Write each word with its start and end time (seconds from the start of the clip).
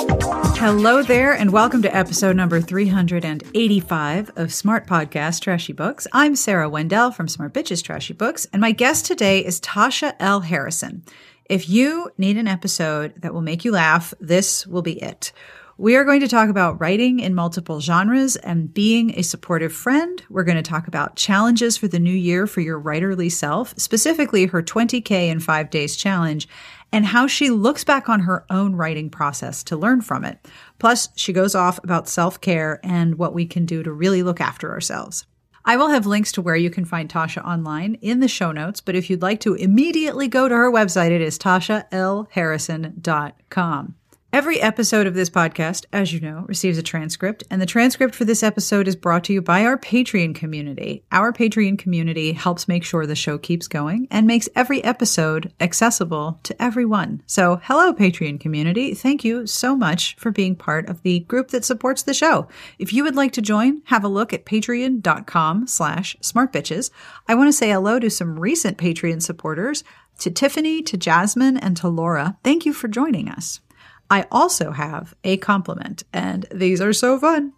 Hello 0.00 1.02
there, 1.02 1.34
and 1.34 1.50
welcome 1.50 1.82
to 1.82 1.94
episode 1.94 2.34
number 2.34 2.58
385 2.58 4.30
of 4.36 4.50
Smart 4.50 4.86
Podcast 4.86 5.42
Trashy 5.42 5.74
Books. 5.74 6.06
I'm 6.14 6.36
Sarah 6.36 6.70
Wendell 6.70 7.10
from 7.10 7.28
Smart 7.28 7.52
Bitches 7.52 7.84
Trashy 7.84 8.14
Books, 8.14 8.46
and 8.50 8.62
my 8.62 8.72
guest 8.72 9.04
today 9.04 9.44
is 9.44 9.60
Tasha 9.60 10.14
L. 10.18 10.40
Harrison. 10.40 11.04
If 11.44 11.68
you 11.68 12.10
need 12.16 12.38
an 12.38 12.48
episode 12.48 13.12
that 13.18 13.34
will 13.34 13.42
make 13.42 13.62
you 13.62 13.72
laugh, 13.72 14.14
this 14.20 14.66
will 14.66 14.80
be 14.80 15.02
it. 15.02 15.32
We 15.76 15.96
are 15.96 16.04
going 16.04 16.20
to 16.20 16.28
talk 16.28 16.50
about 16.50 16.78
writing 16.78 17.20
in 17.20 17.34
multiple 17.34 17.80
genres 17.80 18.36
and 18.36 18.72
being 18.72 19.18
a 19.18 19.22
supportive 19.22 19.72
friend. 19.72 20.22
We're 20.28 20.44
going 20.44 20.62
to 20.62 20.62
talk 20.62 20.88
about 20.88 21.16
challenges 21.16 21.78
for 21.78 21.88
the 21.88 21.98
new 21.98 22.12
year 22.12 22.46
for 22.46 22.60
your 22.60 22.78
writerly 22.78 23.32
self, 23.32 23.72
specifically 23.78 24.44
her 24.44 24.62
20K 24.62 25.28
in 25.28 25.40
five 25.40 25.70
days 25.70 25.96
challenge, 25.96 26.48
and 26.92 27.06
how 27.06 27.26
she 27.26 27.50
looks 27.50 27.84
back 27.84 28.08
on 28.08 28.20
her 28.20 28.44
own 28.50 28.76
writing 28.76 29.10
process 29.10 29.62
to 29.64 29.76
learn 29.76 30.00
from 30.00 30.24
it. 30.24 30.38
Plus, 30.78 31.08
she 31.14 31.32
goes 31.32 31.54
off 31.54 31.78
about 31.84 32.08
self 32.08 32.40
care 32.40 32.80
and 32.82 33.16
what 33.16 33.34
we 33.34 33.46
can 33.46 33.66
do 33.66 33.82
to 33.82 33.92
really 33.92 34.22
look 34.22 34.40
after 34.40 34.70
ourselves. 34.70 35.26
I 35.64 35.76
will 35.76 35.88
have 35.88 36.06
links 36.06 36.32
to 36.32 36.42
where 36.42 36.56
you 36.56 36.70
can 36.70 36.84
find 36.84 37.08
Tasha 37.08 37.44
online 37.44 37.94
in 37.96 38.20
the 38.20 38.28
show 38.28 38.50
notes, 38.50 38.80
but 38.80 38.96
if 38.96 39.10
you'd 39.10 39.22
like 39.22 39.40
to 39.40 39.54
immediately 39.54 40.26
go 40.26 40.48
to 40.48 40.54
her 40.54 40.72
website, 40.72 41.10
it 41.10 41.20
is 41.20 41.38
tashalharrison.com. 41.38 43.94
Every 44.32 44.60
episode 44.60 45.08
of 45.08 45.14
this 45.14 45.28
podcast, 45.28 45.86
as 45.92 46.12
you 46.12 46.20
know, 46.20 46.44
receives 46.46 46.78
a 46.78 46.84
transcript, 46.84 47.42
and 47.50 47.60
the 47.60 47.66
transcript 47.66 48.14
for 48.14 48.24
this 48.24 48.44
episode 48.44 48.86
is 48.86 48.94
brought 48.94 49.24
to 49.24 49.32
you 49.32 49.42
by 49.42 49.64
our 49.64 49.76
Patreon 49.76 50.36
community. 50.36 51.02
Our 51.10 51.32
Patreon 51.32 51.80
community 51.80 52.32
helps 52.32 52.68
make 52.68 52.84
sure 52.84 53.06
the 53.06 53.16
show 53.16 53.38
keeps 53.38 53.66
going 53.66 54.06
and 54.08 54.28
makes 54.28 54.48
every 54.54 54.84
episode 54.84 55.52
accessible 55.58 56.38
to 56.44 56.62
everyone. 56.62 57.22
So, 57.26 57.60
hello, 57.64 57.92
Patreon 57.92 58.38
community. 58.38 58.94
Thank 58.94 59.24
you 59.24 59.48
so 59.48 59.74
much 59.74 60.14
for 60.14 60.30
being 60.30 60.54
part 60.54 60.88
of 60.88 61.02
the 61.02 61.18
group 61.20 61.48
that 61.48 61.64
supports 61.64 62.04
the 62.04 62.14
show. 62.14 62.46
If 62.78 62.92
you 62.92 63.02
would 63.02 63.16
like 63.16 63.32
to 63.32 63.42
join, 63.42 63.82
have 63.86 64.04
a 64.04 64.08
look 64.08 64.32
at 64.32 64.46
patreon.com 64.46 65.66
slash 65.66 66.16
smartbitches. 66.22 66.92
I 67.26 67.34
want 67.34 67.48
to 67.48 67.52
say 67.52 67.70
hello 67.70 67.98
to 67.98 68.08
some 68.08 68.38
recent 68.38 68.78
Patreon 68.78 69.22
supporters, 69.22 69.82
to 70.20 70.30
Tiffany, 70.30 70.82
to 70.82 70.96
Jasmine, 70.96 71.56
and 71.56 71.76
to 71.78 71.88
Laura. 71.88 72.36
Thank 72.44 72.64
you 72.64 72.72
for 72.72 72.86
joining 72.86 73.28
us. 73.28 73.60
I 74.10 74.26
also 74.30 74.72
have 74.72 75.14
a 75.22 75.36
compliment, 75.36 76.02
and 76.12 76.44
these 76.52 76.80
are 76.80 76.92
so 76.92 77.18
fun, 77.18 77.52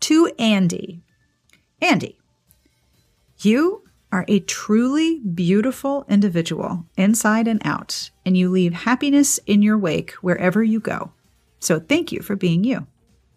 to 0.00 0.30
Andy. 0.38 1.02
Andy, 1.82 2.16
you 3.40 3.82
are 4.12 4.24
a 4.28 4.40
truly 4.40 5.18
beautiful 5.20 6.06
individual 6.08 6.86
inside 6.96 7.48
and 7.48 7.60
out, 7.64 8.10
and 8.24 8.36
you 8.36 8.48
leave 8.48 8.72
happiness 8.72 9.38
in 9.46 9.62
your 9.62 9.76
wake 9.76 10.12
wherever 10.22 10.62
you 10.62 10.78
go. 10.80 11.12
So 11.58 11.80
thank 11.80 12.12
you 12.12 12.22
for 12.22 12.36
being 12.36 12.62
you. 12.62 12.86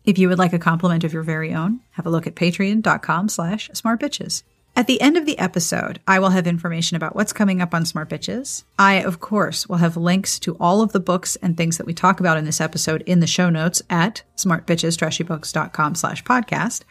If 0.05 0.17
you 0.17 0.29
would 0.29 0.39
like 0.39 0.53
a 0.53 0.59
compliment 0.59 1.03
of 1.03 1.11
your 1.11 1.23
very 1.23 1.53
own, 1.53 1.81
have 1.91 2.05
a 2.05 2.09
look 2.09 2.27
at 2.27 2.35
patreon.com 2.35 3.29
slash 3.29 3.69
smartbitches. 3.71 4.43
At 4.79 4.87
the 4.87 5.01
end 5.01 5.17
of 5.17 5.25
the 5.25 5.37
episode, 5.37 5.99
I 6.07 6.19
will 6.19 6.29
have 6.29 6.47
information 6.47 6.95
about 6.95 7.13
what's 7.13 7.33
coming 7.33 7.61
up 7.61 7.73
on 7.73 7.83
Smart 7.83 8.09
Bitches. 8.09 8.63
I, 8.79 8.93
of 9.03 9.19
course, 9.19 9.67
will 9.67 9.75
have 9.75 9.97
links 9.97 10.39
to 10.39 10.55
all 10.57 10.81
of 10.81 10.93
the 10.93 11.01
books 11.01 11.35
and 11.41 11.57
things 11.57 11.77
that 11.77 11.85
we 11.85 11.93
talk 11.93 12.21
about 12.21 12.37
in 12.37 12.45
this 12.45 12.61
episode 12.61 13.01
in 13.01 13.19
the 13.19 13.27
show 13.27 13.49
notes 13.49 13.81
at 13.89 14.23
smartbitchestrashybooks.com 14.37 15.95
slash 15.95 16.23
podcast. 16.23 16.83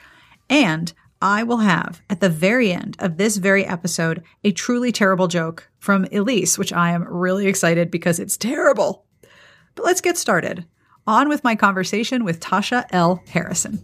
And 0.51 0.93
I 1.23 1.43
will 1.45 1.61
have, 1.61 2.03
at 2.11 2.21
the 2.21 2.29
very 2.29 2.73
end 2.73 2.95
of 2.99 3.17
this 3.17 3.39
very 3.39 3.65
episode, 3.65 4.23
a 4.45 4.53
truly 4.53 4.93
terrible 4.93 5.27
joke 5.27 5.71
from 5.79 6.07
Elise, 6.13 6.59
which 6.59 6.75
I 6.75 6.91
am 6.91 7.09
really 7.09 7.47
excited 7.47 7.91
because 7.91 8.21
it's 8.21 8.37
terrible. 8.37 9.07
But 9.77 9.87
let's 9.87 10.03
get 10.03 10.19
started. 10.19 10.67
On 11.07 11.31
with 11.31 11.43
my 11.43 11.55
conversation 11.55 12.23
with 12.23 12.39
Tasha 12.39 12.85
L. 12.91 13.23
Harrison. 13.29 13.83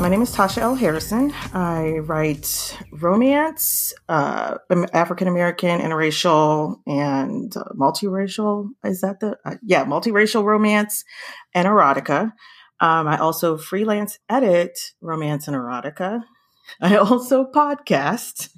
My 0.00 0.08
name 0.08 0.22
is 0.22 0.34
Tasha 0.34 0.62
L. 0.62 0.76
Harrison. 0.76 1.30
I 1.52 1.98
write 1.98 2.78
romance, 2.90 3.92
uh, 4.08 4.56
African 4.94 5.28
American, 5.28 5.78
interracial, 5.78 6.76
and 6.86 7.54
uh, 7.54 7.64
multiracial. 7.78 8.70
Is 8.82 9.02
that 9.02 9.20
the 9.20 9.36
uh, 9.44 9.56
yeah 9.62 9.84
multiracial 9.84 10.42
romance 10.42 11.04
and 11.54 11.68
erotica? 11.68 12.32
Um, 12.80 13.08
I 13.08 13.18
also 13.18 13.58
freelance 13.58 14.18
edit 14.30 14.94
romance 15.02 15.46
and 15.46 15.54
erotica. 15.54 16.24
I 16.80 16.96
also 16.96 17.44
podcast. 17.44 18.48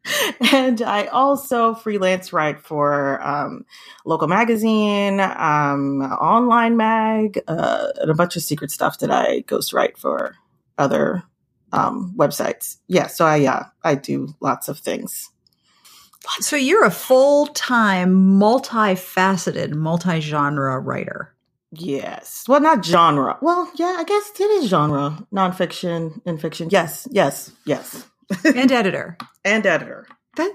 and 0.54 0.80
I 0.80 1.08
also 1.08 1.74
freelance 1.74 2.32
write 2.32 2.62
for 2.62 3.22
um, 3.22 3.66
local 4.06 4.28
magazine, 4.28 5.20
um, 5.20 6.00
online 6.00 6.78
mag, 6.78 7.38
uh, 7.46 7.88
and 8.00 8.10
a 8.10 8.14
bunch 8.14 8.34
of 8.36 8.42
secret 8.42 8.70
stuff 8.70 9.00
that 9.00 9.10
I 9.10 9.42
ghostwrite 9.42 9.98
for 9.98 10.36
other 10.78 11.22
um, 11.72 12.14
websites. 12.16 12.76
Yeah, 12.88 13.06
so 13.06 13.26
I 13.26 13.36
yeah 13.36 13.66
I 13.82 13.94
do 13.94 14.34
lots 14.40 14.68
of 14.68 14.78
things. 14.78 15.30
So 16.40 16.56
you're 16.56 16.84
a 16.84 16.90
full 16.90 17.46
time, 17.48 18.38
multifaceted, 18.38 19.74
multi 19.74 20.20
genre 20.20 20.78
writer. 20.80 21.36
Yes. 21.72 22.44
Well, 22.48 22.60
not 22.60 22.84
genre. 22.84 23.38
Well, 23.40 23.70
yeah, 23.76 23.96
I 23.98 24.04
guess 24.04 24.30
it 24.38 24.44
is 24.44 24.70
genre, 24.70 25.26
nonfiction 25.32 26.20
and 26.24 26.40
fiction. 26.40 26.68
Yes, 26.70 27.06
yes, 27.10 27.52
yes. 27.64 28.06
and 28.44 28.72
editor. 28.72 29.16
and 29.44 29.66
editor. 29.66 30.06
That 30.36 30.52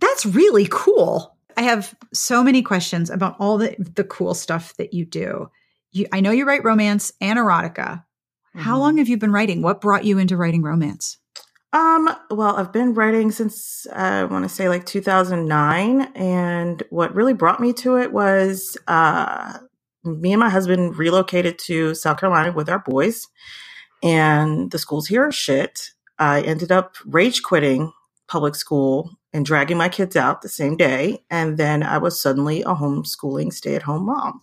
that's 0.00 0.26
really 0.26 0.66
cool. 0.70 1.36
I 1.56 1.62
have 1.62 1.94
so 2.12 2.42
many 2.42 2.62
questions 2.62 3.10
about 3.10 3.36
all 3.38 3.58
the 3.58 3.74
the 3.78 4.04
cool 4.04 4.34
stuff 4.34 4.74
that 4.76 4.94
you 4.94 5.04
do. 5.04 5.50
You, 5.92 6.06
I 6.12 6.20
know 6.20 6.30
you 6.30 6.46
write 6.46 6.64
romance 6.64 7.12
and 7.20 7.38
erotica, 7.38 8.04
how 8.54 8.78
long 8.78 8.92
mm-hmm. 8.92 8.98
have 8.98 9.08
you 9.08 9.16
been 9.16 9.32
writing? 9.32 9.62
What 9.62 9.80
brought 9.80 10.04
you 10.04 10.18
into 10.18 10.36
writing 10.36 10.62
romance? 10.62 11.18
Um, 11.72 12.08
well, 12.30 12.56
I've 12.56 12.72
been 12.72 12.92
writing 12.92 13.30
since 13.30 13.86
uh, 13.90 13.94
I 13.94 14.24
want 14.24 14.44
to 14.44 14.48
say 14.48 14.68
like 14.68 14.84
2009. 14.84 16.02
And 16.14 16.82
what 16.90 17.14
really 17.14 17.32
brought 17.32 17.60
me 17.60 17.72
to 17.74 17.96
it 17.96 18.12
was 18.12 18.76
uh, 18.88 19.58
me 20.04 20.32
and 20.32 20.40
my 20.40 20.50
husband 20.50 20.98
relocated 20.98 21.58
to 21.60 21.94
South 21.94 22.20
Carolina 22.20 22.52
with 22.52 22.68
our 22.68 22.80
boys, 22.80 23.26
and 24.02 24.70
the 24.70 24.78
schools 24.78 25.06
here 25.06 25.24
are 25.24 25.32
shit. 25.32 25.90
I 26.18 26.42
ended 26.42 26.70
up 26.70 26.96
rage 27.06 27.42
quitting 27.42 27.92
public 28.28 28.54
school 28.54 29.10
and 29.32 29.46
dragging 29.46 29.76
my 29.76 29.88
kids 29.88 30.16
out 30.16 30.42
the 30.42 30.48
same 30.48 30.76
day. 30.76 31.24
And 31.30 31.56
then 31.56 31.82
I 31.82 31.98
was 31.98 32.20
suddenly 32.20 32.62
a 32.62 32.74
homeschooling 32.74 33.52
stay 33.52 33.74
at 33.74 33.82
home 33.82 34.06
mom. 34.06 34.42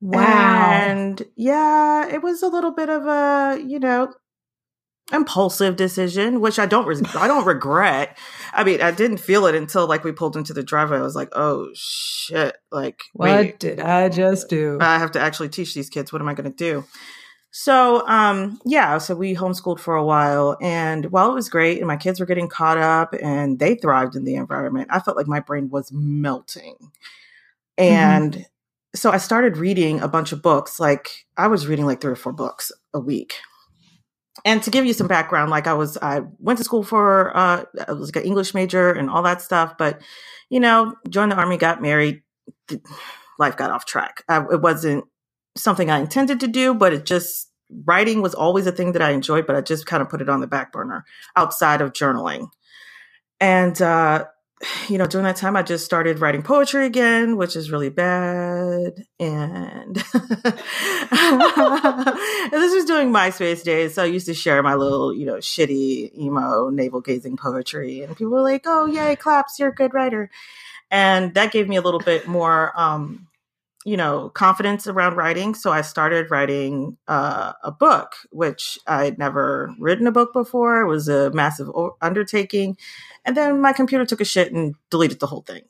Wow. 0.00 0.20
And 0.20 1.22
yeah, 1.36 2.08
it 2.08 2.22
was 2.22 2.42
a 2.42 2.48
little 2.48 2.70
bit 2.70 2.88
of 2.88 3.06
a, 3.06 3.60
you 3.60 3.78
know, 3.78 4.12
impulsive 5.12 5.76
decision, 5.76 6.40
which 6.40 6.58
I 6.58 6.66
don't 6.66 6.86
re- 6.86 7.00
I 7.16 7.26
don't 7.26 7.46
regret. 7.46 8.18
I 8.52 8.64
mean, 8.64 8.80
I 8.80 8.90
didn't 8.90 9.18
feel 9.18 9.46
it 9.46 9.54
until 9.54 9.86
like 9.86 10.04
we 10.04 10.12
pulled 10.12 10.36
into 10.36 10.52
the 10.52 10.62
driveway. 10.62 10.98
I 10.98 11.02
was 11.02 11.16
like, 11.16 11.30
"Oh 11.32 11.68
shit! 11.74 12.56
Like, 12.70 13.02
what 13.12 13.30
wait, 13.30 13.58
did 13.58 13.80
I 13.80 14.08
just 14.08 14.48
do? 14.48 14.78
I 14.80 14.98
have 14.98 15.12
to 15.12 15.20
actually 15.20 15.48
teach 15.48 15.74
these 15.74 15.90
kids. 15.90 16.12
What 16.12 16.22
am 16.22 16.28
I 16.28 16.34
going 16.34 16.50
to 16.50 16.56
do?" 16.56 16.84
So, 17.50 18.06
um, 18.06 18.60
yeah, 18.66 18.98
so 18.98 19.16
we 19.16 19.34
homeschooled 19.34 19.80
for 19.80 19.96
a 19.96 20.04
while, 20.04 20.56
and 20.60 21.06
while 21.06 21.30
it 21.30 21.34
was 21.34 21.48
great, 21.48 21.78
and 21.78 21.88
my 21.88 21.96
kids 21.96 22.20
were 22.20 22.26
getting 22.26 22.46
caught 22.46 22.78
up, 22.78 23.14
and 23.20 23.58
they 23.58 23.74
thrived 23.74 24.14
in 24.14 24.24
the 24.24 24.34
environment, 24.34 24.88
I 24.90 25.00
felt 25.00 25.16
like 25.16 25.26
my 25.26 25.40
brain 25.40 25.70
was 25.70 25.90
melting, 25.92 26.76
mm-hmm. 27.78 27.82
and. 27.82 28.32
Mm-hmm 28.34 28.42
so 28.94 29.10
I 29.10 29.18
started 29.18 29.56
reading 29.56 30.00
a 30.00 30.08
bunch 30.08 30.32
of 30.32 30.42
books. 30.42 30.80
Like 30.80 31.26
I 31.36 31.48
was 31.48 31.66
reading 31.66 31.86
like 31.86 32.00
three 32.00 32.12
or 32.12 32.16
four 32.16 32.32
books 32.32 32.72
a 32.94 33.00
week. 33.00 33.34
And 34.44 34.62
to 34.62 34.70
give 34.70 34.86
you 34.86 34.92
some 34.92 35.08
background, 35.08 35.50
like 35.50 35.66
I 35.66 35.74
was, 35.74 35.98
I 35.98 36.20
went 36.38 36.58
to 36.58 36.64
school 36.64 36.84
for, 36.84 37.36
uh, 37.36 37.64
I 37.86 37.92
was 37.92 38.08
like 38.08 38.22
an 38.22 38.28
English 38.28 38.54
major 38.54 38.90
and 38.90 39.10
all 39.10 39.22
that 39.24 39.42
stuff. 39.42 39.76
But, 39.76 40.00
you 40.48 40.60
know, 40.60 40.94
joined 41.08 41.32
the 41.32 41.36
army, 41.36 41.56
got 41.56 41.82
married, 41.82 42.22
life 43.38 43.56
got 43.56 43.70
off 43.70 43.84
track. 43.84 44.22
I, 44.28 44.44
it 44.52 44.60
wasn't 44.60 45.04
something 45.56 45.90
I 45.90 45.98
intended 45.98 46.40
to 46.40 46.48
do, 46.48 46.72
but 46.72 46.92
it 46.92 47.04
just, 47.04 47.46
writing 47.84 48.22
was 48.22 48.34
always 48.34 48.66
a 48.66 48.72
thing 48.72 48.92
that 48.92 49.02
I 49.02 49.10
enjoyed, 49.10 49.46
but 49.46 49.54
I 49.54 49.60
just 49.60 49.84
kind 49.84 50.00
of 50.00 50.08
put 50.08 50.22
it 50.22 50.28
on 50.30 50.40
the 50.40 50.46
back 50.46 50.72
burner 50.72 51.04
outside 51.36 51.82
of 51.82 51.92
journaling. 51.92 52.48
And, 53.40 53.82
uh, 53.82 54.24
you 54.88 54.98
know, 54.98 55.06
during 55.06 55.24
that 55.24 55.36
time, 55.36 55.56
I 55.56 55.62
just 55.62 55.84
started 55.84 56.20
writing 56.20 56.42
poetry 56.42 56.86
again, 56.86 57.36
which 57.36 57.56
is 57.56 57.70
really 57.70 57.90
bad. 57.90 59.04
And 59.20 59.94
this 59.94 60.12
was 62.74 62.84
doing 62.84 63.12
MySpace 63.12 63.62
days. 63.62 63.94
So 63.94 64.02
I 64.02 64.06
used 64.06 64.26
to 64.26 64.34
share 64.34 64.62
my 64.62 64.74
little, 64.74 65.14
you 65.14 65.26
know, 65.26 65.36
shitty 65.36 66.16
emo 66.18 66.68
navel 66.70 67.00
gazing 67.00 67.36
poetry. 67.36 68.02
And 68.02 68.16
people 68.16 68.32
were 68.32 68.42
like, 68.42 68.62
oh, 68.66 68.86
yay, 68.86 69.16
claps, 69.16 69.58
you're 69.58 69.68
a 69.70 69.74
good 69.74 69.94
writer. 69.94 70.30
And 70.90 71.34
that 71.34 71.52
gave 71.52 71.68
me 71.68 71.76
a 71.76 71.82
little 71.82 72.00
bit 72.00 72.26
more 72.26 72.72
um, 72.78 73.27
you 73.84 73.96
know, 73.96 74.28
confidence 74.30 74.86
around 74.86 75.16
writing. 75.16 75.54
So 75.54 75.70
I 75.70 75.82
started 75.82 76.30
writing 76.30 76.96
uh, 77.06 77.52
a 77.62 77.70
book, 77.70 78.14
which 78.30 78.78
I'd 78.86 79.18
never 79.18 79.72
written 79.78 80.06
a 80.06 80.12
book 80.12 80.32
before. 80.32 80.80
It 80.80 80.88
was 80.88 81.08
a 81.08 81.30
massive 81.30 81.68
undertaking. 82.00 82.76
And 83.24 83.36
then 83.36 83.60
my 83.60 83.72
computer 83.72 84.04
took 84.04 84.20
a 84.20 84.24
shit 84.24 84.52
and 84.52 84.74
deleted 84.90 85.20
the 85.20 85.26
whole 85.26 85.42
thing. 85.42 85.62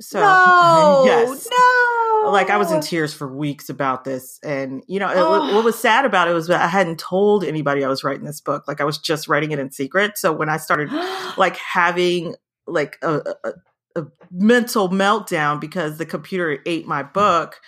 So, 0.00 0.20
no, 0.20 1.02
yes. 1.06 1.48
No. 1.50 2.30
Like 2.30 2.50
I 2.50 2.56
was 2.56 2.70
in 2.70 2.80
tears 2.80 3.12
for 3.12 3.34
weeks 3.34 3.68
about 3.68 4.04
this. 4.04 4.38
And, 4.42 4.82
you 4.86 4.98
know, 4.98 5.10
oh. 5.12 5.54
what 5.54 5.64
was 5.64 5.78
sad 5.78 6.04
about 6.04 6.28
it 6.28 6.32
was 6.32 6.46
that 6.46 6.60
I 6.60 6.68
hadn't 6.68 6.98
told 6.98 7.44
anybody 7.44 7.84
I 7.84 7.88
was 7.88 8.04
writing 8.04 8.24
this 8.24 8.40
book. 8.40 8.68
Like 8.68 8.80
I 8.80 8.84
was 8.84 8.98
just 8.98 9.26
writing 9.26 9.52
it 9.52 9.58
in 9.58 9.70
secret. 9.70 10.16
So 10.16 10.32
when 10.32 10.48
I 10.48 10.56
started 10.56 10.90
like 11.36 11.56
having 11.56 12.36
like 12.66 12.98
a, 13.02 13.34
a, 13.44 13.52
a 13.96 14.06
mental 14.30 14.88
meltdown 14.88 15.60
because 15.60 15.98
the 15.98 16.06
computer 16.06 16.58
ate 16.66 16.86
my 16.86 17.02
book. 17.02 17.60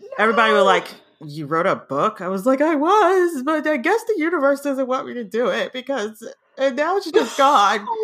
No. 0.00 0.06
Everybody 0.18 0.52
was 0.52 0.64
like, 0.64 0.88
"You 1.20 1.46
wrote 1.46 1.66
a 1.66 1.76
book?" 1.76 2.20
I 2.20 2.28
was 2.28 2.46
like, 2.46 2.60
"I 2.60 2.74
was, 2.76 3.42
but 3.44 3.66
I 3.66 3.76
guess 3.76 4.02
the 4.04 4.14
universe 4.18 4.60
doesn't 4.60 4.86
want 4.86 5.06
me 5.06 5.14
to 5.14 5.24
do 5.24 5.48
it 5.48 5.72
because." 5.72 6.22
And 6.58 6.76
now 6.76 6.96
it's 6.96 7.10
just 7.10 7.36
gone. 7.36 7.86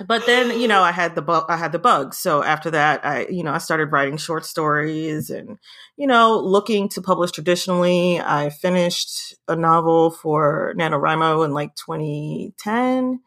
Oh, 0.00 0.04
but 0.06 0.26
then 0.26 0.58
you 0.60 0.68
know 0.68 0.82
i 0.82 0.92
had 0.92 1.14
the 1.14 1.44
i 1.48 1.56
had 1.56 1.72
the 1.72 1.78
bugs 1.78 2.18
so 2.18 2.42
after 2.42 2.70
that 2.70 3.04
i 3.04 3.26
you 3.28 3.42
know 3.42 3.52
i 3.52 3.58
started 3.58 3.92
writing 3.92 4.16
short 4.16 4.44
stories 4.44 5.30
and 5.30 5.58
you 5.96 6.06
know 6.06 6.38
looking 6.38 6.88
to 6.88 7.02
publish 7.02 7.32
traditionally 7.32 8.20
i 8.20 8.50
finished 8.50 9.34
a 9.48 9.56
novel 9.56 10.10
for 10.10 10.74
nanowrimo 10.78 11.44
in 11.44 11.52
like 11.52 11.74
2010 11.74 13.20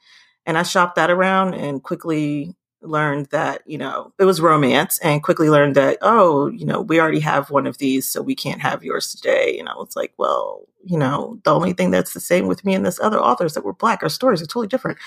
and 0.46 0.58
i 0.58 0.64
shopped 0.64 0.96
that 0.96 1.12
around 1.12 1.54
and 1.54 1.84
quickly 1.84 2.56
learned 2.82 3.28
that, 3.28 3.62
you 3.66 3.78
know, 3.78 4.12
it 4.20 4.26
was 4.26 4.42
romance 4.42 5.00
and 5.00 5.24
quickly 5.24 5.50
learned 5.50 5.76
that, 5.76 5.98
oh, 6.02 6.48
you 6.48 6.66
know, 6.66 6.82
we 6.82 7.00
already 7.00 7.20
have 7.20 7.50
one 7.50 7.68
of 7.68 7.78
these, 7.78 8.10
so 8.10 8.22
we 8.22 8.36
can't 8.36 8.62
have 8.62 8.84
yours 8.84 9.14
today. 9.14 9.58
And 9.60 9.70
I 9.70 9.76
was 9.76 9.96
like, 9.96 10.14
well, 10.18 10.64
you 10.84 10.98
know, 10.98 11.40
the 11.44 11.54
only 11.54 11.74
thing 11.74 11.92
that's 11.92 12.14
the 12.14 12.20
same 12.20 12.48
with 12.48 12.66
me 12.66 12.74
and 12.74 12.86
this 12.86 13.00
other 13.00 13.20
authors 13.20 13.54
that 13.54 13.64
were 13.64 13.74
black, 13.74 14.02
our 14.02 14.10
stories 14.10 14.42
are 14.42 14.48
totally 14.48 14.68
different. 14.68 14.98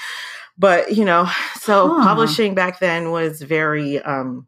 But, 0.56 0.96
you 0.96 1.04
know, 1.04 1.28
so 1.56 1.88
huh. 1.88 2.04
publishing 2.04 2.54
back 2.54 2.78
then 2.78 3.10
was 3.10 3.42
very, 3.42 4.00
um, 4.02 4.46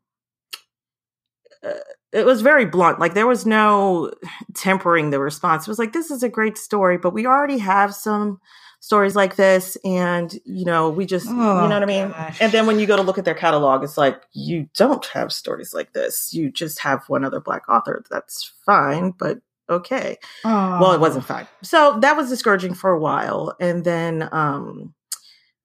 uh, 1.64 1.72
it 2.12 2.24
was 2.24 2.42
very 2.42 2.64
blunt. 2.64 3.00
Like 3.00 3.14
there 3.14 3.26
was 3.26 3.44
no 3.44 4.12
tempering 4.54 5.10
the 5.10 5.18
response. 5.18 5.66
It 5.66 5.70
was 5.70 5.78
like, 5.80 5.92
this 5.92 6.10
is 6.10 6.22
a 6.22 6.28
great 6.28 6.56
story, 6.56 6.96
but 6.96 7.12
we 7.12 7.26
already 7.26 7.58
have 7.58 7.94
some 7.94 8.40
stories 8.80 9.16
like 9.16 9.36
this 9.36 9.76
and 9.84 10.38
you 10.44 10.64
know 10.64 10.90
we 10.90 11.06
just 11.06 11.26
oh, 11.28 11.30
you 11.62 11.68
know 11.68 11.74
what 11.74 11.82
i 11.82 11.86
mean? 11.86 12.08
gosh. 12.08 12.40
and 12.40 12.52
then 12.52 12.66
when 12.66 12.78
you 12.78 12.86
go 12.86 12.96
to 12.96 13.02
look 13.02 13.18
at 13.18 13.24
their 13.24 13.34
catalog 13.34 13.82
it's 13.82 13.98
like 13.98 14.22
you 14.32 14.68
don't 14.76 15.06
have 15.06 15.32
stories 15.32 15.74
like 15.74 15.92
this. 15.92 16.32
You 16.32 16.50
just 16.50 16.80
have 16.80 17.08
one 17.08 17.24
other 17.24 17.40
black 17.40 17.68
author. 17.68 18.04
That's 18.10 18.52
fine 18.64 19.10
but 19.10 19.38
okay. 19.68 20.18
Oh. 20.44 20.78
well 20.80 20.92
it 20.92 21.00
wasn't 21.00 21.24
fine. 21.24 21.46
So 21.62 21.98
that 22.00 22.16
was 22.16 22.28
discouraging 22.28 22.74
for 22.74 22.90
a 22.90 22.98
while 22.98 23.56
and 23.60 23.84
then 23.84 24.28
um 24.32 24.94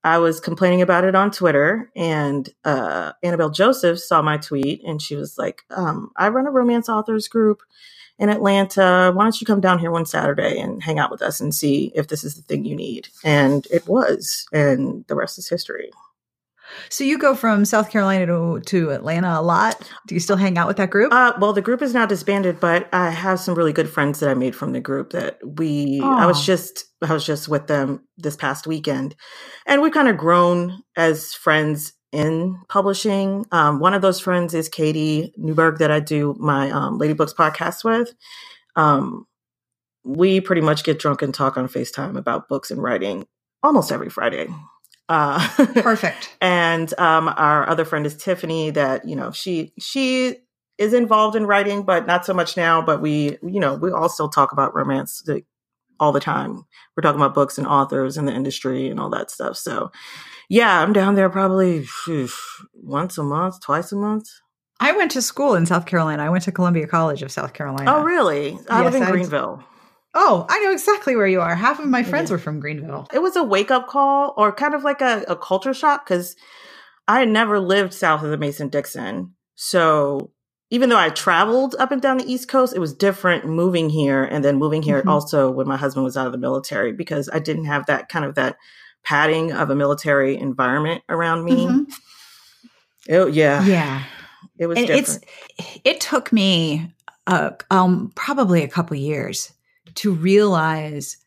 I 0.04 0.18
was 0.18 0.40
complaining 0.40 0.82
about 0.82 1.04
it 1.04 1.14
on 1.14 1.30
Twitter, 1.30 1.92
and 1.96 2.50
uh, 2.66 3.12
Annabelle 3.22 3.52
Joseph 3.52 4.00
saw 4.00 4.22
my 4.24 4.38
tweet, 4.38 4.82
and 4.84 5.00
she 5.00 5.16
was 5.16 5.38
like, 5.38 5.64
um, 5.70 6.12
"I 6.16 6.30
run 6.30 6.48
a 6.48 6.52
romance 6.52 6.90
authors 6.90 7.28
group, 7.28 7.62
in 8.22 8.30
Atlanta. 8.30 9.12
Why 9.14 9.24
don't 9.24 9.42
you 9.42 9.48
come 9.48 9.60
down 9.60 9.80
here 9.80 9.92
one 9.92 10.06
Saturday 10.06 10.60
and 10.60 10.82
hang 10.82 11.00
out 11.00 11.10
with 11.10 11.24
us 11.24 11.42
and 11.42 11.54
see 11.54 11.92
if 11.96 12.08
this 12.08 12.24
is 12.24 12.36
the 12.36 12.44
thing 12.44 12.64
you 12.64 12.76
need? 12.76 13.10
And 13.24 13.68
it 13.72 13.88
was. 13.88 14.46
And 14.54 15.04
the 15.08 15.16
rest 15.16 15.40
is 15.40 15.50
history. 15.50 15.90
So 16.88 17.04
you 17.04 17.18
go 17.18 17.36
from 17.36 17.66
South 17.66 17.90
Carolina 17.90 18.28
to, 18.28 18.62
to 18.62 18.92
Atlanta 18.92 19.40
a 19.40 19.42
lot. 19.42 19.90
Do 20.08 20.14
you 20.14 20.22
still 20.22 20.38
hang 20.38 20.58
out 20.58 20.68
with 20.68 20.78
that 20.78 20.90
group? 20.90 21.12
Uh, 21.12 21.34
well, 21.40 21.52
the 21.52 21.62
group 21.62 21.82
is 21.82 21.94
now 21.94 22.06
disbanded, 22.06 22.60
but 22.60 22.88
I 22.94 23.10
have 23.10 23.40
some 23.40 23.56
really 23.56 23.74
good 23.74 23.90
friends 23.90 24.20
that 24.20 24.30
I 24.30 24.36
made 24.36 24.56
from 24.56 24.72
the 24.72 24.80
group 24.80 25.10
that 25.10 25.40
we. 25.44 26.00
Aww. 26.00 26.20
I 26.20 26.26
was 26.28 26.46
just 26.46 26.86
I 27.02 27.12
was 27.12 27.26
just 27.26 27.50
with 27.50 27.68
them 27.68 28.08
this 28.18 28.38
past 28.38 28.68
weekend, 28.68 29.16
and 29.66 29.82
we've 29.82 29.92
kind 29.92 30.08
of 30.08 30.16
grown 30.16 30.82
as 30.96 31.34
friends 31.34 31.92
in 32.12 32.60
publishing. 32.68 33.46
Um, 33.52 33.80
one 33.80 33.94
of 33.94 34.02
those 34.02 34.20
friends 34.20 34.54
is 34.54 34.70
Katie 34.70 35.34
Newberg 35.38 35.80
that 35.80 35.92
I 35.92 36.00
do 36.00 36.36
my 36.40 36.70
um, 36.72 36.98
Lady 36.98 37.14
Books 37.14 37.34
podcast 37.34 37.84
with. 37.84 38.14
Um, 38.76 39.26
we 40.04 40.42
pretty 40.42 40.62
much 40.62 40.84
get 40.84 41.00
drunk 41.00 41.22
and 41.22 41.34
talk 41.34 41.58
on 41.58 41.68
FaceTime 41.68 42.18
about 42.18 42.50
books 42.50 42.72
and 42.72 42.82
writing 42.82 43.28
almost 43.64 43.92
every 43.92 44.10
Friday. 44.10 44.48
Uh, 45.08 45.48
Perfect. 45.76 46.36
and 46.42 46.94
um, 47.00 47.28
our 47.28 47.68
other 47.70 47.86
friend 47.86 48.06
is 48.06 48.16
Tiffany. 48.16 48.72
That 48.72 49.08
you 49.08 49.16
know 49.16 49.32
she 49.32 49.74
she 49.80 50.38
is 50.78 50.94
involved 50.94 51.36
in 51.36 51.46
writing, 51.46 51.84
but 51.84 52.08
not 52.08 52.26
so 52.26 52.34
much 52.34 52.56
now. 52.58 52.82
But 52.82 53.02
we 53.02 53.38
you 53.44 53.60
know 53.60 53.76
we 53.76 53.92
all 53.92 54.10
still 54.10 54.30
talk 54.30 54.52
about 54.52 54.74
romance 54.74 55.24
all 56.00 56.12
the 56.12 56.20
time. 56.20 56.64
We're 56.96 57.04
talking 57.04 57.22
about 57.22 57.36
books 57.36 57.58
and 57.58 57.68
authors 57.68 58.18
and 58.18 58.28
the 58.28 58.34
industry 58.34 58.90
and 58.90 59.00
all 59.00 59.10
that 59.12 59.30
stuff. 59.30 59.56
So 59.58 59.92
yeah, 60.52 60.82
I'm 60.82 60.92
down 60.92 61.16
there 61.16 61.30
probably 61.30 61.88
once 62.74 63.18
a 63.18 63.24
month, 63.24 63.62
twice 63.62 63.94
a 63.94 63.96
month. 63.96 64.28
I 64.82 64.92
went 64.92 65.12
to 65.12 65.22
school 65.22 65.56
in 65.56 65.66
South 65.66 65.86
Carolina. 65.86 66.24
I 66.24 66.30
went 66.30 66.44
to 66.44 66.52
Columbia 66.52 66.88
College 66.88 67.22
of 67.22 67.32
South 67.32 67.54
Carolina. 67.54 67.90
Oh, 67.90 68.04
really? 68.04 68.60
I 68.70 68.82
yes, 68.82 68.92
live 68.92 68.96
in 68.96 69.04
I 69.04 69.12
Greenville. 69.12 69.64
Oh, 70.14 70.46
I 70.50 70.60
know 70.60 70.74
exactly 70.74 71.16
where 71.16 71.26
you 71.26 71.40
are. 71.40 71.56
Half 71.56 71.80
of 71.80 71.88
my 71.88 72.04
friends 72.04 72.30
yeah. 72.30 72.34
were 72.34 72.40
from 72.40 72.60
Greenville. 72.60 73.08
It 73.14 73.20
was 73.20 73.38
a 73.38 73.44
wake 73.46 73.72
up 73.72 73.88
call 73.88 74.34
or 74.36 74.52
kind 74.52 74.74
of 74.74 74.84
like 74.84 75.00
a, 75.00 75.24
a 75.30 75.38
culture 75.38 75.74
shock 75.74 76.06
because 76.06 76.36
I 77.08 77.20
had 77.20 77.30
never 77.30 77.58
lived 77.58 77.94
south 77.94 78.22
of 78.22 78.30
the 78.30 78.38
Mason 78.38 78.68
Dixon. 78.68 79.34
So 79.56 80.32
even 80.70 80.90
though 80.90 81.00
I 81.00 81.12
traveled 81.12 81.78
up 81.80 81.94
and 81.94 82.02
down 82.02 82.18
the 82.18 82.30
East 82.30 82.50
Coast, 82.50 82.76
it 82.76 82.80
was 82.80 82.94
different 82.94 83.46
moving 83.46 83.90
here 83.90 84.26
and 84.26 84.44
then 84.44 84.58
moving 84.58 84.82
here 84.82 85.00
mm-hmm. 85.00 85.08
also 85.08 85.50
when 85.50 85.70
my 85.70 85.78
husband 85.78 86.04
was 86.04 86.18
out 86.18 86.26
of 86.26 86.34
the 86.34 86.38
military 86.38 86.92
because 86.92 87.30
I 87.32 87.40
didn't 87.40 87.66
have 87.66 87.86
that 87.86 88.10
kind 88.10 88.26
of 88.26 88.36
that 88.36 88.58
padding 89.04 89.52
of 89.52 89.70
a 89.70 89.76
military 89.76 90.38
environment 90.38 91.04
around 91.10 91.44
me. 91.44 91.68
Mm-hmm. 91.68 91.84
It, 93.08 93.34
yeah. 93.34 93.64
Yeah. 93.64 94.04
It 94.58 94.68
was. 94.68 94.78
It's, 94.78 95.20
it 95.84 96.00
took 96.00 96.32
me 96.32 96.94
uh, 97.28 97.52
um, 97.70 98.12
probably 98.16 98.64
a 98.64 98.68
couple 98.68 98.96
years 98.98 99.54
to 99.96 100.14
realize 100.14 101.18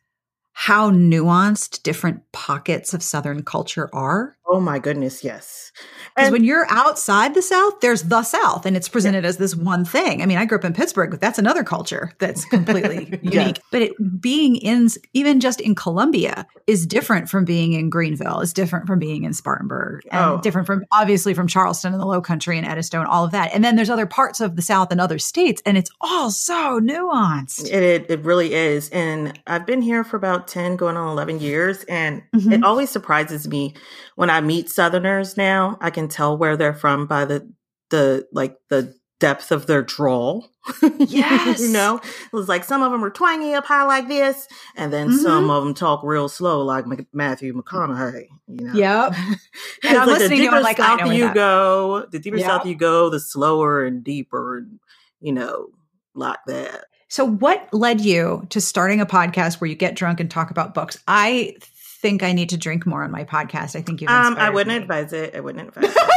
how 0.57 0.89
nuanced 0.89 1.83
different 1.83 2.31
pockets 2.31 2.93
of 2.93 3.03
Southern 3.03 3.43
culture 3.43 3.89
are. 3.91 4.37
Oh 4.47 4.61
my 4.61 4.79
goodness, 4.79 5.21
yes. 5.21 5.73
Because 6.15 6.31
when 6.31 6.45
you're 6.45 6.65
outside 6.69 7.33
the 7.33 7.41
South, 7.41 7.81
there's 7.81 8.03
the 8.03 8.23
South, 8.23 8.65
and 8.65 8.77
it's 8.77 8.87
presented 8.87 9.23
yeah. 9.23 9.29
as 9.29 9.37
this 9.37 9.53
one 9.53 9.83
thing. 9.83 10.21
I 10.21 10.25
mean, 10.25 10.37
I 10.37 10.45
grew 10.45 10.57
up 10.57 10.63
in 10.63 10.71
Pittsburgh, 10.73 11.11
but 11.11 11.19
that's 11.19 11.37
another 11.37 11.63
culture 11.63 12.13
that's 12.19 12.45
completely 12.45 13.19
unique. 13.21 13.59
But 13.69 13.81
it, 13.81 14.21
being 14.21 14.55
in, 14.55 14.87
even 15.13 15.41
just 15.41 15.59
in 15.59 15.75
Columbia, 15.75 16.47
is 16.67 16.87
different 16.87 17.29
from 17.29 17.43
being 17.43 17.73
in 17.73 17.89
Greenville, 17.89 18.39
is 18.39 18.53
different 18.53 18.87
from 18.87 18.97
being 18.97 19.25
in 19.25 19.33
Spartanburg, 19.33 20.03
and 20.11 20.23
oh. 20.23 20.41
different 20.41 20.67
from 20.67 20.85
obviously 20.93 21.33
from 21.33 21.47
Charleston 21.47 21.91
and 21.91 22.01
the 22.01 22.07
Low 22.07 22.21
Country 22.21 22.57
and 22.57 22.65
Edisto, 22.65 23.03
all 23.03 23.25
of 23.25 23.31
that. 23.31 23.53
And 23.53 23.63
then 23.63 23.75
there's 23.75 23.89
other 23.89 24.05
parts 24.05 24.39
of 24.39 24.55
the 24.55 24.61
South 24.61 24.91
and 24.91 25.01
other 25.01 25.19
states, 25.19 25.61
and 25.65 25.77
it's 25.77 25.89
all 25.99 26.31
so 26.31 26.79
nuanced. 26.79 27.69
It, 27.69 28.09
it 28.09 28.23
really 28.23 28.53
is. 28.53 28.89
And 28.89 29.37
I've 29.47 29.65
been 29.65 29.81
here 29.81 30.05
for 30.05 30.15
about 30.15 30.44
10, 30.47 30.75
going 30.75 30.97
on 30.97 31.09
11 31.09 31.39
years, 31.39 31.83
and 31.85 32.21
mm-hmm. 32.35 32.53
it 32.53 32.63
always 32.63 32.89
surprises 32.89 33.47
me 33.47 33.73
when 34.15 34.29
I 34.29 34.41
meet 34.41 34.69
Southerners 34.69 35.37
now. 35.37 35.77
I 35.81 35.89
can 35.89 36.07
tell 36.07 36.37
where 36.37 36.57
they're 36.57 36.73
from 36.73 37.07
by 37.07 37.25
the 37.25 37.51
the 37.89 38.27
like 38.31 38.57
the 38.69 38.95
depth 39.19 39.51
of 39.51 39.67
their 39.67 39.81
drawl. 39.81 40.49
Yes. 40.97 41.61
you 41.61 41.71
know, 41.71 41.97
it 41.97 42.33
was 42.33 42.49
like 42.49 42.63
some 42.63 42.81
of 42.81 42.91
them 42.91 43.03
are 43.03 43.11
twangy 43.11 43.53
up 43.53 43.65
high 43.65 43.83
like 43.83 44.07
this, 44.07 44.47
and 44.75 44.91
then 44.91 45.09
mm-hmm. 45.09 45.17
some 45.17 45.49
of 45.51 45.63
them 45.63 45.75
talk 45.75 46.01
real 46.03 46.27
slow 46.27 46.63
like 46.63 46.85
Matthew 47.13 47.53
McConaughey. 47.53 48.27
You 48.47 48.65
know. 48.65 48.73
Yep. 48.73 49.13
and 49.83 49.97
I'm 49.97 50.07
like 50.07 50.19
listening 50.19 50.39
the 50.39 50.45
deeper 50.45 50.61
like, 50.61 50.77
south 50.77 51.13
you 51.13 51.25
that. 51.25 51.35
go, 51.35 52.07
the 52.11 52.17
deeper 52.19 52.37
yep. 52.37 52.47
south 52.47 52.65
you 52.65 52.75
go, 52.75 53.09
the 53.09 53.19
slower 53.19 53.85
and 53.85 54.03
deeper, 54.03 54.57
and 54.57 54.79
you 55.21 55.33
know, 55.33 55.67
like 56.15 56.39
that. 56.47 56.85
So, 57.07 57.25
what 57.25 57.71
led 57.73 58.01
you 58.01 58.45
to 58.49 58.59
starting 58.59 58.99
a 58.99 59.05
podcast 59.05 59.61
where 59.61 59.69
you 59.69 59.75
get 59.75 59.95
drunk 59.95 60.19
and 60.19 60.29
talk 60.29 60.51
about 60.51 60.73
books? 60.73 60.97
I 61.07 61.55
think 62.01 62.23
I 62.23 62.33
need 62.33 62.49
to 62.49 62.57
drink 62.57 62.85
more 62.85 63.03
on 63.03 63.11
my 63.11 63.23
podcast. 63.23 63.75
I 63.75 63.81
think 63.81 64.01
you. 64.01 64.07
Um, 64.07 64.35
I 64.37 64.49
wouldn't 64.49 64.75
me. 64.75 64.81
advise 64.81 65.13
it. 65.13 65.35
I 65.35 65.39
wouldn't 65.39 65.67
advise 65.69 65.93
it. 65.95 66.11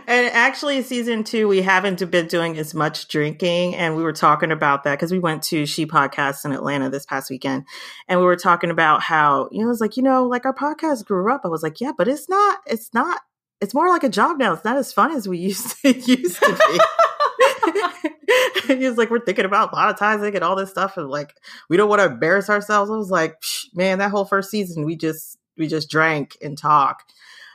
and 0.08 0.28
actually, 0.34 0.82
season 0.82 1.24
two, 1.24 1.48
we 1.48 1.62
haven't 1.62 2.10
been 2.10 2.28
doing 2.28 2.58
as 2.58 2.74
much 2.74 3.08
drinking, 3.10 3.76
and 3.76 3.96
we 3.96 4.04
were 4.04 4.14
talking 4.14 4.52
about 4.52 4.84
that 4.84 4.96
because 4.96 5.12
we 5.12 5.20
went 5.20 5.44
to 5.44 5.66
She 5.66 5.86
Podcast 5.86 6.46
in 6.46 6.54
Atlanta 6.54 6.90
this 6.90 7.06
past 7.06 7.30
weekend, 7.30 7.66
and 8.08 8.20
we 8.20 8.26
were 8.26 8.38
talking 8.38 8.70
about 8.70 9.02
how 9.02 9.50
you 9.52 9.64
know 9.64 9.72
it's 9.72 9.82
like 9.82 9.98
you 9.98 10.04
know 10.04 10.26
like 10.26 10.46
our 10.46 10.54
podcast 10.54 11.06
grew 11.06 11.32
up. 11.34 11.42
I 11.44 11.50
was 11.50 11.64
like, 11.64 11.82
yeah, 11.82 11.92
but 11.98 12.08
it's 12.08 12.30
not. 12.30 12.60
It's 12.66 12.94
not. 12.94 13.22
It's 13.62 13.74
more 13.74 13.90
like 13.90 14.04
a 14.04 14.10
job 14.10 14.38
now. 14.38 14.54
It's 14.54 14.66
not 14.66 14.78
as 14.78 14.94
fun 14.94 15.12
as 15.12 15.28
we 15.28 15.38
used 15.50 15.82
to 15.82 15.92
used 15.92 16.42
to 16.42 16.54
be. 16.70 16.80
he 18.68 18.88
was 18.88 18.98
like, 18.98 19.10
we're 19.10 19.20
thinking 19.20 19.46
about 19.46 19.72
monetizing 19.72 20.36
and 20.36 20.44
all 20.44 20.56
this 20.56 20.70
stuff, 20.70 20.98
and 20.98 21.10
like, 21.10 21.36
we 21.70 21.78
don't 21.78 21.90
want 21.90 22.02
to 22.02 22.08
embarrass 22.08 22.50
ourselves. 22.50 22.92
I 22.92 22.96
was 22.96 23.12
like, 23.12 23.36
man, 23.74 24.00
that 24.00 24.12
whole 24.12 24.26
first 24.26 24.50
season, 24.50 24.86
we 24.86 24.96
just 24.96 25.38
we 25.58 25.68
just 25.68 25.90
drank 25.90 26.38
and 26.42 26.58
talk, 26.58 27.04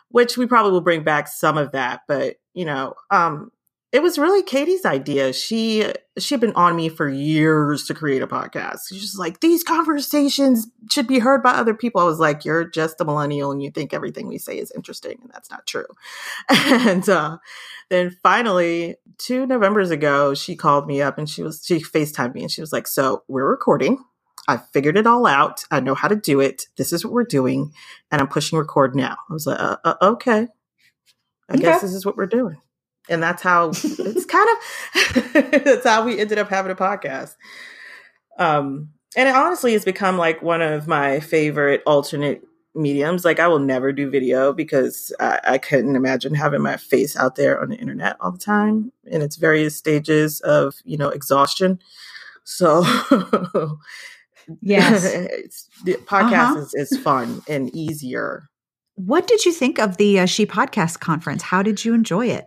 which 0.08 0.36
we 0.36 0.46
probably 0.46 0.72
will 0.72 0.80
bring 0.80 1.02
back 1.02 1.28
some 1.28 1.58
of 1.58 1.72
that. 1.72 2.02
But 2.08 2.36
you 2.54 2.64
know, 2.64 2.94
um, 3.10 3.50
it 3.92 4.02
was 4.02 4.18
really 4.18 4.42
Katie's 4.42 4.84
idea. 4.84 5.32
She 5.32 5.84
she 6.16 6.34
had 6.34 6.40
been 6.40 6.54
on 6.54 6.76
me 6.76 6.88
for 6.88 7.08
years 7.08 7.84
to 7.86 7.94
create 7.94 8.22
a 8.22 8.26
podcast. 8.26 8.88
She's 8.88 9.16
like, 9.16 9.40
these 9.40 9.64
conversations 9.64 10.68
should 10.90 11.08
be 11.08 11.18
heard 11.18 11.42
by 11.42 11.50
other 11.50 11.74
people. 11.74 12.00
I 12.00 12.04
was 12.04 12.20
like, 12.20 12.44
you're 12.44 12.64
just 12.64 13.00
a 13.00 13.04
millennial 13.04 13.50
and 13.50 13.60
you 13.60 13.70
think 13.70 13.92
everything 13.92 14.28
we 14.28 14.38
say 14.38 14.58
is 14.58 14.70
interesting, 14.76 15.18
and 15.22 15.30
that's 15.32 15.50
not 15.50 15.66
true. 15.66 15.86
and 16.48 17.08
uh, 17.08 17.38
then 17.88 18.16
finally, 18.22 18.96
two 19.18 19.44
Novembers 19.46 19.90
ago, 19.90 20.34
she 20.34 20.54
called 20.54 20.86
me 20.86 21.02
up 21.02 21.18
and 21.18 21.28
she 21.28 21.42
was 21.42 21.64
she 21.64 21.80
FaceTimed 21.80 22.34
me 22.34 22.42
and 22.42 22.50
she 22.50 22.60
was 22.60 22.72
like, 22.72 22.86
So 22.86 23.24
we're 23.26 23.48
recording. 23.48 24.04
I 24.46 24.56
figured 24.56 24.96
it 24.96 25.06
all 25.06 25.26
out. 25.26 25.64
I 25.70 25.80
know 25.80 25.94
how 25.94 26.08
to 26.08 26.16
do 26.16 26.40
it. 26.40 26.64
This 26.76 26.92
is 26.92 27.04
what 27.04 27.12
we're 27.12 27.24
doing, 27.24 27.72
and 28.12 28.20
I'm 28.20 28.28
pushing 28.28 28.56
record 28.58 28.94
now. 28.94 29.16
I 29.28 29.32
was 29.32 29.46
like, 29.46 29.58
uh, 29.60 29.76
uh, 29.84 29.94
okay. 30.00 30.48
I 31.48 31.54
okay. 31.54 31.62
guess 31.62 31.82
this 31.82 31.92
is 31.92 32.06
what 32.06 32.16
we're 32.16 32.26
doing 32.26 32.58
and 33.10 33.22
that's 33.22 33.42
how 33.42 33.70
it's 33.70 34.24
kind 34.24 34.48
of 34.48 35.32
that's 35.64 35.86
how 35.86 36.04
we 36.04 36.18
ended 36.18 36.38
up 36.38 36.48
having 36.48 36.72
a 36.72 36.76
podcast. 36.76 37.36
Um 38.38 38.90
and 39.16 39.28
it 39.28 39.34
honestly 39.34 39.72
has 39.72 39.84
become 39.84 40.16
like 40.16 40.40
one 40.40 40.62
of 40.62 40.86
my 40.86 41.20
favorite 41.20 41.82
alternate 41.84 42.42
mediums. 42.74 43.24
Like 43.24 43.40
i 43.40 43.48
will 43.48 43.58
never 43.58 43.92
do 43.92 44.08
video 44.08 44.52
because 44.52 45.12
I, 45.20 45.40
I 45.44 45.58
couldn't 45.58 45.96
imagine 45.96 46.34
having 46.34 46.62
my 46.62 46.76
face 46.76 47.16
out 47.16 47.34
there 47.34 47.60
on 47.60 47.70
the 47.70 47.76
internet 47.76 48.16
all 48.20 48.32
the 48.32 48.38
time. 48.38 48.92
In 49.04 49.20
its 49.22 49.36
various 49.36 49.76
stages 49.76 50.40
of 50.40 50.74
you 50.84 50.96
know 50.96 51.08
exhaustion. 51.08 51.80
So 52.44 52.80
yes. 54.60 55.02
the 55.84 55.94
podcast 55.94 56.32
uh-huh. 56.32 56.58
is, 56.74 56.92
is 56.92 56.98
fun 56.98 57.42
and 57.48 57.74
easier 57.74 58.49
what 58.96 59.26
did 59.26 59.44
you 59.44 59.52
think 59.52 59.78
of 59.78 59.96
the 59.96 60.20
uh, 60.20 60.26
She 60.26 60.46
Podcast 60.46 61.00
conference? 61.00 61.42
How 61.42 61.62
did 61.62 61.84
you 61.84 61.94
enjoy 61.94 62.26
it? 62.26 62.46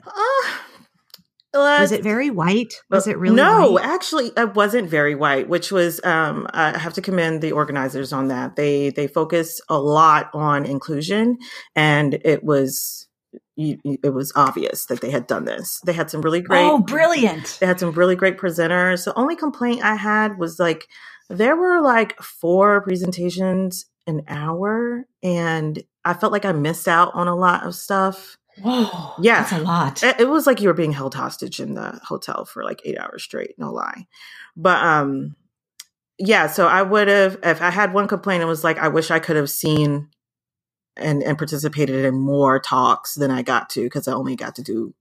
Uh, 1.54 1.78
was 1.80 1.92
it 1.92 2.02
very 2.02 2.32
white? 2.32 2.74
Was 2.90 3.08
it 3.08 3.18
really? 3.18 3.36
No, 3.36 3.74
white? 3.74 3.86
actually, 3.86 4.32
it 4.36 4.56
wasn't 4.56 4.90
very 4.90 5.14
white. 5.14 5.48
Which 5.48 5.72
was, 5.72 6.04
um, 6.04 6.48
I 6.52 6.78
have 6.78 6.94
to 6.94 7.02
commend 7.02 7.42
the 7.42 7.52
organizers 7.52 8.12
on 8.12 8.28
that. 8.30 8.56
They 8.56 8.90
they 8.90 9.08
focus 9.08 9.62
a 9.70 9.80
lot 9.80 10.32
on 10.34 10.66
inclusion, 10.66 11.38
and 11.76 12.16
it 12.26 12.44
was 12.44 13.08
it 13.56 14.14
was 14.14 14.34
obvious 14.36 14.88
that 14.88 15.02
they 15.02 15.12
had 15.12 15.28
done 15.28 15.46
this. 15.46 15.80
They 15.86 15.94
had 15.94 16.10
some 16.10 16.22
really 16.22 16.42
great. 16.42 16.66
Oh, 16.66 16.80
brilliant! 16.80 17.58
They 17.60 17.68
had 17.68 17.80
some 17.80 17.92
really 17.92 18.16
great 18.16 18.38
presenters. 18.38 19.06
The 19.06 19.18
only 19.18 19.36
complaint 19.36 19.84
I 19.84 19.96
had 19.96 20.40
was 20.40 20.60
like 20.60 20.88
there 21.30 21.56
were 21.56 21.82
like 21.82 22.20
four 22.20 22.82
presentations 22.82 23.86
an 24.08 24.24
hour, 24.28 25.06
and 25.22 25.84
I 26.06 26.14
felt 26.14 26.34
like 26.34 26.46
I 26.46 26.52
missed 26.52 26.88
out 26.88 27.12
on 27.14 27.28
a 27.28 27.36
lot 27.36 27.66
of 27.66 27.76
stuff. 27.76 28.38
Whoa, 28.62 29.14
yeah, 29.20 29.42
that's 29.42 29.52
a 29.52 29.60
lot. 29.60 30.04
It, 30.04 30.20
it, 30.20 30.30
was 30.30 30.46
like 30.46 30.62
you 30.62 30.68
were 30.68 30.74
being 30.76 30.92
held 30.92 31.16
hostage 31.16 31.60
in 31.60 31.74
the 31.74 32.00
hotel 32.04 32.46
for 32.46 32.64
like 32.64 32.82
eight 32.86 33.00
hours 33.00 33.24
straight. 33.24 33.56
No 33.58 33.72
lie, 33.72 34.06
but 34.56 34.78
um, 34.84 35.36
yeah. 36.20 36.48
So 36.48 36.68
I 36.68 36.84
would 36.84 37.08
have 37.08 37.40
if 37.42 37.62
I 37.62 37.72
had 37.72 37.94
one 37.94 38.08
complaint. 38.08 38.44
It 38.44 38.48
was 38.48 38.64
like 38.64 38.78
I 38.78 38.90
wish 38.90 39.10
I 39.10 39.20
could 39.20 39.38
have 39.38 39.50
seen 39.50 40.10
and 40.98 41.24
and 41.24 41.38
participated 41.38 42.06
in 42.06 42.16
more 42.16 42.60
talks 42.60 43.16
than 43.16 43.32
I 43.32 43.42
got 43.42 43.70
to 43.72 43.84
because 43.84 44.08
I 44.08 44.14
only 44.14 44.36
got 44.36 44.56
to 44.56 44.62
do 44.62 44.94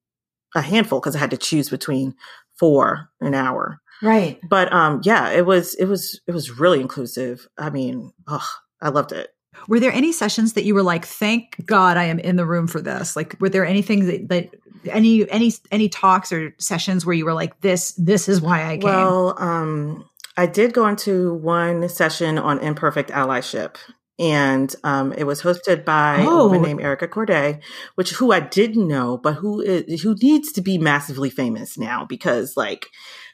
a 0.54 0.62
handful 0.62 1.00
because 1.00 1.16
I 1.16 1.18
had 1.18 1.30
to 1.30 1.36
choose 1.36 1.68
between 1.68 2.14
four 2.56 3.10
an 3.20 3.34
hour. 3.34 3.80
Right. 4.02 4.40
But 4.48 4.72
um, 4.72 5.00
yeah, 5.04 5.30
it 5.30 5.46
was 5.46 5.74
it 5.74 5.86
was 5.86 6.20
it 6.26 6.32
was 6.32 6.58
really 6.58 6.80
inclusive. 6.80 7.46
I 7.58 7.70
mean, 7.70 8.12
oh, 8.26 8.48
I 8.80 8.88
loved 8.88 9.12
it. 9.12 9.30
Were 9.68 9.80
there 9.80 9.92
any 9.92 10.12
sessions 10.12 10.54
that 10.54 10.64
you 10.64 10.74
were 10.74 10.82
like, 10.82 11.06
thank 11.06 11.64
God 11.66 11.96
I 11.96 12.04
am 12.04 12.18
in 12.18 12.36
the 12.36 12.46
room 12.46 12.66
for 12.66 12.80
this? 12.80 13.16
Like, 13.16 13.36
were 13.40 13.48
there 13.48 13.66
anything 13.66 14.06
that, 14.06 14.28
that 14.28 14.50
any 14.90 15.28
any 15.30 15.52
any 15.70 15.88
talks 15.88 16.32
or 16.32 16.54
sessions 16.58 17.06
where 17.06 17.14
you 17.14 17.24
were 17.24 17.34
like, 17.34 17.60
this 17.60 17.92
this 17.92 18.28
is 18.28 18.40
why 18.40 18.64
I 18.64 18.78
came? 18.78 18.84
Well, 18.84 19.34
um, 19.38 20.08
I 20.36 20.46
did 20.46 20.72
go 20.72 20.86
into 20.86 21.34
one 21.34 21.88
session 21.88 22.38
on 22.38 22.58
imperfect 22.58 23.10
allyship, 23.10 23.76
and 24.18 24.74
um, 24.84 25.12
it 25.12 25.24
was 25.24 25.42
hosted 25.42 25.84
by 25.84 26.24
oh. 26.26 26.40
a 26.40 26.44
woman 26.44 26.60
oh. 26.60 26.64
named 26.64 26.80
Erica 26.80 27.08
Corday, 27.08 27.60
which 27.94 28.10
who 28.12 28.32
I 28.32 28.40
didn't 28.40 28.88
know, 28.88 29.18
but 29.18 29.34
who 29.34 29.60
is, 29.60 30.02
who 30.02 30.14
needs 30.22 30.52
to 30.52 30.60
be 30.60 30.78
massively 30.78 31.30
famous 31.30 31.78
now 31.78 32.04
because 32.04 32.56
like 32.56 32.86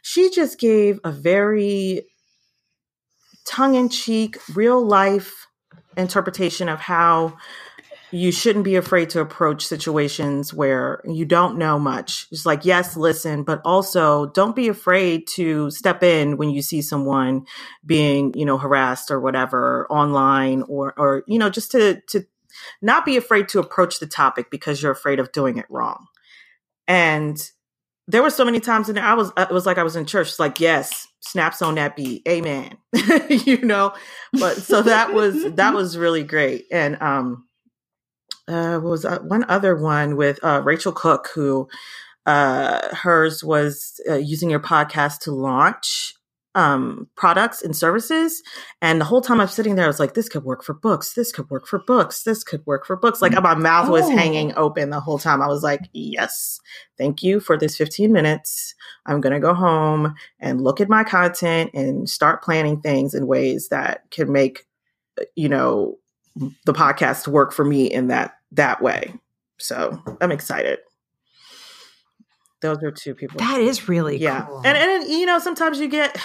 she 0.03 0.31
just 0.31 0.59
gave 0.59 0.99
a 1.05 1.13
very 1.13 2.03
tongue 3.47 3.75
in 3.75 3.89
cheek, 3.89 4.37
real 4.55 4.85
life 4.85 5.48
interpretation 5.99 6.69
of 6.69 6.81
how 6.81 7.37
you 8.11 8.33
shouldn't 8.33 8.65
be 8.65 8.77
afraid 8.77 9.11
to 9.11 9.21
approach 9.21 9.67
situations 9.67 10.55
where 10.55 11.03
you 11.05 11.27
don't 11.27 11.59
know 11.59 11.79
much. 11.79 12.27
It's 12.31 12.47
like, 12.47 12.65
yes, 12.65 12.97
listen, 12.97 13.43
but 13.43 13.61
also 13.65 14.27
don't 14.27 14.57
be 14.57 14.69
afraid 14.69 15.27
to 15.35 15.71
step 15.71 16.03
in 16.03 16.39
when 16.39 16.51
you 16.51 16.63
see 16.63 16.81
someone 16.81 17.45
being, 17.85 18.33
you 18.35 18.47
know, 18.47 18.57
harassed 18.57 19.11
or 19.11 19.21
whatever 19.21 19.87
online 19.91 20.63
or, 20.69 20.95
or, 20.97 21.23
you 21.27 21.39
know, 21.39 21.51
just 21.51 21.71
to, 21.73 22.01
to 22.09 22.27
not 22.81 23.05
be 23.05 23.17
afraid 23.19 23.49
to 23.51 23.59
approach 23.59 24.01
the 24.01 24.07
topic 24.07 24.51
because 24.51 24.83
you're 24.83 24.93
afraid 24.93 25.21
of 25.21 25.33
doing 25.33 25.59
it 25.59 25.67
wrong. 25.69 26.07
And 26.87 27.39
there 28.09 28.23
were 28.23 28.31
so 28.31 28.45
many 28.45 28.59
times 28.59 28.89
in 28.89 28.97
there, 28.97 29.05
I 29.05 29.15
was, 29.15 29.31
it 29.37 29.51
was 29.51 29.67
like 29.67 29.79
I 29.79 29.85
was 29.85 29.95
in 29.95 30.07
church. 30.07 30.29
It's 30.29 30.41
like, 30.41 30.59
yes, 30.59 31.07
snaps 31.21 31.63
on 31.63 31.75
that 31.75 31.97
beat 31.97 32.27
amen 32.29 32.77
you 33.29 33.61
know 33.63 33.93
but 34.33 34.57
so 34.57 34.83
that 34.83 35.13
was 35.13 35.53
that 35.55 35.75
was 35.75 35.99
really 35.99 36.23
great 36.23 36.67
and 36.71 37.01
um 37.03 37.45
uh 38.47 38.81
was 38.83 39.05
uh, 39.05 39.19
one 39.21 39.45
other 39.49 39.77
one 39.77 40.17
with 40.17 40.43
uh 40.43 40.63
rachel 40.65 40.93
cook 40.93 41.29
who 41.35 41.69
uh 42.25 42.95
hers 42.95 43.43
was 43.45 44.01
uh, 44.09 44.15
using 44.15 44.49
your 44.49 44.61
podcast 44.61 45.19
to 45.19 45.33
launch 45.33 46.15
um, 46.59 47.09
products 47.15 47.63
and 47.63 47.75
services. 47.75 48.43
And 48.83 49.01
the 49.01 49.05
whole 49.05 49.21
time 49.21 49.41
I'm 49.41 49.47
sitting 49.47 49.77
there, 49.77 49.85
I 49.85 49.89
was 49.89 50.01
like, 50.01 50.15
this 50.15 50.29
could 50.29 50.43
work 50.43 50.65
for 50.65 50.75
books. 50.75 51.13
This 51.13 51.31
could 51.31 51.49
work 51.51 51.69
for 51.69 51.79
books. 51.79 52.25
This 52.25 52.43
could 52.43 52.67
work 52.67 52.85
for 52.85 52.97
books. 52.97 53.23
Like 53.23 53.33
my 53.41 53.55
mouth 53.55 53.89
was 53.89 54.07
oh. 54.07 54.17
hanging 54.17 54.53
open 54.57 54.91
the 54.91 54.99
whole 54.99 55.21
time. 55.21 55.41
I 55.41 55.47
was 55.47 55.63
like, 55.63 55.83
yes, 55.93 56.59
thank 56.99 57.23
you 57.23 57.39
for 57.39 57.57
this 57.57 57.77
15 57.77 58.13
minutes. 58.13 58.75
I'm 59.07 59.21
going 59.21 59.35
to 59.35 59.39
go 59.39 59.55
home 59.55 60.17
and 60.41 60.61
look 60.61 60.81
at 60.81 60.89
my 60.89 61.05
content 61.05 61.71
and 61.75 62.11
start 62.11 62.43
planning 62.43 62.81
things 62.81 63.15
in 63.15 63.29
ways 63.29 63.69
that 63.69 64.11
can 64.11 64.33
make, 64.33 64.67
you 65.37 65.49
know, 65.49 65.97
the 66.67 66.73
podcast 66.73 67.29
work 67.29 67.53
for 67.53 67.65
me 67.65 67.87
in 67.87 68.09
that, 68.09 68.33
that 68.51 68.83
way. 68.83 69.15
So 69.59 70.03
I'm 70.21 70.33
excited. 70.33 70.81
Those 72.61 72.83
are 72.83 72.91
two 72.91 73.15
people. 73.15 73.39
That 73.39 73.61
is 73.61 73.89
really 73.89 74.17
yeah. 74.17 74.47
Cool. 74.47 74.63
And 74.65 74.77
and 74.77 75.09
you 75.09 75.27
know, 75.27 75.39
sometimes 75.39 75.79
you 75.79 75.89
get 75.89 76.19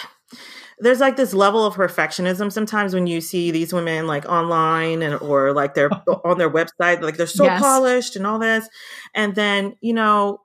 there's 0.79 0.99
like 0.99 1.15
this 1.15 1.33
level 1.33 1.65
of 1.65 1.75
perfectionism 1.75 2.51
sometimes 2.51 2.93
when 2.93 3.07
you 3.07 3.21
see 3.21 3.51
these 3.51 3.73
women 3.73 4.07
like 4.07 4.25
online 4.25 5.01
and 5.01 5.15
or 5.21 5.53
like 5.53 5.73
they're 5.73 5.91
on 6.25 6.37
their 6.37 6.49
website 6.49 7.01
like 7.01 7.17
they're 7.17 7.27
so 7.27 7.45
yes. 7.45 7.61
polished 7.61 8.15
and 8.15 8.25
all 8.25 8.39
this 8.39 8.67
and 9.13 9.35
then 9.35 9.75
you 9.81 9.93
know 9.93 10.39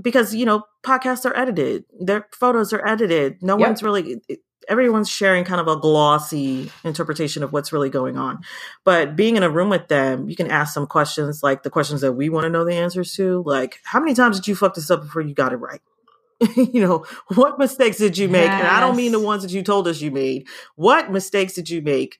because 0.00 0.34
you 0.34 0.46
know 0.46 0.62
podcasts 0.84 1.24
are 1.24 1.36
edited 1.36 1.84
their 2.00 2.26
photos 2.32 2.72
are 2.72 2.86
edited 2.86 3.36
no 3.42 3.58
yep. 3.58 3.68
one's 3.68 3.82
really 3.82 4.20
everyone's 4.68 5.10
sharing 5.10 5.44
kind 5.44 5.60
of 5.60 5.68
a 5.68 5.76
glossy 5.76 6.70
interpretation 6.84 7.42
of 7.42 7.52
what's 7.52 7.72
really 7.72 7.90
going 7.90 8.16
on 8.16 8.38
but 8.84 9.16
being 9.16 9.36
in 9.36 9.42
a 9.42 9.50
room 9.50 9.68
with 9.68 9.88
them 9.88 10.28
you 10.28 10.36
can 10.36 10.50
ask 10.50 10.72
some 10.72 10.86
questions 10.86 11.42
like 11.42 11.62
the 11.62 11.70
questions 11.70 12.00
that 12.00 12.12
we 12.12 12.28
want 12.28 12.44
to 12.44 12.50
know 12.50 12.64
the 12.64 12.74
answers 12.74 13.14
to 13.14 13.42
like 13.44 13.78
how 13.84 13.98
many 13.98 14.14
times 14.14 14.38
did 14.38 14.46
you 14.46 14.54
fuck 14.54 14.74
this 14.74 14.90
up 14.90 15.02
before 15.02 15.22
you 15.22 15.34
got 15.34 15.52
it 15.52 15.56
right 15.56 15.80
you 16.56 16.80
know, 16.80 17.04
what 17.34 17.58
mistakes 17.58 17.98
did 17.98 18.16
you 18.16 18.28
make? 18.28 18.46
Yes. 18.46 18.60
And 18.60 18.68
I 18.68 18.80
don't 18.80 18.96
mean 18.96 19.12
the 19.12 19.20
ones 19.20 19.42
that 19.42 19.52
you 19.52 19.62
told 19.62 19.86
us 19.86 20.00
you 20.00 20.10
made. 20.10 20.48
What 20.76 21.10
mistakes 21.10 21.52
did 21.52 21.68
you 21.68 21.82
make 21.82 22.18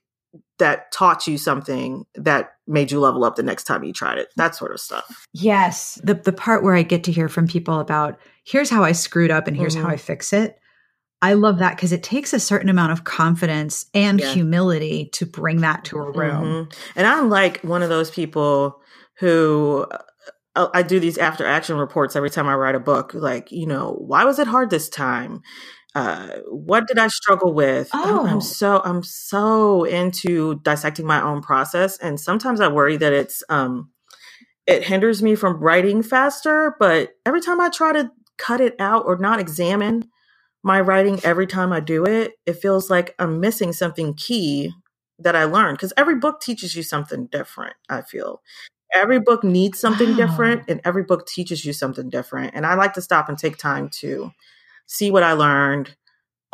that 0.59 0.91
taught 0.91 1.27
you 1.27 1.37
something 1.37 2.05
that 2.15 2.53
made 2.67 2.91
you 2.91 2.99
level 2.99 3.23
up 3.23 3.35
the 3.35 3.43
next 3.43 3.63
time 3.63 3.83
you 3.83 3.93
tried 3.93 4.19
it? 4.19 4.29
That 4.35 4.55
sort 4.55 4.71
of 4.71 4.79
stuff. 4.79 5.27
Yes. 5.33 5.99
The 6.03 6.13
the 6.13 6.33
part 6.33 6.63
where 6.63 6.75
I 6.75 6.83
get 6.83 7.03
to 7.05 7.11
hear 7.11 7.29
from 7.29 7.47
people 7.47 7.79
about 7.79 8.19
here's 8.43 8.69
how 8.69 8.83
I 8.83 8.91
screwed 8.91 9.31
up 9.31 9.47
and 9.47 9.57
here's 9.57 9.75
mm-hmm. 9.75 9.85
how 9.85 9.91
I 9.91 9.97
fix 9.97 10.33
it. 10.33 10.57
I 11.23 11.33
love 11.33 11.59
that 11.59 11.75
because 11.75 11.91
it 11.91 12.01
takes 12.01 12.33
a 12.33 12.39
certain 12.39 12.69
amount 12.69 12.91
of 12.91 13.03
confidence 13.03 13.85
and 13.93 14.19
yeah. 14.19 14.33
humility 14.33 15.09
to 15.13 15.25
bring 15.25 15.61
that 15.61 15.85
to 15.85 15.97
a 15.97 16.11
room. 16.11 16.43
Mm-hmm. 16.43 16.79
And 16.95 17.07
I'm 17.07 17.29
like 17.29 17.61
one 17.61 17.83
of 17.83 17.89
those 17.89 18.09
people 18.09 18.81
who 19.19 19.85
I 20.55 20.83
do 20.83 20.99
these 20.99 21.17
after 21.17 21.45
action 21.45 21.77
reports 21.77 22.15
every 22.15 22.29
time 22.29 22.47
I 22.47 22.55
write 22.55 22.75
a 22.75 22.79
book. 22.79 23.13
Like, 23.13 23.51
you 23.51 23.65
know, 23.65 23.93
why 23.99 24.25
was 24.25 24.39
it 24.39 24.47
hard 24.47 24.69
this 24.69 24.89
time? 24.89 25.41
Uh, 25.95 26.27
what 26.49 26.87
did 26.87 26.97
I 26.97 27.07
struggle 27.07 27.53
with? 27.53 27.89
Oh. 27.93 28.25
I'm 28.27 28.41
so 28.41 28.81
I'm 28.83 29.03
so 29.03 29.83
into 29.83 30.55
dissecting 30.61 31.05
my 31.05 31.21
own 31.21 31.41
process, 31.41 31.97
and 31.97 32.19
sometimes 32.19 32.61
I 32.61 32.67
worry 32.69 32.97
that 32.97 33.13
it's 33.13 33.43
um, 33.49 33.89
it 34.67 34.83
hinders 34.83 35.21
me 35.21 35.35
from 35.35 35.59
writing 35.59 36.01
faster. 36.01 36.75
But 36.79 37.11
every 37.25 37.41
time 37.41 37.59
I 37.59 37.69
try 37.69 37.91
to 37.93 38.11
cut 38.37 38.61
it 38.61 38.75
out 38.79 39.05
or 39.05 39.17
not 39.17 39.39
examine 39.39 40.09
my 40.63 40.79
writing 40.79 41.19
every 41.23 41.47
time 41.47 41.73
I 41.73 41.79
do 41.79 42.05
it, 42.05 42.33
it 42.45 42.53
feels 42.53 42.89
like 42.89 43.15
I'm 43.19 43.39
missing 43.39 43.73
something 43.73 44.13
key 44.13 44.71
that 45.19 45.35
I 45.35 45.45
learned 45.45 45.77
because 45.77 45.93
every 45.97 46.15
book 46.15 46.39
teaches 46.39 46.75
you 46.75 46.83
something 46.83 47.27
different. 47.27 47.75
I 47.89 48.01
feel, 48.01 48.41
every 48.93 49.19
book 49.19 49.43
needs 49.43 49.79
something 49.79 50.11
Wow. 50.11 50.17
different 50.17 50.63
and 50.67 50.81
every 50.83 51.03
book 51.03 51.27
teaches 51.27 51.65
you 51.65 51.73
something 51.73 52.09
different. 52.09 52.53
And 52.55 52.65
I 52.65 52.75
like 52.75 52.93
to 52.93 53.01
stop 53.01 53.29
and 53.29 53.37
take 53.37 53.57
time 53.57 53.89
to 53.99 54.31
see 54.85 55.11
what 55.11 55.23
I 55.23 55.33
learned, 55.33 55.95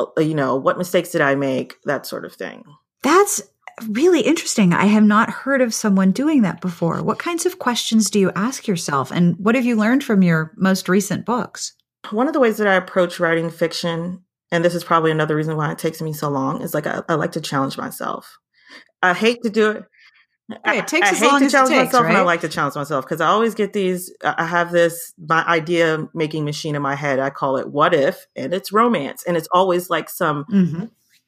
uh, 0.00 0.20
you 0.20 0.34
know, 0.34 0.56
what 0.56 0.78
mistakes 0.78 1.10
did 1.10 1.20
I 1.20 1.34
make, 1.34 1.74
that 1.84 2.06
sort 2.06 2.24
of 2.24 2.34
thing. 2.34 2.64
That's 3.02 3.42
really 3.90 4.20
interesting. 4.20 4.72
I 4.72 4.86
have 4.86 5.04
not 5.04 5.30
heard 5.30 5.60
of 5.60 5.74
someone 5.74 6.10
doing 6.12 6.42
that 6.42 6.60
before. 6.60 7.02
What 7.02 7.18
kinds 7.18 7.46
of 7.46 7.58
questions 7.58 8.10
do 8.10 8.18
you 8.18 8.32
ask 8.34 8.66
yourself? 8.66 9.10
And 9.10 9.36
what 9.38 9.54
have 9.54 9.64
you 9.64 9.76
learned 9.76 10.02
from 10.04 10.22
your 10.22 10.52
most 10.56 10.88
recent 10.88 11.24
books? 11.24 11.72
One 12.10 12.26
of 12.26 12.32
the 12.32 12.40
ways 12.40 12.56
that 12.58 12.66
I 12.66 12.74
approach 12.74 13.20
writing 13.20 13.50
fiction, 13.50 14.22
and 14.50 14.64
this 14.64 14.74
is 14.74 14.84
probably 14.84 15.10
another 15.10 15.36
reason 15.36 15.56
why 15.56 15.70
it 15.72 15.78
takes 15.78 16.00
me 16.00 16.12
so 16.12 16.28
long, 16.28 16.62
is 16.62 16.74
like 16.74 16.86
I, 16.86 17.02
I 17.08 17.14
like 17.14 17.32
to 17.32 17.40
challenge 17.40 17.76
myself. 17.76 18.38
I 19.02 19.14
hate 19.14 19.42
to 19.42 19.50
do 19.50 19.70
it. 19.70 19.84
It 20.50 20.86
takes 20.86 21.08
I, 21.08 21.10
I 21.10 21.12
as 21.12 21.18
hate 21.18 21.26
long 21.28 21.38
to 21.40 21.44
as 21.44 21.52
it 21.52 21.56
challenge 21.56 21.70
takes, 21.74 21.86
myself, 21.92 22.06
and 22.06 22.16
I 22.16 22.22
like 22.22 22.40
to 22.40 22.48
challenge 22.48 22.74
myself 22.74 23.04
because 23.04 23.20
I 23.20 23.26
always 23.26 23.54
get 23.54 23.74
these. 23.74 24.10
I 24.24 24.46
have 24.46 24.72
this 24.72 25.12
my 25.18 25.44
idea 25.46 26.08
making 26.14 26.44
machine 26.44 26.74
in 26.74 26.80
my 26.82 26.94
head. 26.94 27.18
I 27.18 27.28
call 27.30 27.58
it 27.58 27.68
"What 27.70 27.92
If," 27.94 28.26
and 28.34 28.54
it's 28.54 28.72
romance, 28.72 29.24
and 29.24 29.36
it's 29.36 29.48
always 29.52 29.90
like 29.90 30.08
some 30.08 30.46
Mm-hmm. 30.50 30.84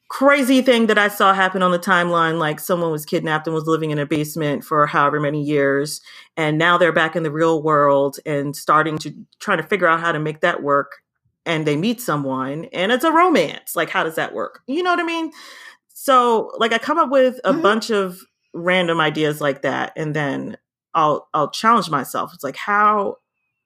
crazy 0.09 0.61
thing 0.61 0.87
that 0.87 0.97
I 0.97 1.07
saw 1.07 1.33
happen 1.33 1.61
on 1.61 1.71
the 1.71 1.79
timeline. 1.79 2.39
Like 2.39 2.59
someone 2.59 2.91
was 2.91 3.05
kidnapped 3.05 3.45
and 3.47 3.53
was 3.53 3.67
living 3.67 3.91
in 3.91 3.99
a 3.99 4.05
basement 4.07 4.63
for 4.63 4.87
however 4.87 5.19
many 5.19 5.43
years, 5.43 6.01
and 6.35 6.57
now 6.57 6.79
they're 6.79 6.91
back 6.91 7.15
in 7.15 7.21
the 7.21 7.31
real 7.31 7.61
world 7.61 8.17
and 8.25 8.55
starting 8.55 8.97
to 8.99 9.13
trying 9.39 9.57
to 9.59 9.63
figure 9.67 9.87
out 9.87 9.99
how 9.99 10.11
to 10.11 10.19
make 10.19 10.41
that 10.41 10.63
work. 10.63 11.03
And 11.45 11.65
they 11.67 11.75
meet 11.75 12.01
someone, 12.01 12.65
and 12.73 12.91
it's 12.91 13.03
a 13.03 13.11
romance. 13.11 13.75
Like, 13.75 13.89
how 13.89 14.03
does 14.03 14.15
that 14.15 14.33
work? 14.33 14.61
You 14.67 14.81
know 14.83 14.91
what 14.91 14.99
I 14.99 15.03
mean? 15.03 15.31
So, 15.93 16.51
like, 16.57 16.73
I 16.73 16.77
come 16.79 16.97
up 16.97 17.09
with 17.11 17.39
a 17.43 17.53
Mhm. 17.53 17.61
bunch 17.61 17.91
of 17.91 18.19
random 18.53 18.99
ideas 18.99 19.41
like 19.41 19.61
that, 19.63 19.93
and 19.95 20.15
then 20.15 20.57
I'll 20.93 21.27
I'll 21.33 21.51
challenge 21.51 21.89
myself. 21.89 22.31
It's 22.33 22.43
like 22.43 22.57
how 22.57 23.17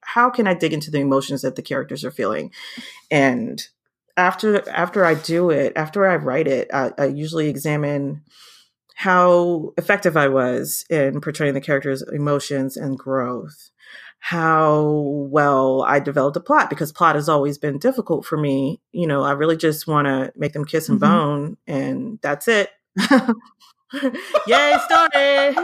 how 0.01 0.29
can 0.29 0.47
I 0.47 0.53
dig 0.53 0.73
into 0.73 0.91
the 0.91 0.99
emotions 0.99 1.41
that 1.41 1.55
the 1.55 1.61
characters 1.61 2.03
are 2.05 2.11
feeling, 2.11 2.51
and 3.11 3.61
after 4.17 4.67
after 4.69 5.05
I 5.05 5.15
do 5.15 5.49
it, 5.49 5.73
after 5.75 6.07
I 6.07 6.15
write 6.15 6.47
it, 6.47 6.69
I, 6.73 6.91
I 6.97 7.05
usually 7.05 7.49
examine 7.49 8.23
how 8.95 9.73
effective 9.77 10.15
I 10.15 10.29
was 10.29 10.85
in 10.89 11.19
portraying 11.21 11.53
the 11.53 11.61
characters' 11.61 12.01
emotions 12.13 12.77
and 12.77 12.97
growth. 12.97 13.69
How 14.19 14.89
well 15.29 15.83
I 15.83 15.99
developed 15.99 16.37
a 16.37 16.39
plot 16.39 16.69
because 16.69 16.91
plot 16.91 17.15
has 17.15 17.29
always 17.29 17.57
been 17.57 17.77
difficult 17.77 18.25
for 18.25 18.37
me. 18.37 18.81
You 18.91 19.05
know, 19.07 19.21
I 19.23 19.33
really 19.33 19.57
just 19.57 19.85
want 19.87 20.07
to 20.07 20.31
make 20.35 20.53
them 20.53 20.65
kiss 20.65 20.89
and 20.89 20.99
Mhm. 20.99 21.01
bone, 21.01 21.57
and 21.67 22.19
that's 22.21 22.47
it. 22.47 22.69
Yay, 24.47 24.77
story! 24.85 25.55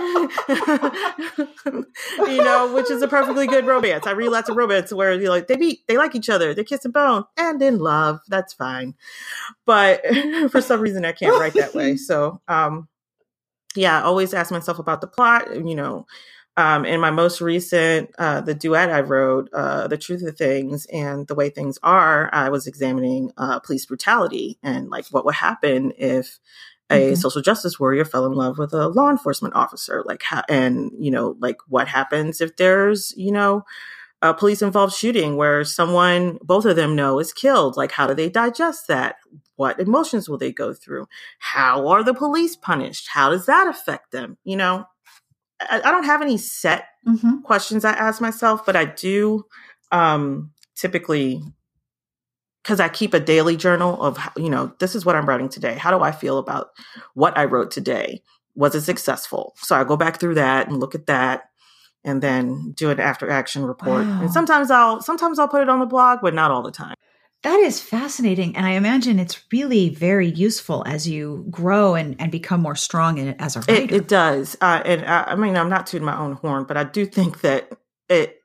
you 2.32 2.44
know, 2.44 2.72
which 2.74 2.90
is 2.90 3.02
a 3.02 3.08
perfectly 3.08 3.48
good 3.48 3.66
romance. 3.66 4.08
I 4.08 4.12
read 4.12 4.30
lots 4.30 4.50
of 4.50 4.56
romance 4.56 4.94
where 4.94 5.14
you 5.14 5.30
like 5.30 5.48
they 5.48 5.58
meet, 5.58 5.86
they 5.88 5.98
like 5.98 6.16
each 6.16 6.30
other, 6.30 6.54
they 6.54 6.64
kiss 6.64 6.86
and 6.86 6.94
bone, 6.94 7.26
and 7.38 7.62
in 7.62 7.80
love. 7.80 8.20
That's 8.28 8.54
fine. 8.54 8.96
But 9.66 10.02
for 10.52 10.62
some 10.62 10.82
reason, 10.82 11.06
I 11.06 11.12
can't 11.12 11.40
write 11.40 11.54
that 11.54 11.74
way. 11.74 11.98
So, 12.12 12.42
um, 12.48 12.88
yeah, 13.76 14.00
I 14.00 14.04
always 14.04 14.34
ask 14.34 14.52
myself 14.52 14.80
about 14.80 15.02
the 15.02 15.08
plot. 15.08 15.54
You 15.54 15.76
know, 15.76 16.08
um, 16.58 16.84
in 16.84 17.00
my 17.00 17.12
most 17.12 17.42
recent, 17.42 18.10
uh, 18.18 18.42
the 18.42 18.54
duet 18.54 18.90
I 18.90 19.02
wrote, 19.02 19.50
uh, 19.54 19.88
"The 19.88 19.98
Truth 19.98 20.24
of 20.24 20.38
Things" 20.38 20.86
and 20.88 21.28
the 21.28 21.36
way 21.36 21.50
things 21.50 21.78
are, 21.84 22.30
I 22.34 22.50
was 22.50 22.68
examining 22.68 23.32
uh, 23.38 23.60
police 23.60 23.86
brutality 23.86 24.58
and 24.64 24.90
like 24.90 25.06
what 25.12 25.26
would 25.26 25.36
happen 25.36 25.94
if 25.98 26.40
a 26.92 27.14
Mhm. 27.14 27.18
social 27.18 27.42
justice 27.42 27.80
warrior 27.80 28.06
fell 28.06 28.26
in 28.28 28.34
love 28.34 28.58
with 28.60 28.74
a 28.74 28.90
law 28.90 29.10
enforcement 29.10 29.56
officer 29.56 30.04
like 30.06 30.22
how 30.24 30.44
and 30.50 30.92
you 31.00 31.10
know 31.10 31.36
like 31.40 31.58
what 31.68 31.88
happens 31.88 32.42
if 32.42 32.56
there's 32.58 33.14
you 33.18 33.32
know 33.32 33.64
a 34.22 34.34
police 34.36 34.62
involved 34.62 34.94
shooting 34.94 35.36
where 35.38 35.64
someone 35.66 36.38
both 36.44 36.66
of 36.66 36.76
them 36.76 36.96
know 36.96 37.20
is 37.20 37.34
killed? 37.34 37.76
Like 37.78 37.92
how 37.92 38.06
do 38.06 38.14
they 38.14 38.30
digest 38.30 38.88
that? 38.88 39.16
What 39.56 39.80
emotions 39.80 40.30
will 40.30 40.38
they 40.38 40.52
go 40.52 40.74
through? 40.76 41.08
How 41.40 41.88
are 41.88 42.04
the 42.04 42.14
police 42.14 42.56
punished? 42.56 43.08
How 43.08 43.32
does 43.32 43.48
that 43.48 43.68
affect 43.68 44.12
them? 44.12 44.38
You 44.44 44.58
know 44.58 44.86
i, 45.62 45.78
I 45.84 45.92
don't 45.92 46.06
have 46.06 46.22
any 46.22 46.38
set 46.38 46.86
Mm-hmm. 47.08 47.40
questions 47.42 47.84
I 47.84 47.94
ask 47.94 48.22
myself, 48.22 48.64
but 48.64 48.76
I 48.76 48.86
do 48.86 49.44
um, 49.92 50.52
typically 50.76 51.42
because 52.64 52.80
I 52.80 52.90
keep 52.90 53.14
a 53.14 53.20
daily 53.20 53.58
journal 53.58 54.02
of 54.02 54.18
you 54.38 54.50
know 54.50 54.74
this 54.80 54.96
is 54.96 55.06
what 55.06 55.16
I'm 55.16 55.28
writing 55.28 55.50
today. 55.50 55.76
How 55.76 55.96
do 55.96 56.04
I 56.04 56.12
feel 56.12 56.38
about 56.38 56.70
what 57.14 57.38
I 57.38 57.46
wrote 57.46 57.72
today? 57.72 58.22
Was 58.56 58.76
it 58.76 58.82
successful? 58.82 59.54
So 59.58 59.76
I 59.76 59.84
go 59.84 59.96
back 59.98 60.20
through 60.20 60.36
that 60.36 60.68
and 60.68 60.80
look 60.80 60.96
at 60.96 61.08
that, 61.08 61.50
and 62.04 62.22
then 62.22 62.72
do 62.72 62.90
an 62.90 63.00
after 63.00 63.30
action 63.30 63.66
report. 63.66 64.06
Wow. 64.06 64.22
And 64.22 64.32
sometimes 64.32 64.72
I'll 64.72 65.02
sometimes 65.02 65.40
I'll 65.40 65.48
put 65.48 65.62
it 65.62 65.70
on 65.70 65.80
the 65.80 65.86
blog, 65.86 66.20
but 66.22 66.34
not 66.34 66.52
all 66.52 66.62
the 66.62 66.72
time. 66.72 66.96
That 67.44 67.60
is 67.60 67.82
fascinating. 67.82 68.56
And 68.56 68.68
I 68.68 68.72
imagine 68.72 69.18
it's 69.18 69.42
really 69.52 69.90
very 69.90 70.28
useful 70.28 70.84
as 70.86 71.08
you 71.08 71.48
grow 71.50 71.96
and, 71.96 72.16
and 72.20 72.32
become 72.32 72.62
more 72.62 72.76
strong 72.76 73.18
in 73.18 73.30
it 73.30 73.38
as 73.40 73.56
a 73.56 73.60
writer. 73.62 73.74
It, 73.74 73.92
it 73.92 74.08
does, 74.08 74.56
uh, 74.62 74.84
and 74.86 75.04
I, 75.06 75.24
I 75.24 75.36
mean 75.36 75.58
I'm 75.58 75.70
not 75.70 75.88
tooting 75.88 76.06
my 76.06 76.18
own 76.18 76.34
horn, 76.34 76.66
but 76.66 76.78
I 76.78 76.84
do 76.84 77.06
think 77.06 77.42
that 77.42 77.72
it 78.10 78.41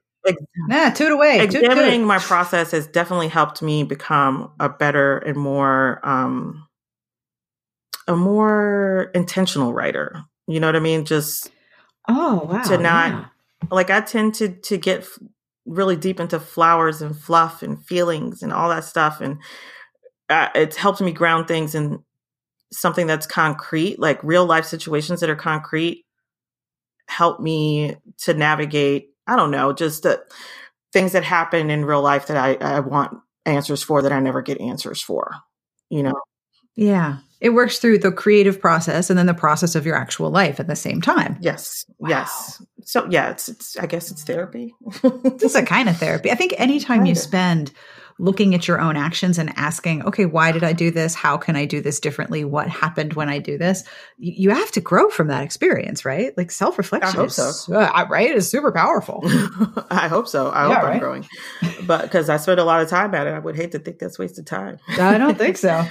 nah, 0.68 0.90
toot 0.90 1.12
away. 1.12 1.40
Examining 1.40 2.00
toot. 2.00 2.06
my 2.08 2.18
process 2.18 2.70
has 2.72 2.86
definitely 2.86 3.28
helped 3.28 3.62
me 3.62 3.82
become 3.84 4.50
a 4.60 4.68
better 4.68 5.18
and 5.18 5.36
more 5.36 6.00
um 6.06 6.66
a 8.08 8.14
more 8.16 9.10
intentional 9.14 9.72
writer 9.74 10.22
you 10.46 10.60
know 10.60 10.68
what 10.68 10.76
i 10.76 10.80
mean 10.80 11.04
just 11.04 11.50
Oh, 12.08 12.48
wow. 12.50 12.62
to 12.62 12.78
not- 12.78 13.10
yeah. 13.12 13.24
like 13.70 13.90
i 13.90 14.00
tend 14.00 14.34
to 14.36 14.48
to 14.50 14.76
get 14.76 15.04
really 15.64 15.96
deep 15.96 16.20
into 16.20 16.38
flowers 16.38 17.02
and 17.02 17.18
fluff 17.18 17.62
and 17.64 17.84
feelings 17.84 18.42
and 18.42 18.52
all 18.52 18.68
that 18.68 18.84
stuff 18.84 19.20
and 19.20 19.38
uh, 20.28 20.48
it's 20.54 20.76
helped 20.76 21.00
me 21.00 21.10
ground 21.12 21.48
things 21.48 21.74
in 21.74 21.98
something 22.72 23.08
that's 23.08 23.26
concrete 23.26 23.98
like 23.98 24.22
real 24.22 24.44
life 24.46 24.64
situations 24.64 25.18
that 25.20 25.30
are 25.30 25.34
concrete 25.36 26.04
help 27.08 27.40
me 27.40 27.96
to 28.18 28.34
navigate 28.34 29.08
i 29.26 29.36
don't 29.36 29.50
know 29.50 29.72
just 29.72 30.02
the 30.04 30.22
things 30.92 31.12
that 31.12 31.24
happen 31.24 31.70
in 31.70 31.84
real 31.84 32.02
life 32.02 32.26
that 32.28 32.36
i, 32.36 32.54
I 32.76 32.80
want 32.80 33.18
answers 33.44 33.82
for 33.82 34.02
that 34.02 34.12
i 34.12 34.20
never 34.20 34.42
get 34.42 34.60
answers 34.60 35.00
for 35.02 35.32
you 35.90 36.02
know 36.02 36.14
Yeah. 36.74 37.18
It 37.38 37.50
works 37.50 37.78
through 37.78 37.98
the 37.98 38.10
creative 38.12 38.60
process 38.60 39.10
and 39.10 39.18
then 39.18 39.26
the 39.26 39.34
process 39.34 39.74
of 39.74 39.84
your 39.84 39.94
actual 39.94 40.30
life 40.30 40.58
at 40.58 40.68
the 40.68 40.76
same 40.76 41.00
time. 41.02 41.36
yes 41.40 41.84
Wow. 41.98 42.08
yes 42.08 42.62
so 42.84 43.06
yeah 43.10 43.30
it's, 43.30 43.48
it's 43.48 43.76
i 43.78 43.86
guess 43.86 44.10
it's 44.10 44.24
therapy 44.24 44.74
It's 45.04 45.54
a 45.54 45.62
kind 45.74 45.88
of 45.88 45.96
therapy. 45.98 46.30
I 46.30 46.34
think 46.34 46.54
anytime 46.56 47.00
you 47.04 47.14
Kinda. 47.14 47.20
spend 47.20 47.72
looking 48.18 48.54
at 48.54 48.66
your 48.66 48.80
own 48.80 48.96
actions 48.96 49.38
and 49.38 49.52
asking, 49.56 50.02
okay, 50.04 50.24
why 50.24 50.50
did 50.52 50.64
I 50.64 50.72
do 50.72 50.90
this? 50.90 51.14
How 51.14 51.36
can 51.36 51.54
I 51.56 51.66
do 51.66 51.80
this 51.80 52.00
differently? 52.00 52.44
What 52.44 52.68
happened 52.68 53.12
when 53.14 53.28
I 53.28 53.38
do 53.38 53.58
this? 53.58 53.84
You, 54.18 54.50
have 54.50 54.70
to 54.72 54.80
grow 54.80 55.10
from 55.10 55.28
that 55.28 55.42
experience, 55.42 56.04
right? 56.04 56.36
Like 56.36 56.50
self 56.50 56.78
reflection. 56.78 57.18
I 57.18 57.22
hope 57.22 57.30
so. 57.30 57.74
uh, 57.74 58.06
right? 58.08 58.30
Is 58.34 58.50
super 58.50 58.72
powerful. 58.72 59.20
i 59.90 60.08
hope 60.08 60.26
so 60.28 60.48
i 60.48 60.68
Yeah, 60.68 60.74
hope 60.76 60.84
right? 60.84 60.92
i'm 60.94 60.98
growing 60.98 61.26
but 61.86 62.02
because 62.02 62.28
i 62.28 62.36
spend 62.36 62.58
a 62.58 62.64
lot 62.64 62.80
of 62.82 62.88
time 62.88 63.14
at 63.14 63.26
it 63.26 63.30
i 63.34 63.38
would 63.38 63.56
hate 63.56 63.72
to 63.72 63.78
think 63.78 63.98
that's 63.98 64.18
wasted 64.18 64.46
time 64.46 64.78
I 64.98 65.18
don't 65.18 65.38
think 65.38 65.56
so. 65.56 65.84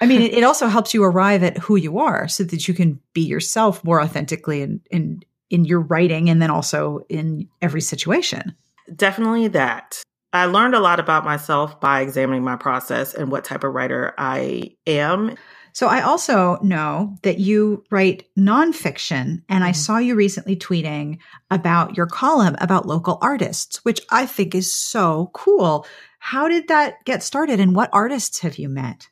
I 0.00 0.06
mean, 0.06 0.22
it, 0.22 0.34
it 0.34 0.44
also 0.50 0.66
helps 0.66 0.94
you 0.94 1.04
arrive 1.04 1.42
at 1.42 1.58
who 1.58 1.76
you 1.76 1.98
are 1.98 2.26
so 2.28 2.44
that 2.44 2.66
you 2.68 2.74
can 2.74 3.00
be 3.12 3.22
yourself 3.22 3.82
more 3.84 4.00
authentically 4.00 4.62
in, 4.62 4.80
in, 4.90 5.22
in 5.50 5.64
your 5.64 5.80
writing 5.80 6.28
and 6.30 6.40
then 6.42 6.50
also 6.50 7.00
in 7.08 7.48
every 7.62 7.80
situation. 7.80 8.54
Definitely 8.94 9.48
that. 9.48 10.02
I 10.36 10.46
learned 10.46 10.74
a 10.74 10.80
lot 10.80 11.00
about 11.00 11.24
myself 11.24 11.80
by 11.80 12.00
examining 12.00 12.44
my 12.44 12.56
process 12.56 13.14
and 13.14 13.30
what 13.30 13.44
type 13.44 13.64
of 13.64 13.74
writer 13.74 14.14
I 14.18 14.76
am. 14.86 15.36
So 15.72 15.88
I 15.88 16.00
also 16.00 16.58
know 16.62 17.16
that 17.22 17.38
you 17.38 17.84
write 17.90 18.24
nonfiction, 18.38 19.42
and 19.48 19.62
I 19.62 19.72
Mhm. 19.72 19.76
saw 19.76 19.98
you 19.98 20.14
recently 20.14 20.56
tweeting 20.56 21.18
about 21.50 21.96
your 21.98 22.06
column 22.06 22.56
about 22.60 22.86
local 22.86 23.18
artists, 23.20 23.84
which 23.84 24.00
I 24.10 24.24
think 24.24 24.54
is 24.54 24.72
so 24.72 25.30
cool. 25.34 25.86
How 26.18 26.48
did 26.48 26.68
that 26.68 27.04
get 27.04 27.22
started, 27.22 27.60
and 27.60 27.76
what 27.76 27.90
artists 27.92 28.40
have 28.40 28.56
you 28.58 28.70
met? 28.70 29.08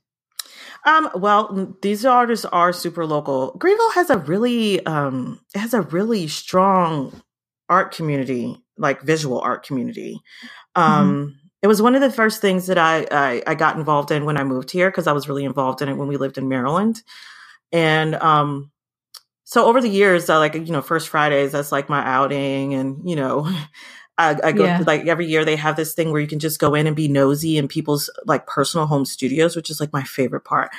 Um, 0.87 1.11
well, 1.15 1.77
these 1.83 2.07
artists 2.07 2.47
are 2.47 2.73
super 2.73 3.05
local. 3.07 3.55
Greenville 3.59 3.91
has 3.91 4.09
a 4.09 4.19
really 4.19 4.85
um 4.87 5.41
has 5.55 5.75
a 5.75 5.83
really 5.83 6.29
strong 6.29 7.23
art 7.69 7.95
community, 7.95 8.64
like 8.79 9.03
visual 9.03 9.41
art 9.41 9.65
community. 9.67 10.21
Um 10.75 11.39
it 11.63 11.67
was 11.67 11.81
one 11.81 11.95
of 11.95 12.03
the 12.03 12.11
first 12.13 12.41
things 12.41 12.67
that 12.67 12.79
I 12.79 13.07
I, 13.11 13.43
I 13.47 13.55
got 13.55 13.77
involved 13.77 14.11
in 14.11 14.25
when 14.25 14.37
I 14.37 14.45
moved 14.45 14.71
here 14.71 14.91
because 14.91 15.07
I 15.07 15.13
was 15.13 15.29
really 15.29 15.45
involved 15.45 15.83
in 15.83 15.89
it 15.89 15.95
when 15.95 16.09
we 16.09 16.17
lived 16.17 16.39
in 16.39 16.49
Maryland. 16.49 17.03
And 17.73 18.15
um 18.17 18.71
so 19.45 19.67
over 19.67 19.81
the 19.81 19.89
years, 19.89 20.31
I 20.31 20.39
like 20.39 20.55
you 20.55 20.73
know, 20.73 20.83
First 20.83 21.09
Fridays, 21.09 21.53
that's 21.53 21.71
like 21.73 21.89
my 21.91 22.03
outing, 22.05 22.75
and 22.75 23.09
you 23.09 23.15
know, 23.17 23.47
I, 24.19 24.37
I 24.43 24.53
go 24.53 24.65
Yeah. 24.65 24.83
like 24.87 25.07
every 25.07 25.27
year 25.27 25.45
they 25.45 25.57
have 25.57 25.77
this 25.77 25.93
thing 25.95 26.13
where 26.13 26.21
you 26.21 26.27
can 26.27 26.39
just 26.39 26.61
go 26.61 26.75
in 26.75 26.87
and 26.87 26.97
be 26.97 27.09
nosy 27.09 27.59
in 27.59 27.69
people's 27.69 28.09
like 28.27 28.47
personal 28.47 28.87
home 28.87 29.05
studios, 29.05 29.55
which 29.57 29.71
is 29.71 29.81
like 29.81 29.93
my 29.93 30.03
favorite 30.05 30.45
part. 30.45 30.71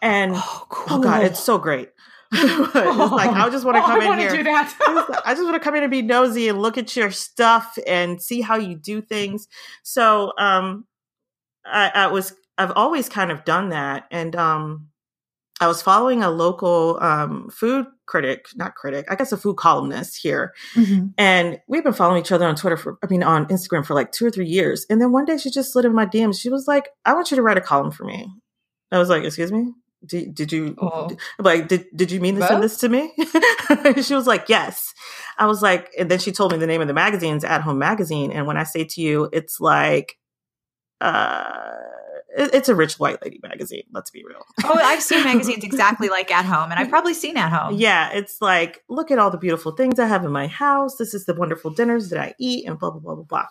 And 0.00 0.32
Oh, 0.36 0.66
cool! 0.68 0.98
oh 0.98 1.02
god, 1.02 1.22
it's 1.24 1.40
so 1.40 1.58
great. 1.58 1.90
it's 2.32 3.12
like 3.12 3.30
I 3.30 3.48
just 3.50 3.64
want 3.64 3.76
to 3.76 3.82
Oh, 3.82 3.86
come 3.86 4.00
I 4.00 4.12
in 4.12 4.18
here. 4.18 4.36
do 4.36 4.42
that. 4.44 5.22
I 5.24 5.32
just 5.34 5.44
want 5.44 5.54
to 5.54 5.60
come 5.60 5.74
in 5.76 5.82
and 5.82 5.90
be 5.90 6.02
nosy 6.02 6.48
and 6.48 6.60
look 6.60 6.76
at 6.78 6.94
your 6.96 7.10
stuff 7.10 7.78
and 7.86 8.20
see 8.22 8.40
how 8.40 8.56
you 8.56 8.76
do 8.76 9.00
things. 9.00 9.48
So, 9.82 10.32
um, 10.38 10.84
I, 11.64 11.90
I 11.94 12.06
was, 12.08 12.34
I've 12.58 12.72
always 12.72 13.08
kind 13.08 13.30
of 13.30 13.44
done 13.44 13.70
that. 13.70 14.04
And, 14.10 14.34
um, 14.36 14.88
I 15.60 15.66
was 15.66 15.82
following 15.82 16.22
a 16.22 16.30
local, 16.30 16.98
um, 17.02 17.50
food 17.50 17.86
critic, 18.06 18.46
not 18.54 18.74
critic, 18.76 19.06
I 19.10 19.16
guess 19.16 19.32
a 19.32 19.36
food 19.36 19.56
columnist 19.56 20.18
here. 20.22 20.54
Mhm. 20.74 21.12
And 21.18 21.58
we've 21.66 21.82
been 21.82 21.92
following 21.92 22.20
each 22.20 22.30
other 22.30 22.46
on 22.46 22.54
Twitter 22.54 22.76
for, 22.76 22.96
I 23.02 23.06
mean, 23.08 23.22
on 23.24 23.46
Instagram 23.46 23.84
for 23.84 23.94
like 23.94 24.12
two 24.12 24.24
or 24.26 24.30
three 24.30 24.46
years. 24.46 24.86
And 24.88 25.00
then 25.00 25.10
one 25.12 25.24
day 25.24 25.36
she 25.36 25.50
just 25.50 25.72
slid 25.72 25.84
in 25.84 25.94
my 25.94 26.06
DMs. 26.06 26.40
She 26.40 26.48
was 26.48 26.68
like, 26.68 26.88
I 27.04 27.12
want 27.14 27.30
you 27.30 27.36
to 27.36 27.42
write 27.42 27.56
a 27.58 27.60
column 27.62 27.90
for 27.90 28.04
me. 28.04 28.30
I 28.92 28.98
was 28.98 29.08
like, 29.08 29.24
excuse 29.24 29.50
me? 29.50 29.72
Did, 30.06 30.34
did 30.34 30.52
you, 30.52 30.76
Oh. 30.80 31.10
Like, 31.38 31.68
did, 31.68 31.86
did 31.94 32.10
you 32.12 32.20
mean 32.20 32.36
to 32.36 32.46
send 32.46 32.62
this 32.62 32.78
to 32.78 32.88
me? 32.88 33.12
she 34.02 34.14
was 34.14 34.26
like, 34.26 34.48
yes. 34.48 34.94
I 35.38 35.46
was 35.46 35.60
like, 35.62 35.90
and 35.98 36.10
then 36.10 36.18
she 36.20 36.30
told 36.32 36.52
me 36.52 36.58
the 36.58 36.66
name 36.66 36.80
of 36.80 36.86
the 36.88 36.94
magazine's 36.94 37.44
At 37.44 37.62
Home 37.62 37.78
Magazine. 37.78 38.30
And 38.30 38.46
when 38.46 38.56
I 38.56 38.62
say 38.64 38.84
to 38.84 39.00
you, 39.00 39.28
it's 39.32 39.58
like, 39.60 40.16
uh, 41.00 41.72
it- 42.36 42.54
it's 42.54 42.68
a 42.68 42.74
rich 42.74 42.98
white 42.98 43.22
lady 43.22 43.40
magazine. 43.42 43.84
Let's 43.92 44.10
be 44.10 44.22
real. 44.24 44.44
Oh, 44.64 44.74
I've 44.74 45.02
seen 45.02 45.24
magazines 45.32 45.64
exactly 45.64 46.08
like 46.08 46.30
At 46.30 46.44
Home, 46.44 46.70
and 46.70 46.78
I've 46.78 46.88
probably 46.88 47.14
seen 47.14 47.36
At 47.36 47.50
Home. 47.52 47.74
Yeah, 47.78 48.10
it's 48.12 48.40
like, 48.40 48.82
look 48.88 49.10
at 49.10 49.18
all 49.18 49.30
the 49.30 49.38
beautiful 49.38 49.72
things 49.72 49.98
I 49.98 50.06
have 50.06 50.24
in 50.24 50.30
my 50.32 50.46
house. 50.46 50.96
This 50.96 51.14
is 51.14 51.26
the 51.26 51.34
wonderful 51.34 51.70
dinners 51.70 52.10
that 52.10 52.20
I 52.20 52.34
eat, 52.38 52.66
and 52.68 52.78
blah 52.78 52.90
blah 52.90 53.00
blah 53.00 53.14
blah 53.16 53.24
blah. 53.24 53.46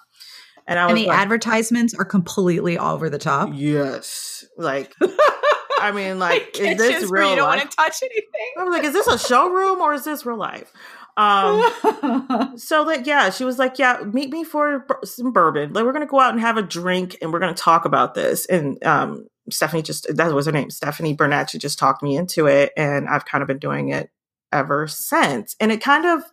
And 0.67 0.77
I 0.79 0.85
was 0.85 0.91
And 0.91 0.99
the 1.01 1.07
like, 1.07 1.17
advertisements 1.19 1.93
are 1.93 2.03
completely 2.05 2.77
all 2.77 2.93
over 2.95 3.09
the 3.09 3.17
top. 3.17 3.49
yes, 3.53 4.45
like 4.57 4.93
I 5.79 5.91
mean, 5.91 6.19
like, 6.27 6.57
is 6.59 6.77
this 6.77 7.09
real 7.09 7.31
you 7.31 7.35
don't 7.35 7.47
life? 7.47 7.59
want 7.59 7.71
to 7.71 7.77
touch 7.77 8.03
anything. 8.03 8.51
I 8.57 8.63
was 8.63 8.73
like, 8.73 8.83
is 8.83 8.93
this 8.93 9.07
a 9.07 9.17
showroom 9.17 9.79
or 9.79 9.93
is 9.93 10.03
this 10.03 10.25
real 10.25 10.37
life? 10.37 10.71
Um, 11.17 12.53
so 12.57 12.83
like, 12.83 13.07
yeah, 13.07 13.31
she 13.31 13.43
was 13.43 13.57
like, 13.57 13.79
yeah, 13.79 14.01
meet 14.05 14.29
me 14.31 14.43
for 14.43 14.85
some 15.03 15.31
bourbon. 15.31 15.73
Like, 15.73 15.83
we're 15.83 15.93
gonna 15.93 16.05
go 16.05 16.19
out 16.19 16.31
and 16.31 16.39
have 16.39 16.57
a 16.57 16.61
drink, 16.61 17.17
and 17.21 17.33
we're 17.33 17.39
gonna 17.39 17.53
talk 17.53 17.85
about 17.85 18.13
this. 18.13 18.45
And 18.45 18.81
um, 18.85 19.27
Stephanie 19.49 19.81
just 19.81 20.15
that 20.15 20.31
was 20.33 20.45
her 20.45 20.51
name, 20.51 20.69
Stephanie 20.69 21.13
Burnett. 21.15 21.49
She 21.49 21.57
just 21.57 21.79
talked 21.79 22.03
me 22.03 22.15
into 22.15 22.45
it, 22.45 22.71
and 22.77 23.07
I've 23.07 23.25
kind 23.25 23.41
of 23.41 23.47
been 23.47 23.59
doing 23.59 23.89
it 23.89 24.11
ever 24.51 24.87
since. 24.87 25.55
And 25.59 25.71
it 25.71 25.81
kind 25.81 26.05
of, 26.05 26.23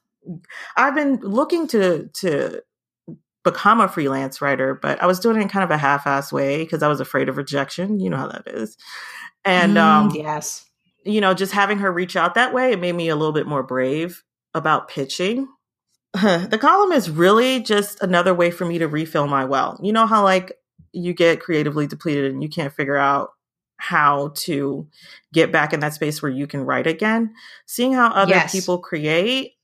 I've 0.77 0.95
been 0.95 1.17
looking 1.17 1.67
to 1.69 2.11
to 2.21 2.61
become 3.45 3.81
a 3.81 3.89
freelance 3.89 4.41
writer, 4.41 4.75
but 4.75 5.01
I 5.03 5.07
was 5.07 5.21
doing 5.21 5.37
it 5.37 5.43
in 5.43 5.49
kind 5.49 5.65
of 5.65 5.71
a 5.71 5.77
half-ass 5.77 6.33
way 6.33 6.65
because 6.65 6.83
I 6.83 6.89
was 6.89 7.01
afraid 7.01 7.29
of 7.29 7.37
rejection. 7.37 8.01
You 8.01 8.11
know 8.11 8.17
how 8.17 8.29
that 8.29 8.47
is. 8.47 8.77
And 9.45 9.77
um, 9.79 10.11
Mm, 10.11 10.17
yes. 10.17 10.65
you 11.05 11.21
know, 11.21 11.35
just 11.35 11.53
having 11.53 11.79
her 11.79 11.93
reach 11.93 12.17
out 12.17 12.35
that 12.35 12.53
way, 12.55 12.73
it 12.73 12.81
made 12.81 12.95
me 12.95 13.09
a 13.09 13.17
little 13.17 13.33
bit 13.35 13.47
more 13.47 13.63
brave 13.63 14.25
about 14.55 14.89
pitching. 14.89 15.47
the 16.15 16.59
column 16.61 16.93
is 16.93 17.11
really 17.11 17.61
just 17.61 18.03
another 18.03 18.33
way 18.35 18.51
for 18.51 18.65
me 18.65 18.79
to 18.79 18.89
refill 18.89 19.27
my 19.27 19.45
well. 19.45 19.79
You 19.83 19.93
know 19.93 20.07
how 20.07 20.23
like 20.25 20.53
you 20.93 21.13
get 21.13 21.41
creatively 21.41 21.87
depleted 21.87 22.33
and 22.33 22.43
you 22.43 22.49
can't 22.49 22.73
figure 22.73 22.97
out 22.97 23.31
how 23.77 24.29
to 24.37 24.87
get 25.33 25.51
back 25.53 25.73
in 25.73 25.81
that 25.81 25.93
space 25.93 26.23
where 26.23 26.31
you 26.31 26.47
can 26.47 26.61
write 26.65 26.87
again. 26.87 27.35
Seeing 27.67 27.93
how 27.93 28.09
other 28.13 28.31
Yes. 28.31 28.53
people 28.53 28.79
create, 28.79 29.55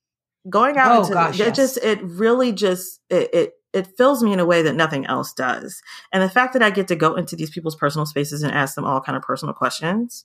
going 0.51 0.77
out 0.77 0.91
Oh, 0.97 1.01
into 1.03 1.15
gosh, 1.15 1.39
it 1.41 1.47
yes. 1.47 1.57
just 1.57 1.77
it 1.79 2.01
really 2.03 2.51
just 2.53 3.01
it, 3.09 3.33
it 3.33 3.53
it 3.73 3.97
fills 3.97 4.23
me 4.23 4.33
in 4.33 4.41
a 4.41 4.47
way 4.47 4.63
that 4.63 4.75
nothing 4.75 5.07
else 5.07 5.33
does. 5.33 5.81
And 6.13 6.23
the 6.23 6.31
fact 6.31 6.53
that 6.55 6.63
I 6.63 6.71
get 6.71 6.89
to 6.89 6.97
go 6.97 7.15
into 7.15 7.37
these 7.37 7.51
people's 7.51 7.77
personal 7.77 8.07
spaces 8.07 8.43
and 8.43 8.53
ask 8.53 8.75
them 8.75 8.85
all 8.85 9.01
kind 9.01 9.17
of 9.17 9.23
personal 9.23 9.55
questions, 9.55 10.25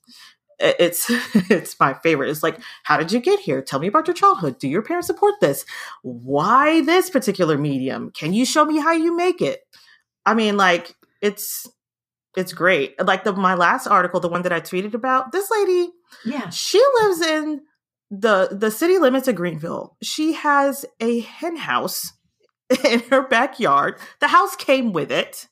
it's 0.59 1.05
it's 1.49 1.79
my 1.79 1.93
favorite. 1.95 2.29
It's 2.29 2.43
like, 2.43 2.59
how 2.83 2.97
did 2.97 3.11
you 3.11 3.19
get 3.19 3.39
here? 3.39 3.61
Tell 3.61 3.79
me 3.79 3.87
about 3.87 4.07
your 4.07 4.13
childhood. 4.15 4.57
Do 4.57 4.67
your 4.67 4.81
parents 4.81 5.07
support 5.07 5.35
this? 5.41 5.65
Why 6.01 6.81
this 6.81 7.09
particular 7.09 7.57
medium? 7.57 8.11
Can 8.11 8.33
you 8.33 8.45
show 8.45 8.65
me 8.65 8.79
how 8.79 8.93
you 8.93 9.15
make 9.15 9.41
it? 9.41 9.61
I 10.25 10.33
mean, 10.33 10.57
like 10.57 10.95
it's 11.21 11.67
it's 12.37 12.53
great. 12.53 12.95
Like 13.03 13.23
the 13.23 13.33
my 13.33 13.53
last 13.53 13.87
article, 13.87 14.19
the 14.19 14.29
one 14.29 14.41
that 14.43 14.53
I 14.53 14.59
tweeted 14.61 14.93
about, 14.93 15.31
this 15.31 15.49
lady 15.51 15.89
Yeah. 16.25 16.49
she 16.49 16.81
lives 17.01 17.21
in 17.21 17.61
the 18.11 18.49
the 18.51 18.71
city 18.71 18.97
limits 18.97 19.27
of 19.27 19.35
Greenville. 19.35 19.97
She 20.01 20.33
has 20.33 20.85
a 20.99 21.19
hen 21.21 21.57
house 21.57 22.11
in 22.83 23.01
her 23.11 23.27
backyard. 23.27 23.99
The 24.19 24.27
house 24.27 24.55
came 24.55 24.93
with 24.93 25.11
it. 25.11 25.47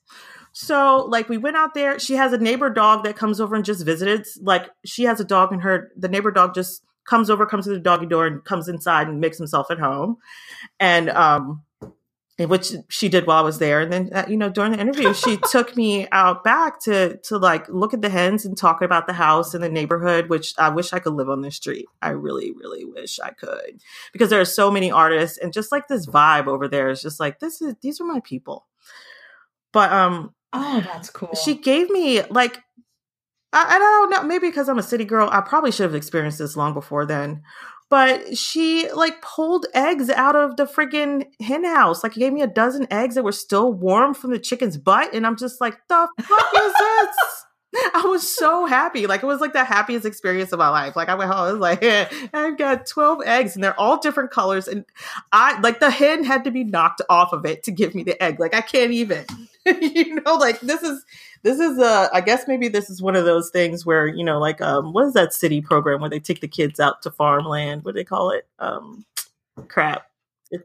So 0.52 1.04
like 1.08 1.28
we 1.28 1.36
went 1.36 1.56
out 1.56 1.74
there. 1.74 1.98
She 1.98 2.14
has 2.14 2.32
a 2.32 2.38
neighbor 2.38 2.70
dog 2.70 3.04
that 3.04 3.16
comes 3.16 3.40
over 3.40 3.54
and 3.54 3.64
just 3.64 3.84
visited. 3.84 4.26
Like 4.40 4.70
she 4.84 5.04
has 5.04 5.20
a 5.20 5.24
dog 5.24 5.52
and 5.52 5.62
her 5.62 5.90
the 5.96 6.08
neighbor 6.08 6.30
dog 6.30 6.54
just 6.54 6.82
comes 7.08 7.28
over, 7.28 7.44
comes 7.44 7.66
to 7.66 7.70
the 7.70 7.78
doggy 7.78 8.06
door 8.06 8.26
and 8.26 8.44
comes 8.44 8.68
inside 8.68 9.08
and 9.08 9.20
makes 9.20 9.36
himself 9.36 9.70
at 9.70 9.78
home. 9.78 10.16
And 10.78 11.10
um 11.10 11.62
which 12.38 12.72
she 12.88 13.08
did 13.08 13.26
while 13.26 13.38
I 13.38 13.42
was 13.42 13.58
there. 13.58 13.80
And 13.80 13.92
then, 13.92 14.10
uh, 14.12 14.24
you 14.28 14.36
know, 14.36 14.48
during 14.48 14.72
the 14.72 14.80
interview, 14.80 15.14
she 15.14 15.36
took 15.50 15.76
me 15.76 16.08
out 16.10 16.42
back 16.42 16.80
to 16.84 17.16
to 17.18 17.38
like 17.38 17.68
look 17.68 17.94
at 17.94 18.02
the 18.02 18.08
hens 18.08 18.44
and 18.44 18.56
talk 18.56 18.82
about 18.82 19.06
the 19.06 19.12
house 19.12 19.54
and 19.54 19.62
the 19.62 19.68
neighborhood. 19.68 20.28
Which 20.28 20.52
I 20.58 20.68
wish 20.70 20.92
I 20.92 20.98
could 20.98 21.14
live 21.14 21.30
on 21.30 21.42
this 21.42 21.56
street. 21.56 21.86
I 22.02 22.10
really, 22.10 22.52
really 22.52 22.84
wish 22.84 23.20
I 23.20 23.30
could 23.30 23.80
because 24.12 24.30
there 24.30 24.40
are 24.40 24.44
so 24.44 24.70
many 24.70 24.90
artists 24.90 25.38
and 25.38 25.52
just 25.52 25.70
like 25.72 25.88
this 25.88 26.06
vibe 26.06 26.46
over 26.46 26.66
there 26.68 26.90
is 26.90 27.02
just 27.02 27.20
like 27.20 27.38
this 27.38 27.62
is 27.62 27.74
these 27.82 28.00
are 28.00 28.04
my 28.06 28.20
people. 28.20 28.66
But 29.72 29.92
um, 29.92 30.34
Oh, 30.56 30.80
that's 30.84 31.10
cool. 31.10 31.34
she 31.34 31.56
gave 31.56 31.90
me 31.90 32.22
like 32.30 32.58
I, 33.52 33.64
I 33.74 33.78
don't 33.78 34.10
know 34.10 34.22
maybe 34.22 34.46
because 34.48 34.68
i'm 34.68 34.78
a 34.78 34.84
city 34.84 35.04
girl 35.04 35.28
i 35.32 35.40
probably 35.40 35.72
should 35.72 35.82
have 35.82 35.94
experienced 35.96 36.38
this 36.38 36.56
long 36.56 36.74
before 36.74 37.04
then 37.06 37.42
but 37.94 38.36
she 38.36 38.90
like 38.90 39.22
pulled 39.22 39.66
eggs 39.72 40.10
out 40.10 40.34
of 40.34 40.56
the 40.56 40.64
freaking 40.64 41.24
hen 41.40 41.62
house 41.62 42.02
like 42.02 42.12
gave 42.14 42.32
me 42.32 42.42
a 42.42 42.46
dozen 42.48 42.88
eggs 42.92 43.14
that 43.14 43.22
were 43.22 43.30
still 43.30 43.72
warm 43.72 44.12
from 44.12 44.32
the 44.32 44.38
chicken's 44.40 44.76
butt 44.76 45.14
and 45.14 45.24
i'm 45.24 45.36
just 45.36 45.60
like 45.60 45.76
the 45.88 46.08
fuck 46.20 46.54
is 46.56 46.72
this 46.76 47.44
I 47.94 48.06
was 48.06 48.22
so 48.22 48.66
happy. 48.66 49.08
Like 49.08 49.24
it 49.24 49.26
was 49.26 49.40
like 49.40 49.52
the 49.52 49.64
happiest 49.64 50.06
experience 50.06 50.52
of 50.52 50.60
my 50.60 50.68
life. 50.68 50.94
Like 50.94 51.08
I 51.08 51.16
went 51.16 51.28
home, 51.28 51.40
I 51.40 51.50
was 51.50 51.60
like, 51.60 51.82
I've 52.32 52.56
got 52.56 52.86
12 52.86 53.22
eggs 53.26 53.56
and 53.56 53.64
they're 53.64 53.78
all 53.78 53.98
different 53.98 54.30
colors. 54.30 54.68
And 54.68 54.84
I 55.32 55.58
like 55.60 55.80
the 55.80 55.90
hen 55.90 56.22
had 56.22 56.44
to 56.44 56.52
be 56.52 56.62
knocked 56.62 57.02
off 57.10 57.32
of 57.32 57.44
it 57.44 57.64
to 57.64 57.72
give 57.72 57.92
me 57.92 58.04
the 58.04 58.22
egg. 58.22 58.38
Like 58.38 58.54
I 58.54 58.60
can't 58.60 58.92
even, 58.92 59.24
you 59.80 60.20
know, 60.22 60.34
like 60.34 60.60
this 60.60 60.82
is, 60.82 61.04
this 61.42 61.58
is 61.58 61.78
uh 61.78 62.08
I 62.12 62.20
guess 62.20 62.46
maybe 62.48 62.68
this 62.68 62.90
is 62.90 63.00
one 63.02 63.16
of 63.16 63.24
those 63.24 63.50
things 63.50 63.84
where, 63.86 64.06
you 64.06 64.24
know, 64.24 64.38
like 64.38 64.60
um 64.60 64.92
what 64.92 65.06
is 65.06 65.12
that 65.14 65.32
city 65.34 65.60
program 65.60 66.00
where 66.00 66.10
they 66.10 66.20
take 66.20 66.40
the 66.40 66.48
kids 66.48 66.78
out 66.80 67.02
to 67.02 67.10
farmland? 67.10 67.84
What 67.84 67.94
do 67.94 68.00
they 68.00 68.04
call 68.04 68.30
it? 68.30 68.46
Um 68.58 69.04
crap. 69.68 70.06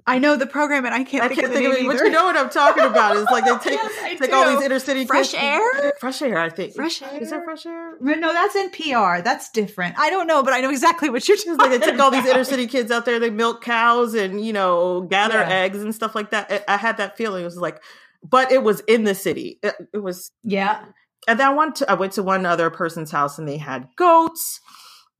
I 0.05 0.19
know 0.19 0.35
the 0.35 0.45
program, 0.45 0.85
and 0.85 0.93
I 0.93 1.03
can't 1.03 1.23
I 1.23 1.29
think 1.29 1.39
can't 1.39 1.51
of 1.51 1.57
the 1.57 1.59
think 1.65 1.73
of 1.73 1.81
it, 1.81 1.87
but 1.87 2.05
you 2.05 2.11
know 2.11 2.25
what 2.25 2.37
I'm 2.37 2.49
talking 2.51 2.83
about. 2.83 3.15
It's 3.17 3.31
like 3.31 3.45
they 3.45 3.57
take 3.71 3.79
Yes, 3.81 4.19
take 4.19 4.31
all 4.31 4.47
these 4.55 4.63
inner 4.63 4.77
city 4.77 5.05
Fresh 5.05 5.31
kids- 5.31 5.41
Air? 5.43 5.93
Fresh 5.99 6.21
air, 6.21 6.37
I 6.37 6.49
think. 6.49 6.75
Fresh 6.75 7.01
air. 7.01 7.17
Is 7.19 7.31
there 7.31 7.39
Air? 7.39 7.45
fresh 7.45 7.65
air? 7.65 7.95
No, 7.99 8.31
that's 8.31 8.55
NPR. 8.55 9.23
That's 9.23 9.49
different. 9.49 9.95
I 9.97 10.11
don't 10.11 10.27
know, 10.27 10.43
but 10.43 10.53
I 10.53 10.61
know 10.61 10.69
exactly 10.69 11.09
what 11.09 11.27
you're 11.27 11.37
talking 11.37 11.57
like 11.57 11.71
they 11.71 11.79
took 11.79 11.99
all 11.99 12.11
these 12.11 12.25
inner 12.25 12.43
city 12.43 12.67
kids 12.67 12.91
out 12.91 13.05
there, 13.05 13.17
they 13.19 13.31
milk 13.31 13.63
cows 13.63 14.13
and 14.13 14.45
you 14.45 14.53
know 14.53 15.01
gather 15.09 15.39
Yeah. 15.39 15.49
eggs 15.49 15.81
and 15.81 15.95
stuff 15.95 16.13
like 16.13 16.29
that. 16.31 16.65
I 16.67 16.77
had 16.77 16.97
that 16.97 17.17
feeling. 17.17 17.41
It 17.41 17.45
was 17.45 17.57
like, 17.57 17.81
but 18.23 18.51
it 18.51 18.63
was 18.63 18.81
in 18.81 19.03
the 19.03 19.15
city. 19.15 19.59
It, 19.63 19.75
it 19.93 19.99
was, 19.99 20.31
Yeah. 20.43 20.83
and 21.27 21.39
then 21.39 21.47
I 21.47 21.53
went 21.53 21.75
to 21.77 21.89
I 21.91 21.93
went 21.95 22.13
to 22.13 22.23
one 22.23 22.45
other 22.45 22.69
person's 22.69 23.11
house 23.11 23.37
and 23.39 23.47
they 23.47 23.57
had 23.57 23.87
goats. 23.95 24.59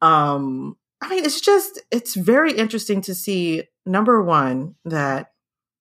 Um, 0.01 0.75
I 1.01 1.09
mean, 1.09 1.23
it's 1.25 1.41
just 1.41 1.81
it's 1.91 2.15
very 2.15 2.51
interesting 2.53 3.01
to 3.01 3.15
see. 3.15 3.63
Number 3.85 4.21
one, 4.21 4.75
that 4.85 5.31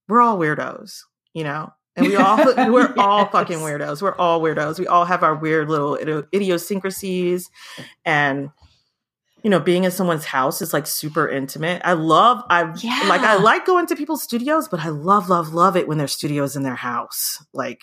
we're 0.09 0.21
all 0.21 0.39
weirdos, 0.39 1.01
you 1.35 1.45
know, 1.45 1.73
and 1.97 2.07
we 2.07 2.17
all 2.17 2.37
we're 2.73 2.95
all 2.97 3.27
fucking 3.27 3.59
weirdos. 3.59 4.01
We're 4.01 4.17
all 4.17 4.41
weirdos. 4.41 4.79
We 4.79 4.87
all 4.87 5.05
have 5.05 5.23
our 5.23 5.35
weird 5.35 5.69
little 5.69 5.97
idiosyncrasies, 6.33 7.51
and 8.05 8.51
you 9.43 9.51
know, 9.51 9.61
being 9.61 9.85
in 9.85 9.91
someone's 9.91 10.25
house 10.25 10.61
is 10.63 10.73
like 10.73 10.87
super 10.87 11.29
intimate. 11.29 11.81
I 11.85 11.93
love, 11.93 12.43
I 12.51 12.63
like, 13.09 13.21
I 13.21 13.37
like 13.37 13.65
going 13.67 13.87
to 13.87 13.97
people's 13.97 14.23
studios, 14.23 14.69
but 14.69 14.81
I 14.81 14.89
love, 14.89 15.29
love, 15.29 15.55
love 15.55 15.77
it 15.77 15.87
when 15.87 15.99
their 15.99 16.09
studios 16.09 16.57
in 16.57 16.63
their 16.65 16.75
house. 16.75 17.39
Like, 17.55 17.81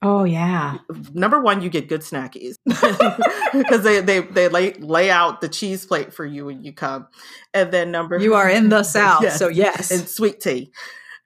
Oh 0.00 0.22
yeah. 0.22 0.78
number 1.12 1.40
one, 1.40 1.60
you 1.60 1.68
get 1.68 1.88
good 1.88 2.02
snackies 2.02 2.54
because 2.64 3.82
they 3.82 4.00
they 4.00 4.20
they 4.20 4.48
lay 4.48 4.72
lay 4.74 5.10
out 5.10 5.40
the 5.40 5.48
cheese 5.48 5.84
plate 5.84 6.14
for 6.14 6.24
you 6.24 6.44
when 6.46 6.62
you 6.62 6.72
come, 6.72 7.08
and 7.52 7.72
then 7.72 7.90
number 7.90 8.16
You 8.18 8.34
are 8.34 8.48
in 8.48 8.68
the 8.68 8.82
South, 8.84 9.22
Yes. 9.24 9.38
so 9.40 9.48
yes. 9.48 9.90
and 9.90 10.08
sweet 10.08 10.40
tea. 10.40 10.70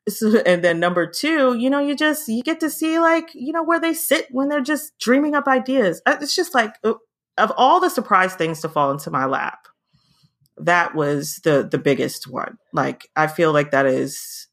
So, 0.08 0.38
and 0.46 0.64
then 0.64 0.80
number 0.80 1.06
two, 1.06 1.54
you 1.54 1.68
know, 1.68 1.80
you 1.80 1.94
just 1.94 2.26
you 2.28 2.42
get 2.42 2.60
to 2.60 2.70
see 2.70 2.98
like 2.98 3.28
you 3.34 3.52
know 3.52 3.62
where 3.62 3.78
they 3.78 3.92
sit 3.92 4.26
when 4.30 4.48
they're 4.48 4.62
just 4.62 4.92
dreaming 4.98 5.34
up 5.34 5.46
ideas. 5.46 6.00
Uh, 6.06 6.16
It's 6.22 6.34
just 6.34 6.54
like 6.54 6.74
uh, 6.82 6.94
of 7.38 7.52
all 7.56 7.80
the 7.80 7.90
surprise 7.90 8.34
things 8.34 8.60
to 8.60 8.68
fall 8.68 8.90
into 8.90 9.10
my 9.10 9.24
lap, 9.24 9.66
that 10.58 10.94
was 10.94 11.40
the 11.44 11.66
the 11.68 11.78
biggest 11.78 12.30
one. 12.30 12.58
Like 12.72 13.08
I 13.16 13.26
feel 13.26 13.52
like 13.52 13.70
that 13.70 13.86
is 13.86 14.48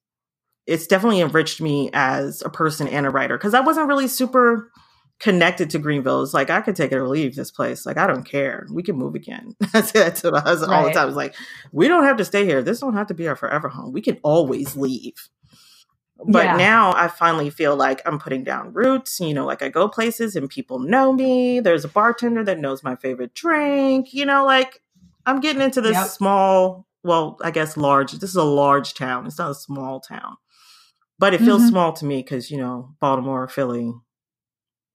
it's 0.65 0.87
definitely 0.87 1.21
enriched 1.21 1.61
me 1.61 1.89
as 1.93 2.41
a 2.43 2.49
person 2.49 2.87
and 2.87 3.05
a 3.05 3.09
writer 3.09 3.37
because 3.37 3.53
I 3.53 3.59
wasn't 3.59 3.87
really 3.87 4.07
super 4.07 4.71
connected 5.19 5.69
to 5.71 5.79
Greenville. 5.79 6.23
It's 6.23 6.33
like 6.33 6.49
I 6.49 6.61
could 6.61 6.75
take 6.75 6.91
it 6.91 6.97
or 6.97 7.07
leave 7.07 7.35
this 7.35 7.51
place. 7.51 7.85
Like 7.85 7.97
I 7.97 8.07
don't 8.07 8.23
care. 8.23 8.65
We 8.71 8.83
can 8.83 8.95
move 8.95 9.15
again. 9.15 9.55
I 9.73 9.81
say 9.81 9.99
that 9.99 10.15
to 10.17 10.31
my 10.31 10.39
husband 10.39 10.71
all 10.71 10.85
the 10.85 10.91
time. 10.91 11.07
It's 11.07 11.17
like 11.17 11.35
we 11.71 11.87
don't 11.87 12.05
have 12.05 12.17
to 12.17 12.25
stay 12.25 12.45
here. 12.45 12.61
This 12.63 12.79
don't 12.79 12.93
have 12.95 13.07
to 13.07 13.13
be 13.13 13.27
our 13.27 13.35
forever 13.35 13.69
home. 13.69 13.91
We 13.91 14.01
can 14.01 14.19
always 14.23 14.75
leave. 14.75 15.15
But 16.27 16.43
Yeah. 16.45 16.57
now 16.57 16.93
I 16.95 17.07
finally 17.07 17.49
feel 17.49 17.75
like 17.75 18.01
I'm 18.05 18.19
putting 18.19 18.43
down 18.43 18.73
roots. 18.73 19.19
You 19.19 19.33
know, 19.33 19.45
like 19.45 19.61
I 19.61 19.69
go 19.69 19.87
places 19.87 20.35
and 20.35 20.49
people 20.49 20.79
know 20.79 21.13
me. 21.13 21.59
There's 21.61 21.85
a 21.85 21.89
bartender 21.89 22.43
that 22.43 22.59
knows 22.59 22.83
my 22.83 22.95
favorite 22.97 23.33
drink. 23.33 24.13
You 24.13 24.25
know, 24.25 24.45
like 24.45 24.81
I'm 25.25 25.39
getting 25.39 25.61
into 25.61 25.81
this 25.81 25.93
Yep. 25.93 26.07
small, 26.07 26.87
well, 27.03 27.37
I 27.41 27.51
guess 27.51 27.77
large. 27.77 28.11
This 28.13 28.31
is 28.31 28.35
a 28.35 28.43
large 28.43 28.93
town. 28.95 29.25
It's 29.27 29.37
not 29.39 29.51
a 29.51 29.55
small 29.55 29.99
town. 30.01 30.35
But 31.19 31.33
it 31.33 31.39
feels 31.41 31.63
Mhm. 31.63 31.69
small 31.69 31.93
to 31.93 32.05
me 32.05 32.21
because, 32.21 32.49
you 32.49 32.57
know, 32.57 32.95
Baltimore, 33.01 33.47
Philly, 33.47 33.93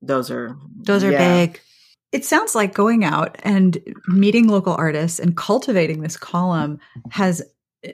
those 0.02 0.30
are 0.30 0.56
Those 0.82 1.04
are 1.04 1.12
yeah. 1.12 1.18
big. 1.46 1.60
It 2.12 2.24
sounds 2.24 2.54
like 2.54 2.74
going 2.74 3.04
out 3.04 3.36
and 3.42 3.78
meeting 4.08 4.46
local 4.48 4.74
artists 4.74 5.18
and 5.18 5.36
cultivating 5.36 6.00
this 6.00 6.16
column 6.16 6.78
has 7.10 7.42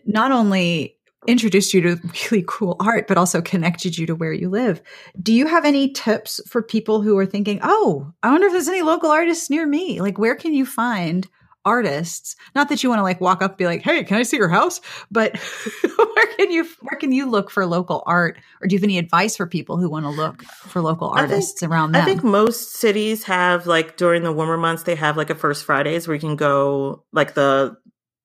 not 0.07 0.31
only 0.31 0.97
introduced 1.27 1.75
you 1.75 1.81
to 1.83 1.97
really 2.31 2.45
cool 2.49 2.77
art, 2.81 3.07
but 3.07 3.19
also 3.19 3.43
connected 3.43 3.99
you 3.99 4.07
to 4.07 4.15
where 4.15 4.33
you 4.33 4.49
live. 4.49 4.81
Do 5.23 5.33
you 5.33 5.47
have 5.47 5.65
any 5.65 5.91
tips 5.93 6.41
for 6.47 6.63
people 6.63 7.03
who 7.03 7.17
are 7.19 7.27
thinking, 7.27 7.61
oh, 7.63 8.13
I 8.23 8.31
wonder 8.31 8.47
if 8.47 8.53
there's 8.53 8.69
any 8.69 8.83
local 8.83 9.11
artists 9.11 9.51
near 9.51 9.67
me? 9.67 10.01
Like, 10.01 10.19
where 10.19 10.35
can 10.35 10.55
you 10.55 10.65
find 10.65 11.29
artists? 11.67 12.37
Not 12.55 12.71
that 12.71 12.83
you 12.83 12.89
want 12.89 13.01
to 13.01 13.05
like 13.05 13.21
walk 13.21 13.43
up 13.43 13.51
and 13.53 13.59
be 13.59 13.67
like, 13.67 13.83
hey, 13.83 14.03
can 14.03 14.17
I 14.17 14.23
see 14.23 14.39
your 14.39 14.49
house? 14.49 14.81
But 15.11 15.37
where 15.97 16.27
can 16.39 16.51
you 16.51 16.67
where 16.81 16.99
can 16.99 17.13
you 17.13 17.29
look 17.29 17.51
for 17.51 17.67
local 17.67 18.03
art? 18.07 18.39
Or 18.63 18.67
do 18.67 18.75
you 18.75 18.79
have 18.79 18.85
any 18.85 18.97
advice 18.97 19.37
for 19.37 19.47
people 19.47 19.77
who 19.77 19.91
want 19.91 20.07
to 20.07 20.11
look 20.11 20.43
for 20.43 20.81
local 20.81 21.11
I 21.11 21.21
think- 21.21 21.33
artists 21.33 21.63
around 21.63 21.93
them? 21.93 22.03
I 22.03 22.05
think 22.07 22.25
most 22.25 22.77
cities 22.77 23.25
have 23.25 23.67
like 23.67 23.99
during 23.99 24.23
the 24.23 24.33
warmer 24.33 24.57
months 24.57 24.85
they 24.85 24.95
have 24.95 25.19
like 25.19 25.29
a 25.29 25.35
first 25.35 25.65
Fridays 25.65 26.09
where 26.09 26.15
you 26.15 26.21
can 26.21 26.37
go 26.37 27.05
like 27.13 27.35
the 27.35 27.77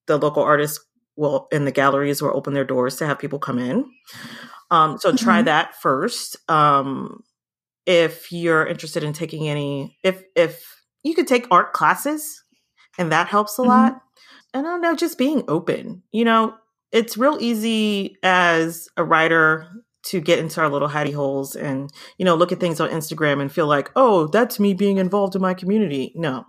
the 0.08 0.17
local 0.17 0.43
artists 0.43 0.79
will 1.15 1.47
in 1.51 1.65
the 1.65 1.71
galleries 1.71 2.21
will 2.21 2.36
open 2.36 2.54
their 2.54 2.65
doors 2.65 2.95
to 2.97 3.06
have 3.08 3.19
people 3.19 3.39
come 3.39 3.60
in. 3.60 3.86
Um, 4.71 4.97
so 4.97 5.15
try 5.15 5.41
Mhm. 5.41 5.45
that 5.45 5.75
first. 5.82 6.38
Um, 6.49 7.21
if 7.86 8.32
you're 8.32 8.65
interested 8.65 9.04
in 9.04 9.13
taking 9.13 9.47
any, 9.47 9.97
if 10.04 10.23
if 10.36 10.63
you 11.04 11.13
could 11.13 11.28
take 11.28 11.47
art 11.51 11.73
classes, 11.73 12.43
and 12.97 13.12
that 13.12 13.28
helps 13.28 13.58
a 13.58 13.62
Mhm. 13.62 13.67
lot. 13.67 14.01
And 14.54 14.65
I 14.65 14.71
don't 14.71 14.82
know, 14.82 14.95
just 14.95 15.17
being 15.17 15.43
open. 15.47 16.01
You 16.12 16.25
know, 16.25 16.56
it's 16.91 17.17
real 17.17 17.38
easy 17.39 18.17
as 18.23 18.88
a 18.97 19.04
writer 19.04 19.67
to 20.06 20.21
get 20.21 20.39
into 20.39 20.62
our 20.62 20.69
little 20.69 20.88
hidey 20.88 21.13
holes 21.13 21.56
and 21.56 21.91
you 22.17 22.25
know 22.25 22.36
look 22.36 22.51
at 22.51 22.60
things 22.60 22.80
on 22.80 22.89
Instagram 22.89 23.41
and 23.41 23.51
feel 23.51 23.67
like, 23.67 23.91
oh, 23.95 24.28
that's 24.28 24.60
me 24.60 24.73
being 24.73 24.97
involved 24.97 25.36
in 25.36 25.41
my 25.41 25.54
community. 25.54 26.12
No, 26.15 26.45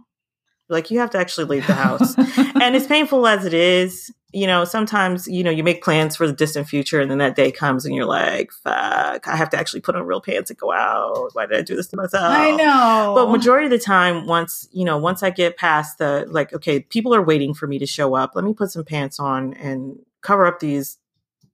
like 0.68 0.90
you 0.90 0.98
have 1.00 1.10
to 1.10 1.18
actually 1.18 1.46
leave 1.46 1.66
the 1.66 1.74
house 1.74 2.14
and 2.16 2.76
as 2.76 2.86
painful 2.94 3.26
as 3.26 3.44
it 3.44 3.54
is, 3.54 4.10
you 4.36 4.46
know, 4.46 4.66
sometimes, 4.66 5.26
you 5.26 5.42
know, 5.42 5.50
you 5.50 5.64
make 5.64 5.82
plans 5.82 6.14
for 6.14 6.26
the 6.26 6.32
distant 6.34 6.68
future 6.68 7.00
and 7.00 7.10
then 7.10 7.16
that 7.16 7.36
day 7.36 7.50
comes 7.50 7.86
and 7.86 7.94
you're 7.94 8.04
like, 8.04 8.52
fuck, 8.52 9.26
I 9.26 9.34
have 9.34 9.48
to 9.48 9.58
actually 9.58 9.80
put 9.80 9.96
on 9.96 10.04
real 10.04 10.20
pants 10.20 10.50
and 10.50 10.58
go 10.58 10.72
out. 10.72 11.30
Why 11.32 11.46
did 11.46 11.56
I 11.56 11.62
do 11.62 11.74
this 11.74 11.86
to 11.88 11.96
myself? 11.96 12.36
I 12.36 12.50
know. 12.50 13.14
But 13.16 13.30
majority 13.30 13.64
of 13.64 13.70
the 13.70 13.78
time, 13.78 14.26
once, 14.26 14.68
you 14.72 14.84
know, 14.84 14.98
once 14.98 15.22
I 15.22 15.30
get 15.30 15.56
past 15.56 15.96
the, 15.96 16.26
like, 16.28 16.52
okay, 16.52 16.80
people 16.80 17.14
are 17.14 17.22
waiting 17.22 17.54
for 17.54 17.66
me 17.66 17.78
to 17.78 17.86
show 17.86 18.14
up. 18.14 18.32
Let 18.34 18.44
me 18.44 18.52
put 18.52 18.70
some 18.70 18.84
pants 18.84 19.18
on 19.18 19.54
and 19.54 19.98
cover 20.20 20.44
up 20.44 20.60
these 20.60 20.98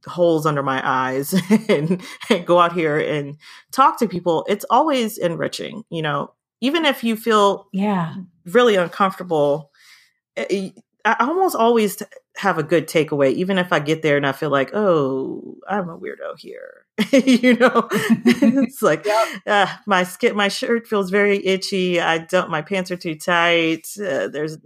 holes 0.07 0.45
under 0.45 0.65
my 0.65 0.83
eyes 0.85 1.41
and, 1.69 2.03
and 2.31 2.45
go 2.45 2.59
out 2.59 2.73
here 2.73 2.99
and 2.99 3.37
talk 3.71 3.97
to 4.01 4.09
people. 4.09 4.45
It's 4.49 4.65
always 4.71 5.19
enriching, 5.19 5.85
you 5.89 6.03
know, 6.03 6.33
even 6.61 6.85
if 6.85 7.05
you 7.05 7.15
feel 7.15 7.69
yeah. 7.73 8.17
really 8.45 8.75
uncomfortable. 8.75 9.71
Eh, 10.37 10.47
eh, 10.51 10.71
I 11.05 11.17
almost 11.21 11.57
always 11.57 12.03
have 12.37 12.59
a 12.59 12.63
good 12.63 12.87
takeaway, 12.87 13.33
even 13.33 13.59
if 13.59 13.73
I 13.73 13.81
get 13.81 14.03
there 14.03 14.17
and 14.17 14.27
I 14.27 14.33
feel 14.33 14.51
like, 14.51 14.71
oh, 14.75 15.57
I'm 15.69 15.89
a 15.89 15.99
weirdo 15.99 16.39
here. 16.39 16.87
you 17.13 17.57
know, 17.57 17.89
it's 17.91 18.83
like 18.83 19.07
uh, 19.47 19.67
my 19.87 20.05
skin, 20.05 20.37
my 20.37 20.49
shirt 20.49 20.87
feels 20.87 21.11
very 21.11 21.45
itchy. 21.45 22.01
I 22.01 22.19
don't, 22.19 22.51
my 22.51 22.63
pants 22.63 22.91
are 22.91 22.97
too 22.97 23.17
tight. 23.17 23.87
Uh, 23.99 24.29
there's 24.29 24.59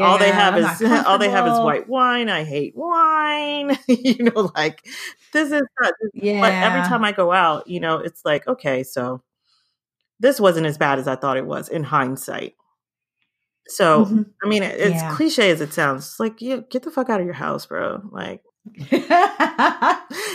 all 0.00 0.18
they 0.18 0.30
have 0.30 0.56
is 0.56 0.82
all 1.06 1.18
they 1.18 1.28
have 1.28 1.46
is 1.46 1.58
white 1.58 1.88
wine. 1.88 2.28
I 2.28 2.44
hate 2.44 2.74
wine. 2.76 3.76
you 3.88 4.24
know, 4.24 4.50
like 4.54 4.84
this 5.32 5.50
is 5.50 5.62
not. 5.80 5.94
Yeah. 6.14 6.40
But 6.40 6.52
every 6.52 6.88
time 6.88 7.04
I 7.04 7.12
go 7.12 7.32
out, 7.32 7.66
you 7.66 7.80
know, 7.80 7.98
it's 7.98 8.24
like, 8.24 8.46
okay, 8.46 8.84
so 8.84 9.22
this 10.20 10.40
wasn't 10.40 10.66
as 10.66 10.78
bad 10.78 11.00
as 11.00 11.08
I 11.08 11.16
thought 11.16 11.36
it 11.36 11.46
was 11.46 11.68
in 11.68 11.82
hindsight. 11.82 12.54
So, 13.74 14.04
Mhm. 14.06 14.26
I 14.44 14.48
mean, 14.48 14.62
it- 14.62 14.78
it's 14.80 15.02
Yeah. 15.02 15.14
cliche 15.16 15.50
as 15.50 15.60
it 15.60 15.72
sounds. 15.72 16.04
It's 16.06 16.20
like, 16.20 16.40
you 16.42 16.64
get 16.70 16.82
the 16.82 16.90
fuck 16.90 17.08
out 17.10 17.20
of 17.20 17.26
your 17.26 17.34
house, 17.34 17.66
bro. 17.66 18.00
Like, 18.10 18.42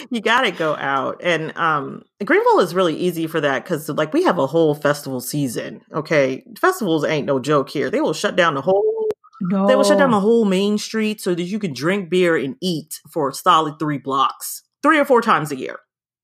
you 0.10 0.22
got 0.22 0.42
to 0.42 0.52
go 0.52 0.76
out. 0.76 1.20
And 1.24 1.56
um 1.58 2.04
Greenville 2.24 2.60
is 2.60 2.76
really 2.76 2.96
easy 2.96 3.28
for 3.28 3.40
that 3.42 3.64
because, 3.64 3.88
like, 3.90 4.14
we 4.14 4.24
have 4.24 4.38
a 4.38 4.48
whole 4.48 4.76
festival 4.76 5.22
season. 5.22 5.82
Okay, 5.94 6.44
festivals 6.60 7.04
ain't 7.06 7.28
no 7.28 7.40
joke 7.40 7.70
here. 7.70 7.90
They 7.90 8.02
will 8.02 8.14
shut 8.14 8.36
down 8.36 8.56
the 8.56 8.62
whole. 8.62 8.84
no. 9.42 9.68
They 9.68 9.76
will 9.76 9.84
shut 9.84 10.00
down 10.00 10.12
the 10.12 10.20
whole 10.20 10.46
main 10.46 10.78
street 10.78 11.22
so 11.22 11.36
that 11.36 11.44
you 11.44 11.60
can 11.60 11.74
drink 11.74 12.10
beer 12.10 12.36
and 12.36 12.56
eat 12.62 13.00
for 13.14 13.30
a 13.30 13.34
solid 13.34 13.76
three 13.80 14.00
blocks, 14.00 14.64
three 14.84 15.00
or 15.00 15.06
four 15.06 15.22
times 15.22 15.52
a 15.52 15.56
year. 15.56 15.78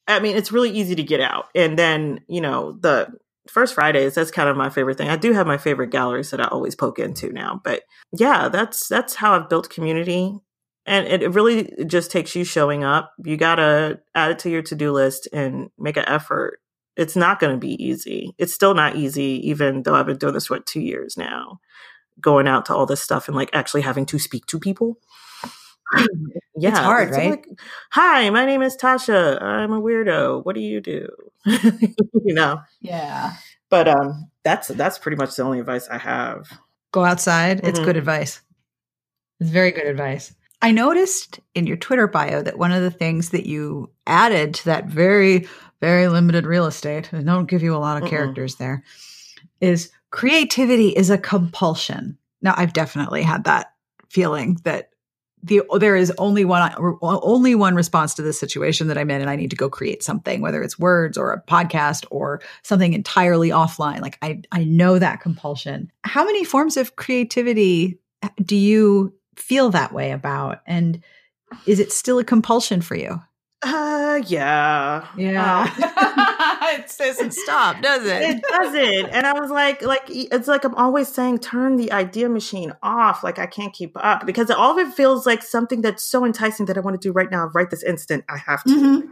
I 0.07 0.19
mean, 0.19 0.35
it's 0.35 0.51
really 0.51 0.71
easy 0.71 0.95
to 0.95 1.03
get 1.03 1.21
out. 1.21 1.45
And 1.55 1.77
then, 1.79 2.19
you 2.27 2.41
know, 2.41 2.77
the 2.81 3.07
first 3.47 3.73
Fridays, 3.75 4.15
that's 4.15 4.31
kind 4.31 4.49
of 4.49 4.57
my 4.57 4.69
favorite 4.69 4.97
thing. 4.97 5.09
I 5.09 5.15
do 5.15 5.33
have 5.33 5.47
my 5.47 5.57
favorite 5.57 5.91
galleries 5.91 6.31
that 6.31 6.41
I 6.41 6.47
always 6.47 6.75
poke 6.75 6.99
into 6.99 7.31
now. 7.31 7.61
But 7.63 7.83
yeah, 8.11 8.49
that's 8.49 8.87
that's 8.87 9.15
how 9.15 9.33
I've 9.33 9.49
built 9.49 9.69
community. 9.69 10.39
And 10.85 11.07
it, 11.07 11.33
really 11.33 11.73
just 11.85 12.11
takes 12.11 12.35
you 12.35 12.43
showing 12.43 12.83
up. 12.83 13.13
You 13.23 13.37
gotta 13.37 14.01
add 14.15 14.31
it 14.31 14.39
to 14.39 14.49
your 14.49 14.61
to-do 14.61 14.91
list 14.91 15.29
and 15.31 15.69
make 15.77 15.95
an 15.95 16.07
effort. 16.07 16.59
It's 16.97 17.15
not 17.15 17.39
gonna 17.39 17.57
be 17.57 17.81
easy. 17.83 18.33
It's 18.37 18.53
still 18.53 18.73
not 18.73 18.95
easy, 18.95 19.39
even 19.47 19.83
though 19.83 19.95
I've 19.95 20.05
been 20.05 20.17
doing 20.17 20.33
this 20.33 20.47
for 20.47 20.57
what, 20.57 20.65
two 20.65 20.81
years 20.81 21.15
now. 21.17 21.59
Going 22.19 22.47
out 22.47 22.65
to 22.65 22.75
all 22.75 22.85
this 22.85 23.01
stuff 23.01 23.27
and 23.27 23.35
like 23.35 23.49
actually 23.53 23.81
having 23.81 24.05
to 24.07 24.19
speak 24.19 24.45
to 24.47 24.59
people. 24.59 24.97
yeah, 26.57 26.69
It's 26.69 26.79
hard, 26.79 27.11
right? 27.11 27.29
like, 27.31 27.47
Hi, 27.91 28.29
my 28.29 28.45
name 28.45 28.61
is 28.61 28.75
Tasha. 28.77 29.41
I'm 29.41 29.71
a 29.71 29.81
weirdo. 29.81 30.45
What 30.45 30.55
do 30.55 30.61
you 30.61 30.81
do? 30.81 31.07
you 31.45 32.33
know. 32.33 32.61
Yeah. 32.81 33.33
But 33.69 33.87
um, 33.87 34.29
that's 34.43 34.67
that's 34.69 34.99
pretty 34.99 35.17
much 35.17 35.35
the 35.35 35.43
only 35.43 35.59
advice 35.59 35.87
I 35.89 35.97
have. 35.97 36.49
Go 36.91 37.03
outside. 37.03 37.61
It's 37.63 37.79
Mhm. 37.79 37.85
good 37.85 37.97
advice. 37.97 38.41
It's 39.39 39.49
very 39.49 39.71
good 39.71 39.87
advice. 39.87 40.33
I 40.61 40.71
noticed 40.71 41.39
in 41.55 41.67
your 41.67 41.75
Twitter 41.75 42.07
bio 42.07 42.41
that 42.41 42.57
one 42.57 42.71
of 42.71 42.81
the 42.81 42.91
things 42.91 43.29
that 43.31 43.45
you 43.45 43.89
added 44.07 44.53
to 44.55 44.65
that 44.65 44.85
very, 44.85 45.47
very 45.81 46.07
limited 46.07 46.45
real 46.45 46.65
estate, 46.67 47.11
and 47.11 47.25
don't 47.25 47.49
give 47.49 47.63
you 47.63 47.75
a 47.75 47.77
lot 47.77 47.97
of 47.97 48.03
Mm-mm. 48.03 48.09
characters 48.09 48.55
there, 48.55 48.83
is 49.59 49.91
creativity 50.11 50.89
is 50.89 51.09
a 51.09 51.17
compulsion. 51.17 52.17
Now, 52.41 52.53
I've 52.55 52.73
definitely 52.73 53.23
had 53.23 53.43
that 53.45 53.73
feeling 54.09 54.59
that 54.63 54.91
the 55.43 55.61
there 55.77 55.95
is 55.95 56.11
only 56.17 56.45
one 56.45 56.73
only 57.01 57.53
one 57.53 57.75
response 57.75 58.13
to 58.15 58.21
this 58.21 58.39
situation 58.39 58.87
that 58.87 58.97
I'm 58.97 59.11
in, 59.11 59.21
and 59.21 59.29
I 59.29 59.35
need 59.35 59.49
to 59.49 59.55
go 59.55 59.69
create 59.69 60.01
something, 60.01 60.41
whether 60.41 60.63
it's 60.63 60.79
words 60.79 61.17
or 61.17 61.33
a 61.33 61.41
podcast 61.41 62.05
or 62.09 62.41
something 62.63 62.93
entirely 62.93 63.49
offline. 63.49 64.01
Like 64.01 64.17
I 64.21 64.41
I 64.51 64.63
know 64.63 64.97
that 64.99 65.19
compulsion. 65.19 65.91
How 66.03 66.23
many 66.23 66.45
forms 66.45 66.77
of 66.77 66.95
creativity 66.95 67.99
do 68.41 68.55
you 68.55 69.13
feel 69.35 69.69
that 69.71 69.93
way 69.93 70.11
about, 70.11 70.61
and 70.65 71.03
is 71.65 71.79
it 71.79 71.91
still 71.91 72.19
a 72.19 72.23
compulsion 72.23 72.81
for 72.81 72.95
you? 72.95 73.21
Uh, 73.65 74.21
yeah, 74.27 75.07
Um, 75.15 75.67
it 76.79 76.93
doesn't 76.97 77.33
stop, 77.33 77.81
does 77.81 78.05
it 78.05 78.21
It 78.21 78.43
doesn't. 78.49 79.09
And 79.11 79.25
I 79.25 79.33
was 79.39 79.49
like, 79.49 79.81
like 79.81 80.03
it's 80.07 80.47
like 80.47 80.63
I'm 80.65 80.75
always 80.75 81.07
saying, 81.07 81.39
turn 81.39 81.77
the 81.77 81.91
idea 81.91 82.27
machine 82.29 82.73
off. 82.83 83.23
Like 83.23 83.39
I 83.39 83.45
can't 83.45 83.73
keep 83.73 83.91
up 83.95 84.25
because 84.25 84.49
all 84.49 84.77
of 84.77 84.85
it 84.87 84.93
feels 84.93 85.25
like 85.25 85.41
something 85.43 85.81
that's 85.81 86.03
so 86.03 86.25
enticing 86.25 86.65
that 86.65 86.77
I 86.77 86.81
want 86.81 86.99
to 87.01 87.07
do 87.07 87.13
right 87.13 87.31
now, 87.31 87.49
right 87.53 87.69
this 87.69 87.83
instant. 87.83 88.25
I 88.29 88.37
have 88.37 88.63
to. 88.65 88.69
Mhm. 88.69 89.09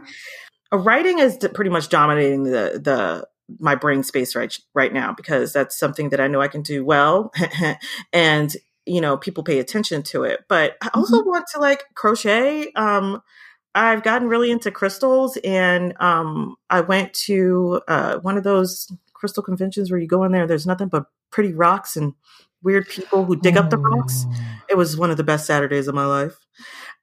Uh, 0.72 0.78
Writing 0.78 1.18
is 1.18 1.38
pretty 1.54 1.70
much 1.70 1.88
dominating 1.88 2.44
the 2.44 2.80
the 2.82 3.28
my 3.58 3.74
brain 3.74 4.02
space 4.02 4.34
right 4.34 4.56
right 4.74 4.92
now 4.92 5.12
because 5.12 5.52
that's 5.52 5.78
something 5.78 6.10
that 6.10 6.20
I 6.20 6.28
know 6.28 6.40
I 6.40 6.48
can 6.48 6.62
do 6.62 6.84
well, 6.84 7.32
and 8.12 8.54
you 8.86 9.00
know 9.00 9.16
people 9.16 9.44
pay 9.44 9.58
attention 9.58 10.02
to 10.04 10.24
it. 10.24 10.40
But 10.48 10.76
I 10.82 10.90
also 10.94 11.22
want 11.24 11.46
to 11.54 11.60
like 11.60 11.84
crochet. 11.94 12.70
Um, 12.72 13.22
I've 13.74 14.02
gotten 14.02 14.28
really 14.28 14.50
into 14.50 14.70
crystals, 14.70 15.38
and 15.44 15.94
um, 16.00 16.56
I 16.68 16.80
went 16.80 17.14
to 17.14 17.80
uh, 17.88 18.18
one 18.18 18.36
of 18.36 18.44
those 18.44 18.90
crystal 19.14 19.42
conventions 19.42 19.90
where 19.90 20.00
you 20.00 20.06
go 20.06 20.24
in 20.24 20.32
there. 20.32 20.46
There's 20.46 20.66
nothing 20.66 20.88
but 20.88 21.06
pretty 21.30 21.54
rocks 21.54 21.96
and 21.96 22.12
weird 22.62 22.88
people 22.88 23.24
who 23.24 23.36
dig 23.36 23.56
up 23.56 23.70
the 23.70 23.78
rocks. 23.78 24.26
It 24.68 24.76
was 24.76 24.96
one 24.96 25.10
of 25.10 25.16
the 25.16 25.24
best 25.24 25.46
Saturdays 25.46 25.88
of 25.88 25.94
my 25.94 26.06
life, 26.06 26.36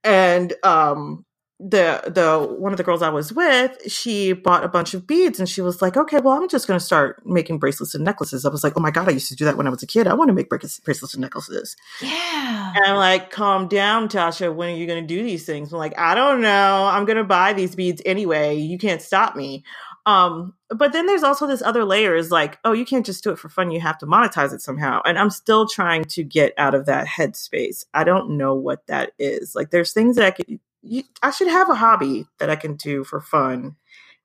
and 0.03 0.53
um, 0.63 1.25
the 1.59 2.01
the 2.07 2.39
one 2.39 2.71
of 2.71 2.77
the 2.77 2.83
girls 2.83 3.01
I 3.01 3.09
was 3.09 3.33
with, 3.33 3.91
she 3.91 4.31
bought 4.31 4.63
a 4.63 4.69
bunch 4.69 4.93
of 4.93 5.05
beads 5.05 5.39
and 5.39 5.49
she 5.49 5.61
was 5.61 5.81
like, 5.81 5.97
"Okay, 5.97 6.19
well, 6.19 6.35
I'm 6.41 6.47
just 6.47 6.67
going 6.67 6.79
to 6.79 6.85
start 6.85 7.25
making 7.25 7.59
bracelets 7.59 7.93
and 7.93 8.05
necklaces." 8.05 8.45
I 8.45 8.49
was 8.49 8.63
like, 8.63 8.73
"Oh 8.77 8.79
my 8.79 8.91
god, 8.91 9.09
I 9.09 9.11
used 9.11 9.27
to 9.27 9.35
do 9.35 9.43
that 9.45 9.57
when 9.57 9.67
I 9.67 9.69
was 9.69 9.83
a 9.83 9.87
kid. 9.87 10.07
I 10.07 10.13
want 10.13 10.29
to 10.29 10.33
make 10.33 10.49
bracelets 10.49 11.13
and 11.13 11.21
necklaces." 11.21 11.75
Yeah. 12.01 12.73
And 12.75 12.85
I'm 12.85 12.95
like, 12.95 13.29
"Calm 13.29 13.67
down, 13.67 14.07
Tasha. 14.07 14.53
When 14.53 14.69
are 14.69 14.77
you 14.77 14.87
going 14.87 15.05
to 15.05 15.07
do 15.07 15.21
these 15.21 15.45
things?" 15.45 15.73
I'm 15.73 15.79
like, 15.79 15.99
"I 15.99 16.15
don't 16.15 16.41
know. 16.41 16.85
I'm 16.85 17.03
going 17.03 17.17
to 17.17 17.25
buy 17.25 17.51
these 17.51 17.75
beads 17.75 18.01
anyway. 18.05 18.55
You 18.55 18.77
can't 18.77 19.01
stop 19.01 19.35
me." 19.35 19.65
Um, 20.05 20.55
but 20.69 20.93
then 20.93 21.05
there's 21.05 21.23
also 21.23 21.45
this 21.45 21.61
other 21.61 21.83
layer 21.83 22.15
is 22.15 22.31
like, 22.31 22.57
oh, 22.63 22.71
you 22.71 22.85
can't 22.85 23.05
just 23.05 23.23
do 23.23 23.31
it 23.31 23.37
for 23.37 23.49
fun. 23.49 23.69
You 23.69 23.79
have 23.81 23.97
to 23.99 24.07
monetize 24.07 24.53
it 24.53 24.61
somehow. 24.61 25.01
And 25.05 25.19
I'm 25.19 25.29
still 25.29 25.67
trying 25.67 26.05
to 26.05 26.23
get 26.23 26.53
out 26.57 26.73
of 26.73 26.87
that 26.87 27.05
headspace. 27.05 27.85
I 27.93 28.05
don't 28.05 28.37
know 28.37 28.55
what 28.55 28.87
that 28.87 29.11
is. 29.19 29.53
Like, 29.53 29.69
there's 29.69 29.93
things 29.93 30.15
that 30.15 30.25
I 30.25 30.31
could 30.31 30.59
you, 30.81 31.03
I 31.21 31.31
should 31.31 31.47
have 31.47 31.69
a 31.69 31.75
hobby 31.75 32.25
that 32.39 32.49
I 32.49 32.55
can 32.55 32.75
do 32.75 33.03
for 33.03 33.21
fun 33.21 33.75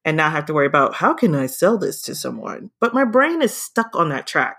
and 0.04 0.16
not 0.16 0.32
have 0.32 0.46
to 0.46 0.54
worry 0.54 0.66
about 0.66 0.94
how 0.94 1.14
can 1.14 1.34
I 1.34 1.46
sell 1.46 1.78
this 1.78 2.02
to 2.02 2.14
someone. 2.14 2.70
But 2.80 2.94
my 2.94 3.04
brain 3.04 3.42
is 3.42 3.54
stuck 3.54 3.94
on 3.94 4.10
that 4.10 4.26
track. 4.26 4.58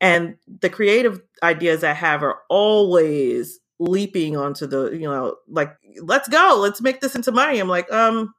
And 0.00 0.36
the 0.46 0.70
creative 0.70 1.20
ideas 1.42 1.84
I 1.84 1.92
have 1.92 2.22
are 2.22 2.38
always 2.48 3.60
leaping 3.78 4.36
onto 4.36 4.66
the, 4.66 4.90
you 4.90 5.08
know, 5.08 5.36
like, 5.46 5.74
let's 6.02 6.28
go, 6.28 6.58
let's 6.58 6.80
make 6.80 7.00
this 7.00 7.14
into 7.14 7.32
money. 7.32 7.58
I'm 7.58 7.68
like, 7.68 7.90
um, 7.92 8.34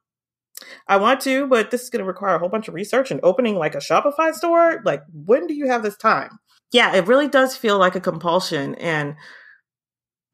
I 0.88 0.96
want 0.96 1.20
to, 1.22 1.46
but 1.46 1.70
this 1.70 1.82
is 1.82 1.90
going 1.90 2.00
to 2.00 2.06
require 2.06 2.34
a 2.34 2.38
whole 2.38 2.48
bunch 2.48 2.68
of 2.68 2.74
research 2.74 3.10
and 3.10 3.20
opening 3.22 3.56
like 3.56 3.74
a 3.74 3.78
Shopify 3.78 4.32
store. 4.32 4.82
Like, 4.84 5.02
when 5.12 5.46
do 5.46 5.54
you 5.54 5.68
have 5.68 5.82
this 5.82 5.96
time? 5.96 6.38
Yeah, 6.72 6.94
it 6.94 7.06
really 7.06 7.28
does 7.28 7.56
feel 7.56 7.78
like 7.78 7.94
a 7.94 8.00
compulsion. 8.00 8.74
And 8.76 9.14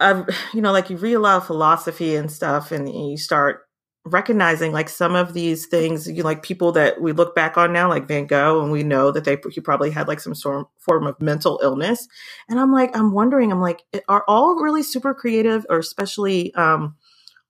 uh, 0.00 0.24
you 0.52 0.60
know, 0.60 0.72
like 0.72 0.90
you 0.90 0.96
read 0.96 1.14
a 1.14 1.20
lot 1.20 1.38
of 1.38 1.46
philosophy 1.46 2.16
and 2.16 2.30
stuff, 2.30 2.72
and 2.72 2.88
you 2.88 3.16
start 3.16 3.62
recognizing 4.04 4.72
like 4.72 4.88
some 4.88 5.14
of 5.14 5.34
these 5.34 5.66
things, 5.66 6.08
you 6.08 6.22
like 6.22 6.42
people 6.42 6.72
that 6.72 7.00
we 7.00 7.12
look 7.12 7.34
back 7.34 7.56
on 7.56 7.72
now, 7.72 7.88
like 7.88 8.08
Van 8.08 8.26
Gogh, 8.26 8.62
and 8.62 8.72
we 8.72 8.82
know 8.82 9.10
that 9.10 9.24
they 9.24 9.36
he 9.50 9.60
probably 9.60 9.90
had 9.90 10.08
like 10.08 10.20
some 10.20 10.34
sort 10.34 10.66
form 10.78 11.06
of 11.06 11.20
mental 11.20 11.60
illness. 11.62 12.06
And 12.48 12.58
I'm 12.58 12.72
like, 12.72 12.96
I'm 12.96 13.12
wondering, 13.12 13.52
I'm 13.52 13.60
like, 13.60 13.82
are 14.08 14.24
all 14.28 14.56
really 14.56 14.82
super 14.82 15.14
creative, 15.14 15.66
or 15.68 15.78
especially 15.78 16.54
um, 16.54 16.96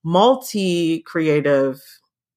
multi 0.05 1.01
creative 1.03 1.83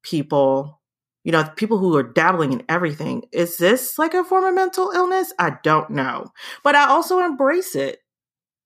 people? 0.03 0.79
You 1.23 1.31
know, 1.31 1.43
people 1.55 1.77
who 1.77 1.95
are 1.95 2.03
dabbling 2.03 2.51
in 2.51 2.63
everything. 2.67 3.23
Is 3.31 3.57
this 3.57 3.99
like 3.99 4.15
a 4.15 4.23
form 4.23 4.43
of 4.43 4.55
mental 4.55 4.91
illness? 4.91 5.31
I 5.37 5.57
don't 5.63 5.91
know. 5.91 6.31
But 6.63 6.75
I 6.75 6.87
also 6.87 7.19
embrace 7.19 7.75
it 7.75 8.00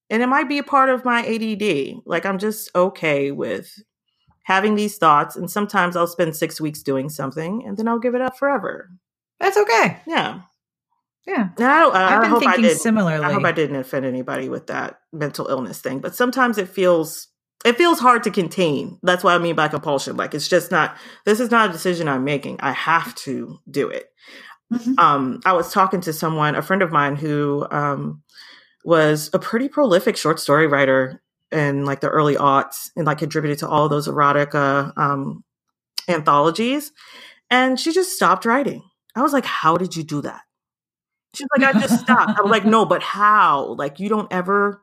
and 0.10 0.22
it 0.22 0.28
might 0.28 0.50
be 0.50 0.58
a 0.58 0.64
part 0.64 0.90
of 0.90 1.06
my 1.06 1.26
ADD. 1.26 2.02
Like 2.06 2.26
I'm 2.26 2.40
just 2.40 2.70
okay 2.76 3.32
with 3.32 3.72
having 4.44 4.76
these 4.76 4.98
thoughts, 4.98 5.36
and 5.36 5.50
sometimes 5.50 5.96
I'll 5.96 6.08
spend 6.08 6.36
six 6.36 6.62
weeks 6.62 6.84
doing 6.84 7.10
something, 7.10 7.64
and 7.66 7.78
then 7.78 7.88
I'll 7.88 8.00
give 8.00 8.16
it 8.16 8.22
up 8.22 8.38
forever. 8.38 8.90
That's 9.40 9.58
okay. 9.58 9.98
Yeah, 10.08 10.42
yeah. 11.28 11.50
And 11.58 11.66
I, 11.66 11.80
don't, 11.80 11.96
I, 11.96 12.10
have 12.10 12.20
I 12.20 12.22
been 12.22 12.30
hope 12.30 12.40
thinking 12.42 12.66
I 12.66 12.68
did, 12.70 12.78
similarly. 12.78 13.26
I 13.26 13.32
hope 13.32 13.44
I 13.44 13.52
didn't 13.52 13.78
offend 13.78 14.06
anybody 14.06 14.50
with 14.50 14.68
that 14.68 15.00
mental 15.12 15.48
illness 15.48 15.82
thing, 15.82 16.00
but 16.00 16.16
sometimes 16.16 16.58
it 16.58 16.70
feels 16.70 17.28
it 17.66 17.78
feels 17.78 18.00
hard 18.00 18.24
to 18.24 18.32
contain. 18.32 19.00
That's 19.02 19.24
what 19.24 19.34
I 19.34 19.40
mean 19.40 19.56
by 19.56 19.68
compulsion. 19.68 20.18
Like 20.18 20.36
it's 20.36 20.48
just 20.48 20.72
not. 20.72 20.96
This 21.26 21.40
is 21.40 21.50
not 21.50 21.70
a 21.70 21.74
decision 21.74 22.08
I'm 22.08 22.24
making. 22.24 22.58
I 22.62 22.72
have 22.72 23.16
to 23.16 23.60
do 23.70 23.90
it. 23.90 24.06
Mm-hmm. 24.72 25.00
Um, 25.00 25.42
I 25.46 25.54
was 25.54 25.72
talking 25.72 26.02
to 26.02 26.14
someone, 26.14 26.56
a 26.56 26.62
friend 26.62 26.82
of 26.82 26.92
mine, 26.92 27.16
who 27.16 27.68
um, 27.72 28.22
was 28.86 29.32
a 29.34 29.40
pretty 29.40 29.68
prolific 29.68 30.16
short 30.16 30.40
story 30.40 30.68
writer 30.68 31.22
in 31.52 31.86
like 31.86 32.02
the 32.02 32.10
early 32.10 32.36
aughts 32.36 32.92
and 32.96 33.06
like 33.06 33.18
contributed 33.18 33.60
to 33.60 33.68
all 33.68 33.90
those 33.90 34.08
erotica 34.08 34.96
um, 34.98 35.44
anthologies. 36.08 36.92
And 37.50 37.80
she 37.80 37.92
just 37.92 38.16
stopped 38.16 38.46
writing. 38.46 38.84
I 39.16 39.22
was 39.22 39.34
like, 39.34 39.46
How 39.46 39.76
did 39.76 39.96
you 39.96 40.04
do 40.04 40.22
that? 40.22 40.42
She's 41.34 41.48
like, 41.58 41.76
I 41.76 41.80
just 41.80 42.00
stopped. 42.04 42.38
I 42.38 42.42
was 42.44 42.52
like, 42.52 42.66
No, 42.66 42.86
but 42.86 43.02
how? 43.02 43.74
Like, 43.78 44.00
you 44.00 44.08
don't 44.08 44.32
ever 44.32 44.82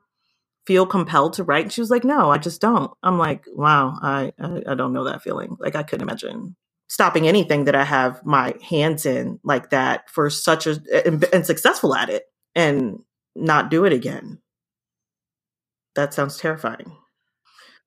feel 0.66 0.86
compelled 0.86 1.34
to 1.34 1.44
write? 1.44 1.64
And 1.64 1.72
she 1.72 1.80
was 1.80 1.90
like, 1.90 2.04
No, 2.04 2.30
I 2.30 2.38
just 2.38 2.60
don't. 2.60 2.90
I'm 3.02 3.18
like, 3.18 3.44
Wow, 3.52 3.98
I, 4.02 4.32
I, 4.40 4.62
I 4.68 4.74
don't 4.74 4.92
know 4.92 5.04
that 5.04 5.22
feeling. 5.22 5.56
Like, 5.60 5.76
I 5.76 5.82
couldn't 5.84 6.08
imagine 6.08 6.56
stopping 6.88 7.26
anything 7.26 7.64
that 7.64 7.74
I 7.74 7.84
have 7.84 8.24
my 8.24 8.54
hands 8.68 9.06
in 9.06 9.38
like 9.44 9.70
that 9.70 10.10
for 10.10 10.28
such 10.28 10.66
a 10.66 10.78
and, 11.06 11.24
and 11.32 11.46
successful 11.46 11.94
at 11.94 12.10
it. 12.10 12.24
And 12.54 12.98
not 13.34 13.70
do 13.70 13.84
it 13.84 13.92
again. 13.92 14.38
That 15.94 16.14
sounds 16.14 16.38
terrifying. 16.38 16.96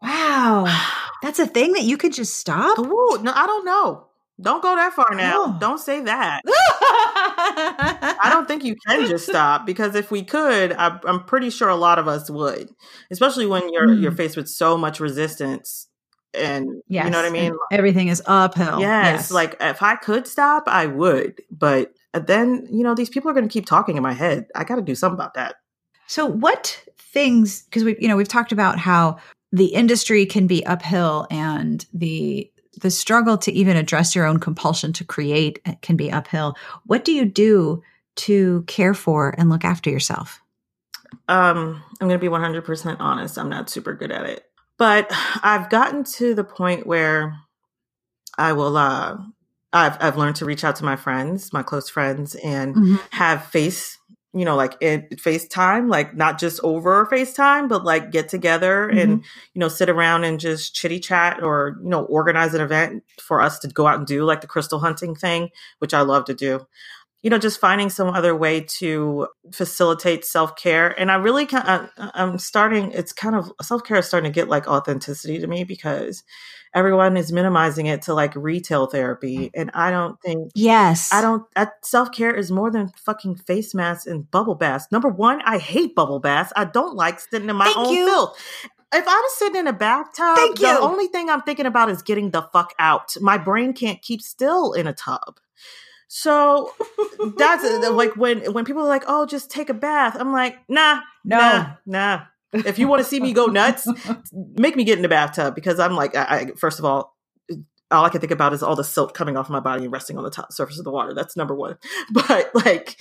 Wow. 0.02 0.66
That's 1.24 1.40
a 1.40 1.48
thing 1.48 1.74
that 1.74 1.84
you 1.84 1.98
could 1.98 2.14
just 2.14 2.36
stop? 2.36 2.78
Ooh, 2.78 3.20
no, 3.22 3.32
I 3.34 3.48
don't 3.48 3.66
know. 3.66 4.08
Don't 4.40 4.62
go 4.62 4.76
that 4.76 4.94
far 4.94 5.16
now. 5.16 5.34
Oh. 5.38 5.58
Don't 5.60 5.80
say 5.80 6.02
that. 6.02 6.42
I 6.46 8.30
don't 8.32 8.48
think 8.48 8.66
you 8.66 8.76
can 8.86 9.08
just 9.08 9.26
stop 9.30 9.66
because 9.66 9.96
if 9.96 10.12
we 10.12 10.24
could, 10.24 10.74
I, 10.74 11.00
am 11.08 11.24
pretty 11.24 11.50
sure 11.50 11.70
a 11.70 11.76
lot 11.76 12.00
of 12.00 12.08
us 12.08 12.30
would, 12.30 12.70
especially 13.12 13.46
when 13.46 13.72
you're 13.72 13.88
mm. 13.88 14.02
you're 14.02 14.12
faced 14.12 14.36
with 14.36 14.50
so 14.50 14.78
much 14.78 15.00
resistance 15.00 15.88
and 16.34 16.82
yes. 16.90 17.06
you 17.06 17.12
know 17.12 17.18
what 17.18 17.26
I 17.26 17.30
mean. 17.30 17.56
Everything 17.72 18.10
is 18.10 18.22
uphill. 18.26 18.82
Yes, 18.82 19.14
yes, 19.16 19.32
like 19.32 19.56
if 19.62 19.82
I 19.82 19.96
could 19.96 20.28
stop, 20.28 20.64
I 20.68 20.88
would, 20.88 21.42
but 21.50 21.94
then 22.20 22.68
you 22.72 22.84
know 22.84 22.96
these 22.96 23.10
people 23.10 23.30
are 23.30 23.34
going 23.34 23.48
to 23.48 23.54
keep 23.54 23.66
talking 23.66 23.98
in 23.98 24.04
my 24.04 24.14
head. 24.14 24.48
I 24.56 24.64
got 24.64 24.76
to 24.76 24.82
do 24.82 24.96
something 24.96 25.16
about 25.16 25.34
that. 25.36 25.56
So 26.08 26.26
what 26.26 26.84
things 27.00 27.64
because 27.64 27.84
we 27.84 27.96
you 28.00 28.08
know 28.08 28.16
we've 28.16 28.28
talked 28.28 28.52
about 28.52 28.78
how 28.78 29.18
the 29.52 29.68
industry 29.68 30.26
can 30.26 30.48
be 30.48 30.66
uphill 30.66 31.28
and 31.32 31.86
the 31.94 32.52
the 32.82 32.92
struggle 32.92 33.38
to 33.38 33.52
even 33.54 33.78
address 33.78 34.16
your 34.16 34.26
own 34.26 34.40
compulsion 34.40 34.92
to 34.94 35.06
create 35.06 35.60
can 35.82 35.96
be 35.96 36.12
uphill. 36.12 36.56
What 36.86 37.06
do 37.06 37.14
you 37.14 37.26
do 37.26 37.82
to 38.18 38.64
care 38.68 38.94
for 38.94 39.34
and 39.38 39.50
look 39.50 39.64
after 39.64 39.90
yourself? 39.90 40.42
Um 41.28 41.82
i'm 42.02 42.08
going 42.08 42.20
to 42.20 42.30
be 42.30 42.34
100% 42.34 42.98
honest. 43.00 43.38
I'm 43.38 43.50
not 43.50 43.70
super 43.70 43.94
good 43.94 44.12
at 44.12 44.26
it. 44.26 44.46
But 44.78 45.08
i've 45.42 45.70
gotten 45.70 46.04
to 46.04 46.36
the 46.36 46.44
point 46.44 46.86
where 46.86 47.38
i 48.38 48.52
will 48.52 48.76
uh 48.76 49.18
I've 49.76 49.98
I've 50.00 50.18
learned 50.18 50.38
to 50.38 50.46
reach 50.46 50.64
out 50.64 50.78
to 50.78 50.86
my 50.86 50.96
friends, 50.96 51.52
my 51.52 51.62
close 51.62 51.90
friends, 51.90 52.36
and 52.36 52.76
mm-hmm. 52.76 52.96
have 53.12 53.44
face, 53.46 54.00
you 54.34 54.46
know, 54.46 54.56
like 54.56 54.76
in 54.80 55.02
FaceTime, 55.16 55.90
like 55.90 56.16
not 56.16 56.40
just 56.40 56.62
over 56.64 57.06
FaceTime, 57.08 57.68
but 57.68 57.84
like 57.84 58.10
get 58.10 58.30
together 58.30 58.88
mm-hmm. 58.88 58.98
and 58.98 59.12
you 59.54 59.60
know 59.60 59.68
sit 59.68 59.90
around 59.90 60.24
and 60.24 60.40
just 60.40 60.74
chitty 60.74 61.00
chat, 61.00 61.44
or 61.44 61.78
you 61.84 61.90
know 61.90 62.06
organize 62.06 62.54
an 62.54 62.62
event 62.62 63.04
for 63.22 63.42
us 63.42 63.60
to 63.60 63.68
go 63.68 63.86
out 63.86 63.98
and 63.98 64.08
do, 64.08 64.24
like 64.24 64.40
the 64.40 64.48
crystal 64.48 64.80
hunting 64.80 65.14
thing, 65.14 65.50
which 65.80 65.94
I 65.94 66.02
love 66.02 66.24
to 66.26 66.34
do. 66.34 66.66
You 67.22 67.30
know, 67.32 67.40
just 67.40 67.60
finding 67.60 67.90
some 67.90 68.10
other 68.10 68.36
way 68.36 68.62
to 68.78 69.28
facilitate 69.52 70.24
self 70.24 70.56
care, 70.56 70.98
and 70.98 71.12
I 71.12 71.16
really 71.16 71.46
kind 71.48 71.68
of, 71.68 72.12
I'm 72.14 72.38
starting. 72.38 72.92
It's 72.92 73.12
kind 73.12 73.36
of 73.36 73.52
self 73.62 73.84
care 73.84 73.98
is 73.98 74.08
starting 74.08 74.32
to 74.32 74.34
get 74.36 74.48
like 74.48 74.68
authenticity 74.68 75.40
to 75.40 75.48
me 75.48 75.66
because 75.66 76.24
everyone 76.76 77.18
is 77.18 77.32
minimizing 77.32 77.88
it 77.88 78.04
to 78.04 78.14
like 78.14 78.36
retail 78.36 78.86
therapy 78.86 79.50
and 79.56 79.72
i 79.74 79.90
don't 79.90 80.22
think 80.22 80.52
yes 80.54 81.12
i 81.12 81.22
don't 81.22 81.44
self-care 81.82 82.36
is 82.36 82.52
more 82.52 82.70
than 82.70 82.90
fucking 82.90 83.36
face 83.36 83.74
masks 83.74 84.06
and 84.06 84.30
bubble 84.30 84.56
baths 84.56 84.88
number 84.92 85.10
one 85.10 85.42
i 85.44 85.58
hate 85.58 85.96
bubble 85.96 86.20
baths 86.20 86.54
i 86.56 86.64
don't 86.66 86.96
like 86.96 87.20
sitting 87.20 87.50
in 87.50 87.56
my 87.56 87.66
Thank 87.66 87.78
own 87.78 87.94
you. 87.94 88.06
filth 88.06 88.38
if 88.94 89.06
I 89.06 89.14
was 89.14 89.38
sitting 89.38 89.60
in 89.60 89.68
a 89.68 89.74
bathtub, 89.74 90.38
Thank 90.38 90.60
the 90.60 90.68
you. 90.68 90.78
only 90.80 91.08
thing 91.08 91.30
I'm 91.30 91.42
thinking 91.42 91.66
about 91.66 91.90
is 91.90 92.02
getting 92.02 92.32
the 92.32 92.44
fuck 92.54 92.74
out. 92.80 93.16
My 93.20 93.38
brain 93.38 93.74
can't 93.74 94.02
keep 94.02 94.22
still 94.22 94.72
in 94.72 94.88
a 94.88 94.94
tub. 94.94 95.40
So 96.08 96.72
that's 97.38 97.64
like 97.90 98.16
when 98.16 98.54
when 98.54 98.64
people 98.64 98.84
are 98.84 98.88
like, 98.88 99.04
"Oh, 99.08 99.26
just 99.26 99.52
take 99.52 99.70
a 99.70 99.74
bath." 99.74 100.16
I'm 100.18 100.32
like, 100.32 100.58
"Nah, 100.70 101.02
no, 101.24 101.38
nah, 101.38 101.74
nah." 101.86 102.22
If 102.66 102.80
you 102.80 102.88
want 102.88 103.04
to 103.04 103.08
see 103.08 103.20
me 103.20 103.34
go 103.34 103.46
nuts, 103.48 103.88
make 104.34 104.76
me 104.76 104.84
get 104.84 104.98
in 104.98 105.02
the 105.02 105.10
bathtub 105.10 105.56
because 105.56 105.80
I'm 105.80 105.96
like, 105.96 106.16
I, 106.16 106.24
I, 106.24 106.52
first 106.58 106.80
of 106.80 106.86
all, 106.86 107.16
all 107.92 108.04
I 108.04 108.10
can 108.10 108.20
think 108.20 108.32
about 108.32 108.54
is 108.54 108.64
all 108.64 108.76
the 108.76 108.84
silt 108.84 109.14
coming 109.14 109.38
off 109.38 109.50
my 109.50 109.60
body 109.60 109.84
and 109.84 109.94
resting 109.94 110.18
on 110.18 110.24
the 110.24 110.32
top 110.32 110.52
surface 110.52 110.80
of 110.80 110.86
the 110.86 110.92
water. 110.92 111.14
That's 111.14 111.38
number 111.38 111.56
one. 111.56 111.78
But 112.12 112.50
like, 112.54 112.98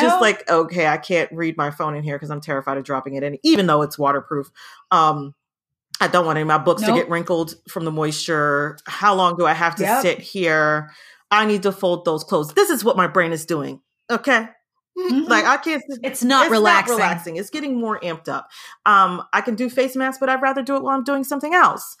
just 0.00 0.20
like, 0.20 0.48
okay, 0.50 0.86
I 0.86 0.96
can't 0.96 1.30
read 1.32 1.56
my 1.56 1.70
phone 1.70 1.94
in 1.94 2.02
here 2.02 2.16
because 2.16 2.30
I'm 2.30 2.40
terrified 2.40 2.78
of 2.78 2.84
dropping 2.84 3.14
it 3.14 3.22
in, 3.22 3.38
even 3.42 3.66
though 3.66 3.82
it's 3.82 3.98
waterproof. 3.98 4.50
Um, 4.90 5.34
I 6.00 6.08
don't 6.08 6.26
want 6.26 6.36
any 6.36 6.42
of 6.42 6.48
my 6.48 6.58
books 6.58 6.82
nope. 6.82 6.90
to 6.90 6.96
get 6.96 7.10
wrinkled 7.10 7.54
from 7.68 7.84
the 7.84 7.90
moisture. 7.90 8.78
How 8.86 9.14
long 9.14 9.36
do 9.36 9.46
I 9.46 9.54
have 9.54 9.76
to 9.76 9.82
yep. 9.82 10.02
sit 10.02 10.18
here? 10.18 10.90
I 11.30 11.46
need 11.46 11.62
to 11.64 11.72
fold 11.72 12.04
those 12.04 12.22
clothes. 12.24 12.52
This 12.54 12.70
is 12.70 12.84
what 12.84 12.96
my 12.96 13.06
brain 13.06 13.32
is 13.32 13.46
doing. 13.46 13.80
Okay. 14.10 14.46
Mm-hmm. 14.96 15.24
Like 15.24 15.44
I 15.44 15.56
can't. 15.58 15.82
It's 16.02 16.24
not 16.24 16.46
it's 16.46 16.52
relaxing. 16.52 16.96
Not 16.96 17.02
relaxing. 17.02 17.36
It's 17.36 17.50
getting 17.50 17.78
more 17.78 18.00
amped 18.00 18.28
up. 18.28 18.48
Um, 18.86 19.22
I 19.32 19.42
can 19.42 19.54
do 19.54 19.68
face 19.68 19.94
masks, 19.94 20.18
but 20.18 20.28
I'd 20.28 20.42
rather 20.42 20.62
do 20.62 20.76
it 20.76 20.82
while 20.82 20.96
I'm 20.96 21.04
doing 21.04 21.24
something 21.24 21.54
else. 21.54 21.96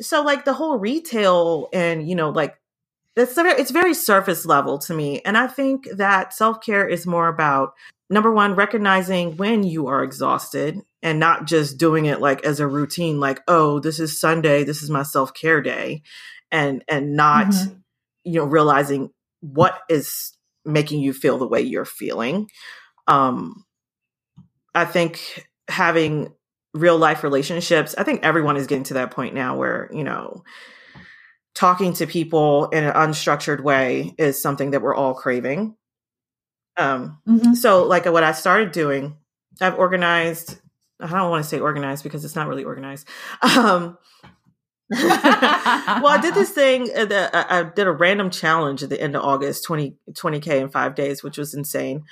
So 0.00 0.22
like 0.22 0.44
the 0.44 0.54
whole 0.54 0.78
retail 0.78 1.68
and 1.72 2.08
you 2.08 2.14
know 2.14 2.30
like 2.30 2.56
it's 3.16 3.34
it's 3.36 3.70
very 3.70 3.94
surface 3.94 4.46
level 4.46 4.78
to 4.80 4.94
me, 4.94 5.20
and 5.24 5.38
I 5.38 5.46
think 5.46 5.88
that 5.94 6.32
self 6.32 6.60
care 6.60 6.88
is 6.88 7.06
more 7.06 7.28
about 7.28 7.74
number 8.10 8.32
one 8.32 8.54
recognizing 8.56 9.36
when 9.36 9.62
you 9.62 9.86
are 9.86 10.02
exhausted 10.02 10.80
and 11.02 11.20
not 11.20 11.46
just 11.46 11.78
doing 11.78 12.06
it 12.06 12.20
like 12.20 12.44
as 12.44 12.60
a 12.60 12.66
routine 12.66 13.20
like 13.20 13.40
oh 13.46 13.78
this 13.78 14.00
is 14.00 14.20
sunday 14.20 14.64
this 14.64 14.82
is 14.82 14.90
my 14.90 15.04
self-care 15.04 15.62
day 15.62 16.02
and 16.50 16.84
and 16.88 17.14
not 17.14 17.46
mm-hmm. 17.46 17.74
you 18.24 18.40
know 18.40 18.44
realizing 18.44 19.10
what 19.40 19.78
is 19.88 20.36
making 20.64 21.00
you 21.00 21.12
feel 21.12 21.38
the 21.38 21.46
way 21.46 21.60
you're 21.60 21.84
feeling 21.84 22.48
um 23.06 23.64
i 24.74 24.84
think 24.84 25.46
having 25.68 26.32
real 26.74 26.98
life 26.98 27.24
relationships 27.24 27.94
i 27.98 28.02
think 28.02 28.22
everyone 28.22 28.56
is 28.56 28.66
getting 28.66 28.84
to 28.84 28.94
that 28.94 29.10
point 29.10 29.34
now 29.34 29.56
where 29.56 29.88
you 29.92 30.04
know 30.04 30.42
talking 31.54 31.92
to 31.92 32.06
people 32.06 32.68
in 32.68 32.84
an 32.84 32.92
unstructured 32.92 33.60
way 33.62 34.14
is 34.18 34.40
something 34.40 34.70
that 34.70 34.82
we're 34.82 34.94
all 34.94 35.14
craving 35.14 35.74
um 36.76 37.18
mm-hmm. 37.26 37.54
so 37.54 37.84
like 37.84 38.06
what 38.06 38.22
i 38.22 38.32
started 38.32 38.72
doing 38.72 39.16
i've 39.60 39.78
organized 39.78 40.60
I 41.00 41.08
don't 41.08 41.30
want 41.30 41.42
to 41.42 41.48
say 41.48 41.60
organized 41.60 42.02
because 42.02 42.24
it's 42.24 42.36
not 42.36 42.48
really 42.48 42.64
organized. 42.64 43.08
Um, 43.42 43.98
well, 44.92 46.06
I 46.08 46.18
did 46.20 46.34
this 46.34 46.50
thing 46.60 46.90
uh, 46.96 47.04
that 47.04 47.30
I 47.32 47.62
did 47.62 47.86
a 47.86 47.92
random 47.92 48.28
challenge 48.28 48.82
at 48.82 48.88
the 48.88 49.00
end 49.00 49.14
of 49.14 49.22
August, 49.22 49.64
20, 49.64 49.94
20K 50.12 50.60
in 50.60 50.68
five 50.68 50.96
days, 50.96 51.22
which 51.22 51.38
was 51.38 51.54
insane. 51.54 52.02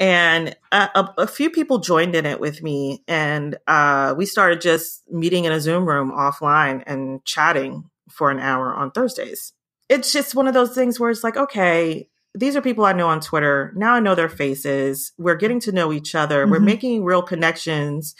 And 0.00 0.56
a, 0.72 0.90
a, 0.94 1.14
a 1.18 1.26
few 1.28 1.48
people 1.48 1.78
joined 1.78 2.16
in 2.16 2.26
it 2.26 2.40
with 2.40 2.60
me. 2.60 3.04
And 3.06 3.56
uh, 3.68 4.14
we 4.16 4.26
started 4.26 4.60
just 4.60 5.08
meeting 5.08 5.44
in 5.44 5.52
a 5.52 5.60
Zoom 5.60 5.86
room 5.86 6.10
offline 6.10 6.82
and 6.86 7.24
chatting 7.24 7.88
for 8.10 8.32
an 8.32 8.40
hour 8.40 8.74
on 8.74 8.90
Thursdays. 8.90 9.52
It's 9.88 10.12
just 10.12 10.34
one 10.34 10.48
of 10.48 10.54
those 10.54 10.74
things 10.74 10.98
where 10.98 11.10
it's 11.10 11.22
like, 11.22 11.36
okay, 11.36 12.08
these 12.34 12.56
are 12.56 12.62
people 12.62 12.84
I 12.84 12.94
know 12.94 13.08
on 13.08 13.20
Twitter. 13.20 13.72
Now 13.76 13.94
I 13.94 14.00
know 14.00 14.16
their 14.16 14.28
faces. 14.28 15.12
We're 15.18 15.36
getting 15.36 15.60
to 15.60 15.72
know 15.72 15.92
each 15.92 16.16
other. 16.16 16.42
Mm-hmm. 16.42 16.50
We're 16.50 16.60
making 16.60 17.04
real 17.04 17.22
connections. 17.22 18.16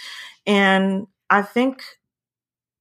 And 0.47 1.09
I 1.31 1.43
think 1.43 1.83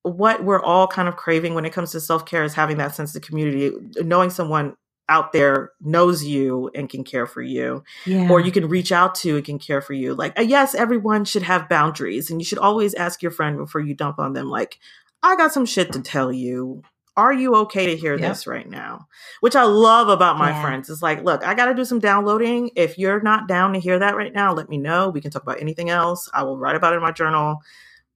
what 0.04 0.44
we're 0.44 0.62
all 0.62 0.88
kind 0.88 1.08
of 1.08 1.16
craving 1.16 1.56
when 1.56 1.66
it 1.66 1.74
comes 1.74 1.92
to 1.92 2.00
self 2.00 2.26
care 2.26 2.44
is 2.44 2.54
having 2.54 2.78
that 2.78 2.96
sense 2.96 3.16
of 3.16 3.22
community, 3.22 3.72
knowing 3.98 4.30
someone 4.30 4.76
out 5.10 5.34
there 5.34 5.72
knows 5.82 6.24
you 6.24 6.72
and 6.74 6.90
can 6.90 7.04
care 7.04 7.26
for 7.26 7.42
you 7.42 7.84
yeah. 8.06 8.30
or 8.30 8.40
you 8.40 8.52
can 8.52 8.70
reach 8.70 8.92
out 8.92 9.16
to 9.16 9.36
and 9.36 9.46
can 9.46 9.60
care 9.60 9.82
for 9.82 9.92
you 9.92 10.14
like 10.16 10.38
uh, 10.40 10.42
yes 10.42 10.74
everyone 10.74 11.26
should 11.26 11.44
have 11.44 11.68
boundaries 11.68 12.32
and 12.32 12.40
you 12.40 12.46
should 12.46 12.58
always 12.58 12.94
ask 12.94 13.22
your 13.22 13.32
friend 13.32 13.58
before 13.58 13.82
you 13.82 13.94
dump 13.94 14.18
on 14.18 14.32
them 14.32 14.50
like 14.50 14.80
i 15.22 15.36
got 15.36 15.52
some 15.52 15.66
shit 15.66 15.92
to 15.92 16.02
tell 16.02 16.32
you 16.32 16.82
are 17.16 17.34
you 17.34 17.56
okay 17.56 17.88
to 17.88 17.96
hear 17.96 18.14
yep. 18.18 18.22
this 18.22 18.48
right 18.48 18.68
now? 18.68 19.08
Which 19.40 19.56
I 19.56 19.66
love 19.66 20.10
about 20.10 20.38
my 20.38 20.50
yeah. 20.50 20.62
friends. 20.64 20.90
It's 20.90 21.04
like, 21.04 21.24
look, 21.24 21.46
I 21.46 21.54
got 21.54 21.68
to 21.68 21.76
do 21.76 21.86
some 21.86 22.00
downloading. 22.00 22.72
If 22.76 22.98
you're 22.98 23.22
not 23.22 23.48
down 23.48 23.74
to 23.74 23.80
hear 23.80 24.00
that 24.00 24.16
right 24.16 24.34
now, 24.34 24.52
let 24.52 24.68
me 24.68 24.80
know. 24.80 25.10
We 25.10 25.22
can 25.22 25.30
talk 25.30 25.44
about 25.44 25.62
anything 25.62 25.92
else. 25.92 26.28
I 26.34 26.42
will 26.42 26.58
write 26.58 26.76
about 26.76 26.94
it 26.94 26.96
in 26.98 27.04
my 27.04 27.12
journal. 27.12 27.62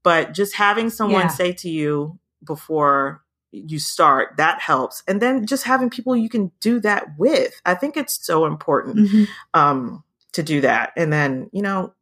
But 0.08 0.34
just 0.34 0.56
having 0.56 0.90
someone 0.90 1.24
yeah. 1.24 1.28
say 1.28 1.52
to 1.52 1.70
you 1.70 2.18
before 2.42 3.26
you 3.52 3.78
start, 3.78 4.38
that 4.38 4.62
helps. 4.62 5.04
And 5.06 5.22
then 5.22 5.46
just 5.46 5.66
having 5.66 5.90
people 5.90 6.16
you 6.16 6.30
can 6.30 6.50
do 6.62 6.80
that 6.80 7.18
with. 7.18 7.60
I 7.66 7.76
think 7.76 7.98
it's 7.98 8.26
so 8.26 8.46
important 8.46 8.96
mm-hmm. 8.96 9.26
um, 9.54 10.06
to 10.32 10.44
do 10.44 10.62
that. 10.62 10.94
And 10.96 11.12
then, 11.12 11.50
you 11.52 11.62
know, 11.62 11.94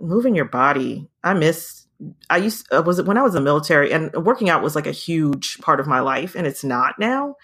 moving 0.00 0.34
your 0.34 0.46
body. 0.46 1.10
I 1.22 1.34
miss 1.34 1.86
I 2.30 2.38
used 2.38 2.66
uh, 2.72 2.82
was 2.82 2.98
it 2.98 3.04
when 3.04 3.18
I 3.18 3.22
was 3.22 3.34
in 3.34 3.42
the 3.42 3.44
military 3.44 3.92
and 3.92 4.10
working 4.14 4.48
out 4.48 4.62
was 4.62 4.74
like 4.74 4.86
a 4.86 4.90
huge 4.90 5.58
part 5.58 5.80
of 5.80 5.86
my 5.86 6.00
life 6.00 6.34
and 6.34 6.46
it's 6.46 6.64
not 6.64 6.98
now. 6.98 7.36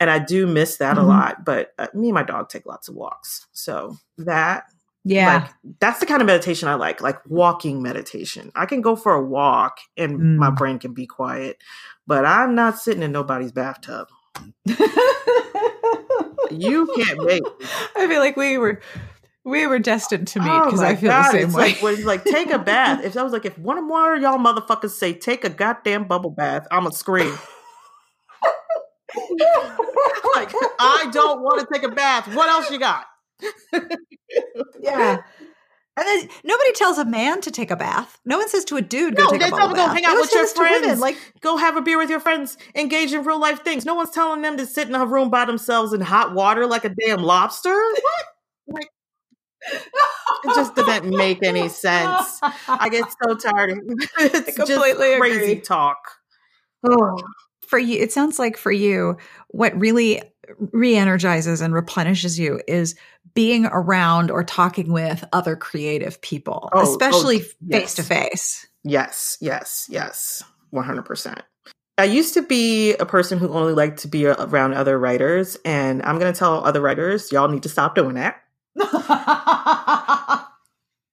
And 0.00 0.10
I 0.10 0.18
do 0.18 0.48
miss 0.48 0.78
that 0.78 0.96
mm-hmm. 0.96 1.04
a 1.04 1.08
lot, 1.08 1.44
but 1.44 1.72
uh, 1.78 1.86
me 1.94 2.08
and 2.08 2.14
my 2.14 2.24
dog 2.24 2.48
take 2.48 2.66
lots 2.66 2.88
of 2.88 2.96
walks. 2.96 3.46
So 3.52 3.96
that 4.18 4.64
yeah. 5.08 5.34
Like, 5.34 5.50
that's 5.78 6.00
the 6.00 6.06
kind 6.06 6.20
of 6.20 6.26
meditation 6.26 6.68
I 6.68 6.74
like, 6.74 7.00
like 7.00 7.18
walking 7.28 7.80
meditation. 7.80 8.50
I 8.56 8.66
can 8.66 8.80
go 8.80 8.96
for 8.96 9.14
a 9.14 9.24
walk 9.24 9.78
and 9.96 10.18
mm. 10.18 10.36
my 10.36 10.50
brain 10.50 10.80
can 10.80 10.94
be 10.94 11.06
quiet, 11.06 11.62
but 12.08 12.24
I'm 12.24 12.56
not 12.56 12.80
sitting 12.80 13.04
in 13.04 13.12
nobody's 13.12 13.52
bathtub. 13.52 14.08
you 16.50 16.92
can't 16.96 17.24
make. 17.24 17.44
I 17.96 18.08
feel 18.08 18.18
like 18.18 18.36
we 18.36 18.58
were 18.58 18.80
we 19.44 19.68
were 19.68 19.78
destined 19.78 20.26
to 20.26 20.40
meet 20.40 20.64
because 20.64 20.80
oh 20.80 20.86
I 20.86 20.96
feel 20.96 21.10
God, 21.10 21.26
the 21.26 21.30
same 21.30 21.46
it's 21.46 21.54
way. 21.54 21.68
Like, 21.68 21.82
when, 21.82 22.04
like 22.04 22.24
take 22.24 22.50
a 22.50 22.58
bath. 22.58 23.04
If 23.04 23.16
I 23.16 23.22
was 23.22 23.32
like, 23.32 23.44
if 23.44 23.56
one 23.56 23.86
more 23.86 24.16
of 24.16 24.20
y'all 24.20 24.38
motherfuckers 24.38 24.90
say 24.90 25.12
take 25.12 25.44
a 25.44 25.50
goddamn 25.50 26.08
bubble 26.08 26.30
bath, 26.30 26.66
I'm 26.72 26.82
gonna 26.82 26.96
scream. 26.96 27.30
like 30.34 30.52
I 30.80 31.08
don't 31.12 31.42
want 31.42 31.60
to 31.60 31.66
take 31.72 31.84
a 31.84 31.94
bath. 31.94 32.34
What 32.34 32.48
else 32.48 32.72
you 32.72 32.80
got? 32.80 33.06
Yeah. 34.80 35.18
And 35.98 36.06
then 36.06 36.28
nobody 36.44 36.72
tells 36.72 36.98
a 36.98 37.06
man 37.06 37.40
to 37.40 37.50
take 37.50 37.70
a 37.70 37.76
bath. 37.76 38.20
No 38.26 38.36
one 38.36 38.50
says 38.50 38.66
to 38.66 38.76
a 38.76 38.82
dude, 38.82 39.16
go 39.16 39.24
no, 39.24 39.30
take 39.30 39.40
a 39.40 39.50
bath. 39.50 39.74
Go 39.74 39.88
hang 39.88 40.04
out 40.04 40.16
with 40.16 40.30
your 40.34 40.46
friends. 40.46 40.82
Women, 40.82 41.00
like, 41.00 41.16
go 41.40 41.56
have 41.56 41.78
a 41.78 41.80
beer 41.80 41.96
with 41.96 42.10
your 42.10 42.20
friends. 42.20 42.58
Engage 42.74 43.14
in 43.14 43.24
real 43.24 43.40
life 43.40 43.64
things. 43.64 43.86
No 43.86 43.94
one's 43.94 44.10
telling 44.10 44.42
them 44.42 44.58
to 44.58 44.66
sit 44.66 44.88
in 44.88 44.94
a 44.94 45.06
room 45.06 45.30
by 45.30 45.46
themselves 45.46 45.94
in 45.94 46.02
hot 46.02 46.34
water 46.34 46.66
like 46.66 46.84
a 46.84 46.90
damn 46.90 47.22
lobster. 47.22 47.70
What? 47.72 48.24
Like, 48.66 48.90
it 49.72 49.82
just 50.54 50.74
doesn't 50.74 51.08
make 51.08 51.42
any 51.42 51.70
sense. 51.70 52.40
I 52.68 52.90
get 52.90 53.06
so 53.22 53.34
tired. 53.34 53.70
Of, 53.70 53.78
it's 54.18 54.56
just 54.56 54.96
crazy 54.96 55.16
agree. 55.16 55.60
talk. 55.60 55.98
Oh. 56.86 57.16
For 57.66 57.78
you, 57.78 57.98
it 58.00 58.12
sounds 58.12 58.38
like 58.38 58.56
for 58.56 58.70
you, 58.70 59.16
what 59.48 59.74
really 59.80 60.22
re-energizes 60.58 61.60
and 61.60 61.74
replenishes 61.74 62.38
you 62.38 62.60
is 62.66 62.94
being 63.34 63.66
around 63.66 64.30
or 64.30 64.44
talking 64.44 64.92
with 64.92 65.24
other 65.32 65.56
creative 65.56 66.20
people, 66.20 66.68
oh, 66.72 66.80
oh 66.80 66.82
especially 66.82 67.40
face 67.70 67.94
to 67.94 68.02
face. 68.02 68.66
Yes, 68.84 69.36
yes, 69.40 69.86
yes, 69.90 70.42
one 70.70 70.84
hundred 70.84 71.04
percent. 71.04 71.42
I 71.98 72.04
used 72.04 72.34
to 72.34 72.42
be 72.42 72.94
a 72.94 73.06
person 73.06 73.38
who 73.38 73.48
only 73.48 73.72
liked 73.72 74.00
to 74.00 74.08
be 74.08 74.26
around 74.26 74.74
other 74.74 74.98
writers, 74.98 75.56
and 75.64 76.02
I'm 76.02 76.18
going 76.18 76.32
to 76.32 76.38
tell 76.38 76.64
other 76.64 76.80
writers, 76.80 77.32
y'all 77.32 77.48
need 77.48 77.62
to 77.62 77.68
stop 77.68 77.94
doing 77.94 78.14
that. 78.14 78.42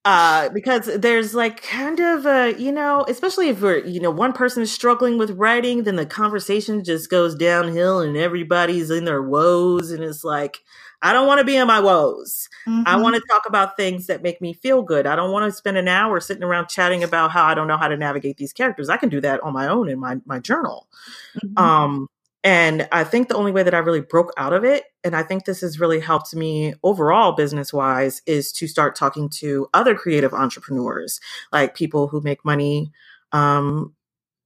uh, 0.04 0.50
because 0.50 0.86
there's 0.98 1.34
like 1.34 1.62
kind 1.62 1.98
of 1.98 2.26
a, 2.26 2.54
you 2.58 2.70
know, 2.70 3.06
especially 3.08 3.48
if 3.48 3.62
we're, 3.62 3.78
you 3.78 4.00
know, 4.00 4.10
one 4.10 4.34
person 4.34 4.62
is 4.62 4.70
struggling 4.70 5.16
with 5.16 5.30
writing, 5.30 5.84
then 5.84 5.96
the 5.96 6.04
conversation 6.04 6.84
just 6.84 7.08
goes 7.08 7.34
downhill 7.34 8.00
and 8.00 8.16
everybody's 8.16 8.90
in 8.90 9.06
their 9.06 9.22
woes. 9.22 9.90
And 9.90 10.04
it's 10.04 10.22
like, 10.22 10.58
I 11.00 11.12
don't 11.14 11.26
want 11.26 11.38
to 11.38 11.44
be 11.44 11.56
in 11.56 11.66
my 11.66 11.80
woes. 11.80 12.48
Mm-hmm. 12.66 12.82
I 12.86 12.96
want 12.96 13.14
to 13.16 13.22
talk 13.30 13.44
about 13.46 13.76
things 13.76 14.06
that 14.06 14.22
make 14.22 14.42
me 14.42 14.52
feel 14.52 14.82
good. 14.82 15.06
I 15.06 15.16
don't 15.16 15.32
want 15.32 15.50
to 15.50 15.56
spend 15.56 15.78
an 15.78 15.88
hour 15.88 16.20
sitting 16.20 16.42
around 16.42 16.68
chatting 16.68 17.02
about 17.02 17.30
how 17.30 17.44
I 17.44 17.54
don't 17.54 17.68
know 17.68 17.76
how 17.78 17.88
to 17.88 17.96
navigate 17.96 18.36
these 18.36 18.52
characters. 18.52 18.90
I 18.90 18.98
can 18.98 19.08
do 19.08 19.22
that 19.22 19.42
on 19.42 19.54
my 19.54 19.68
own 19.68 19.88
in 19.88 19.98
my, 19.98 20.16
my 20.26 20.38
journal. 20.38 20.86
Mm-hmm. 21.42 21.58
Um, 21.58 22.08
and 22.44 22.86
I 22.92 23.04
think 23.04 23.28
the 23.28 23.36
only 23.36 23.52
way 23.52 23.62
that 23.62 23.74
I 23.74 23.78
really 23.78 24.02
broke 24.02 24.30
out 24.36 24.52
of 24.52 24.64
it, 24.64 24.84
and 25.02 25.16
I 25.16 25.22
think 25.22 25.46
this 25.46 25.62
has 25.62 25.80
really 25.80 25.98
helped 25.98 26.34
me 26.34 26.74
overall 26.82 27.32
business 27.32 27.72
wise, 27.72 28.20
is 28.26 28.52
to 28.52 28.68
start 28.68 28.94
talking 28.94 29.30
to 29.40 29.66
other 29.72 29.94
creative 29.94 30.34
entrepreneurs, 30.34 31.20
like 31.52 31.74
people 31.74 32.06
who 32.08 32.20
make 32.20 32.44
money 32.44 32.92
um, 33.32 33.94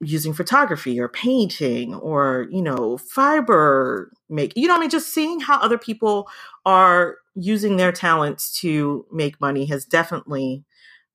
using 0.01 0.32
photography 0.32 1.01
or 1.01 1.09
painting 1.09 1.92
or, 1.92 2.46
you 2.53 2.62
know, 2.62 2.99
fiber 2.99 4.12
make, 4.28 4.53
you 4.55 4.68
know, 4.68 4.76
I 4.76 4.78
mean, 4.78 4.90
just 4.90 5.12
seeing 5.12 5.40
how 5.40 5.59
other 5.59 5.78
people 5.78 6.28
are 6.64 7.16
using 7.34 7.78
their 7.78 7.90
talents 7.90 8.61
to 8.61 9.07
make 9.11 9.40
money 9.40 9.66
has 9.66 9.84
definitely 9.84 10.64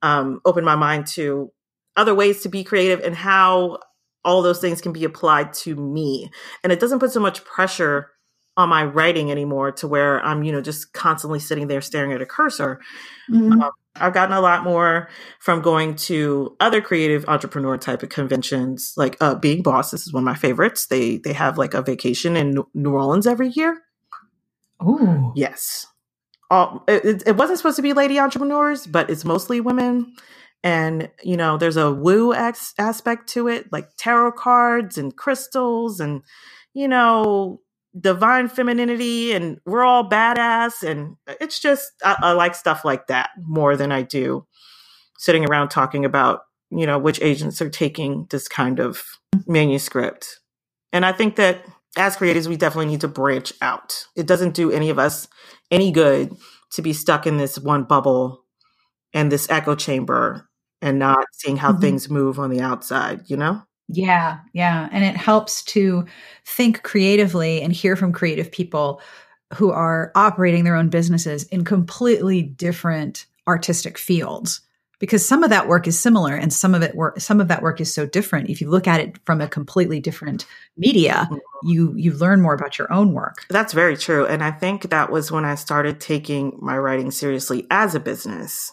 um, 0.01 0.41
opened 0.43 0.65
my 0.65 0.75
mind 0.75 1.07
to 1.07 1.49
other 1.95 2.13
ways 2.13 2.41
to 2.41 2.49
be 2.49 2.63
creative 2.63 2.99
and 2.99 3.15
how 3.15 3.77
all 4.25 4.41
those 4.41 4.59
things 4.59 4.81
can 4.81 4.93
be 4.93 5.03
applied 5.03 5.53
to 5.53 5.75
me. 5.75 6.31
And 6.63 6.71
it 6.71 6.79
doesn't 6.79 6.99
put 6.99 7.11
so 7.11 7.19
much 7.19 7.43
pressure 7.43 8.11
on 8.55 8.69
my 8.69 8.83
writing 8.85 9.31
anymore 9.31 9.71
to 9.71 9.87
where 9.87 10.23
I'm, 10.23 10.43
you 10.43 10.51
know, 10.51 10.61
just 10.61 10.93
constantly 10.93 11.39
sitting 11.39 11.67
there 11.67 11.81
staring 11.81 12.13
at 12.13 12.21
a 12.21 12.25
cursor. 12.25 12.79
Mm-hmm. 13.29 13.61
Um, 13.61 13.71
I've 13.95 14.13
gotten 14.13 14.35
a 14.35 14.41
lot 14.41 14.63
more 14.63 15.09
from 15.39 15.61
going 15.61 15.95
to 15.95 16.55
other 16.59 16.81
creative 16.81 17.25
entrepreneur 17.27 17.77
type 17.77 18.03
of 18.03 18.09
conventions, 18.09 18.93
like 18.97 19.17
uh, 19.21 19.35
Being 19.35 19.61
Boss. 19.61 19.91
This 19.91 20.07
is 20.07 20.13
one 20.13 20.21
of 20.23 20.25
my 20.25 20.35
favorites. 20.35 20.87
They 20.87 21.17
they 21.17 21.33
have 21.33 21.57
like 21.57 21.73
a 21.73 21.81
vacation 21.81 22.35
in 22.35 22.63
New 22.73 22.91
Orleans 22.91 23.27
every 23.27 23.49
year. 23.49 23.83
Oh, 24.79 25.31
yes. 25.35 25.87
All, 26.49 26.83
it, 26.87 27.23
it 27.25 27.37
wasn't 27.37 27.57
supposed 27.57 27.77
to 27.77 27.81
be 27.81 27.93
lady 27.93 28.19
entrepreneurs, 28.19 28.85
but 28.85 29.09
it's 29.09 29.25
mostly 29.25 29.61
women 29.61 30.13
and 30.63 31.09
you 31.23 31.37
know 31.37 31.57
there's 31.57 31.77
a 31.77 31.91
woo 31.91 32.33
ex- 32.33 32.73
aspect 32.77 33.27
to 33.29 33.47
it 33.47 33.71
like 33.71 33.89
tarot 33.97 34.31
cards 34.33 34.97
and 34.97 35.15
crystals 35.15 35.99
and 35.99 36.21
you 36.73 36.87
know 36.87 37.59
divine 37.99 38.47
femininity 38.47 39.33
and 39.33 39.59
we're 39.65 39.83
all 39.83 40.09
badass 40.09 40.81
and 40.81 41.15
it's 41.39 41.59
just 41.59 41.91
I, 42.03 42.15
I, 42.19 42.31
like 42.31 42.55
stuff 42.55 42.83
like 42.83 43.07
that 43.07 43.29
more 43.39 43.75
than 43.77 43.91
i 43.91 44.01
do 44.01 44.47
sitting 45.17 45.45
around 45.45 45.69
talking 45.69 46.05
about 46.05 46.41
you 46.71 46.85
know 46.85 46.97
which 46.97 47.21
agents 47.21 47.61
are 47.61 47.69
taking 47.69 48.27
this 48.29 48.47
kind 48.47 48.79
of 48.79 49.03
manuscript. 49.47 50.39
And 50.91 51.05
i 51.05 51.11
think 51.11 51.35
that 51.35 51.65
as 51.95 52.15
creators 52.15 52.49
we 52.49 52.57
definitely 52.57 52.87
need 52.87 53.01
to 53.01 53.07
branch 53.07 53.53
out. 53.61 54.07
It 54.15 54.25
doesn't 54.25 54.55
do 54.55 54.71
any 54.71 54.89
of 54.89 54.99
us 54.99 55.27
any 55.69 55.91
good 55.91 56.35
to 56.71 56.81
be 56.81 56.93
stuck 56.93 57.27
in 57.27 57.37
this 57.37 57.59
one 57.59 57.83
bubble 57.83 58.43
and 59.13 59.31
this 59.31 59.49
echo 59.49 59.75
chamber 59.75 60.49
and 60.83 60.99
not 60.99 61.25
seeing 61.31 61.57
how 61.57 61.71
mm-hmm. 61.71 61.81
things 61.81 62.09
move 62.09 62.37
on 62.37 62.49
the 62.49 62.61
outside, 62.61 63.21
you 63.27 63.37
know? 63.37 63.63
Yeah, 63.87 64.39
yeah. 64.53 64.89
And 64.91 65.03
it 65.03 65.15
helps 65.15 65.63
to 65.65 66.05
think 66.45 66.83
creatively 66.83 67.61
and 67.61 67.73
hear 67.73 67.95
from 67.95 68.11
creative 68.11 68.51
people 68.51 69.01
who 69.53 69.71
are 69.71 70.11
operating 70.15 70.63
their 70.63 70.75
own 70.75 70.89
businesses 70.89 71.43
in 71.45 71.63
completely 71.63 72.41
different 72.41 73.25
artistic 73.47 73.97
fields 73.97 74.61
because 74.99 75.27
some 75.27 75.43
of 75.43 75.49
that 75.49 75.67
work 75.67 75.85
is 75.85 75.99
similar 75.99 76.33
and 76.33 76.53
some 76.53 76.73
of 76.73 76.81
it 76.81 76.95
work 76.95 77.19
some 77.19 77.41
of 77.41 77.49
that 77.49 77.61
work 77.61 77.81
is 77.81 77.93
so 77.93 78.05
different 78.05 78.49
if 78.49 78.61
you 78.61 78.69
look 78.69 78.87
at 78.87 79.01
it 79.01 79.19
from 79.25 79.41
a 79.41 79.49
completely 79.49 79.99
different 79.99 80.45
media 80.77 81.27
mm-hmm. 81.29 81.67
you 81.67 81.93
you 81.97 82.13
learn 82.13 82.41
more 82.41 82.53
about 82.53 82.79
your 82.79 82.91
own 82.91 83.11
work 83.11 83.45
that's 83.49 83.73
very 83.73 83.97
true 83.97 84.25
and 84.25 84.41
i 84.41 84.49
think 84.49 84.89
that 84.89 85.11
was 85.11 85.29
when 85.29 85.43
i 85.43 85.55
started 85.55 85.99
taking 85.99 86.57
my 86.61 86.77
writing 86.77 87.11
seriously 87.11 87.67
as 87.69 87.93
a 87.93 87.99
business 87.99 88.71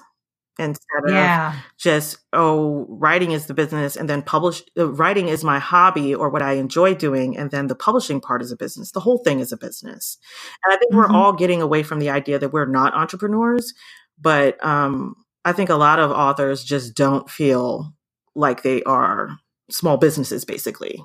instead 0.60 1.02
yeah. 1.08 1.54
of 1.54 1.58
just 1.78 2.18
oh 2.32 2.86
writing 2.88 3.32
is 3.32 3.46
the 3.46 3.54
business 3.54 3.96
and 3.96 4.08
then 4.08 4.22
publish 4.22 4.62
uh, 4.78 4.90
writing 4.92 5.28
is 5.28 5.42
my 5.42 5.58
hobby 5.58 6.14
or 6.14 6.28
what 6.28 6.42
i 6.42 6.52
enjoy 6.52 6.94
doing 6.94 7.36
and 7.36 7.50
then 7.50 7.66
the 7.66 7.74
publishing 7.74 8.20
part 8.20 8.42
is 8.42 8.52
a 8.52 8.56
business 8.56 8.92
the 8.92 9.00
whole 9.00 9.18
thing 9.18 9.40
is 9.40 9.52
a 9.52 9.56
business 9.56 10.18
and 10.64 10.74
i 10.74 10.76
think 10.76 10.92
mm-hmm. 10.92 11.12
we're 11.12 11.18
all 11.18 11.32
getting 11.32 11.62
away 11.62 11.82
from 11.82 11.98
the 11.98 12.10
idea 12.10 12.38
that 12.38 12.52
we're 12.52 12.66
not 12.66 12.94
entrepreneurs 12.94 13.74
but 14.20 14.62
um, 14.64 15.14
i 15.44 15.52
think 15.52 15.70
a 15.70 15.74
lot 15.74 15.98
of 15.98 16.10
authors 16.10 16.62
just 16.62 16.94
don't 16.94 17.30
feel 17.30 17.92
like 18.34 18.62
they 18.62 18.82
are 18.84 19.36
small 19.70 19.96
businesses 19.96 20.44
basically 20.44 21.02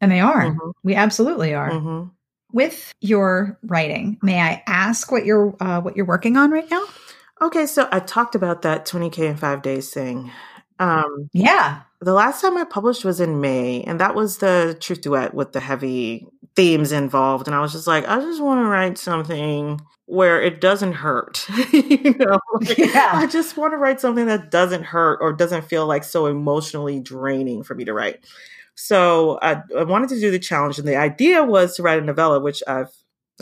and 0.00 0.10
they 0.10 0.20
are 0.20 0.46
mm-hmm. 0.46 0.70
we 0.82 0.94
absolutely 0.94 1.54
are 1.54 1.70
mm-hmm. 1.70 2.08
with 2.52 2.94
your 3.00 3.58
writing 3.64 4.18
may 4.22 4.40
i 4.40 4.62
ask 4.66 5.10
what 5.10 5.24
you're 5.24 5.54
uh, 5.60 5.80
what 5.80 5.96
you're 5.96 6.06
working 6.06 6.36
on 6.36 6.50
right 6.50 6.70
now 6.70 6.84
Okay, 7.42 7.66
so 7.66 7.88
I 7.90 8.00
talked 8.00 8.34
about 8.34 8.62
that 8.62 8.84
20K 8.86 9.26
in 9.28 9.36
five 9.36 9.62
days 9.62 9.90
thing. 9.90 10.30
Um, 10.78 11.30
yeah. 11.32 11.82
The 12.00 12.12
last 12.12 12.40
time 12.40 12.56
I 12.56 12.64
published 12.64 13.04
was 13.04 13.20
in 13.20 13.40
May, 13.40 13.82
and 13.82 14.00
that 14.00 14.14
was 14.14 14.38
the 14.38 14.76
truth 14.80 15.00
duet 15.02 15.34
with 15.34 15.52
the 15.52 15.60
heavy 15.60 16.26
themes 16.56 16.92
involved. 16.92 17.46
And 17.46 17.54
I 17.54 17.60
was 17.60 17.72
just 17.72 17.86
like, 17.86 18.06
I 18.08 18.20
just 18.20 18.42
want 18.42 18.60
to 18.64 18.68
write 18.68 18.98
something 18.98 19.80
where 20.06 20.40
it 20.42 20.60
doesn't 20.60 20.94
hurt. 20.94 21.46
you 21.72 22.14
know, 22.18 22.40
like, 22.60 22.78
yeah. 22.78 23.12
I 23.14 23.26
just 23.26 23.56
want 23.56 23.72
to 23.72 23.78
write 23.78 24.00
something 24.00 24.26
that 24.26 24.50
doesn't 24.50 24.84
hurt 24.84 25.18
or 25.22 25.32
doesn't 25.32 25.64
feel 25.64 25.86
like 25.86 26.04
so 26.04 26.26
emotionally 26.26 27.00
draining 27.00 27.62
for 27.62 27.74
me 27.74 27.84
to 27.84 27.92
write. 27.94 28.24
So 28.74 29.38
I, 29.42 29.62
I 29.76 29.84
wanted 29.84 30.08
to 30.10 30.20
do 30.20 30.30
the 30.30 30.38
challenge, 30.38 30.78
and 30.78 30.88
the 30.88 30.96
idea 30.96 31.42
was 31.44 31.76
to 31.76 31.82
write 31.82 32.02
a 32.02 32.04
novella, 32.04 32.40
which 32.40 32.62
I've 32.66 32.90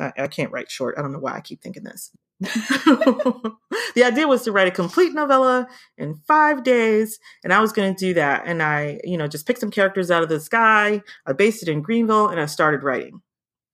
I, 0.01 0.13
I 0.19 0.27
can't 0.29 0.53
write 0.53 0.71
short. 0.71 0.97
I 0.99 1.03
don't 1.03 1.13
know 1.13 1.19
why 1.21 1.35
I 1.35 1.41
keep 1.41 1.63
thinking 1.63 1.85
this. 1.85 2.11
the 2.41 4.05
idea 4.05 4.29
was 4.29 4.45
to 4.45 4.53
write 4.53 4.69
a 4.69 4.73
complete 4.73 5.13
novella 5.13 5.67
in 5.97 6.15
five 6.27 6.63
days, 6.63 7.19
and 7.43 7.53
I 7.53 7.61
was 7.61 7.73
going 7.73 7.95
to 7.95 7.99
do 7.99 8.15
that. 8.15 8.43
And 8.47 8.63
I, 8.63 9.01
you 9.03 9.17
know, 9.17 9.27
just 9.27 9.47
picked 9.47 9.61
some 9.61 9.71
characters 9.71 10.11
out 10.11 10.23
of 10.23 10.29
the 10.29 10.41
sky. 10.41 11.03
I 11.27 11.33
based 11.33 11.63
it 11.63 11.69
in 11.69 11.83
Greenville, 11.83 12.29
and 12.29 12.41
I 12.41 12.47
started 12.47 12.83
writing. 12.83 13.23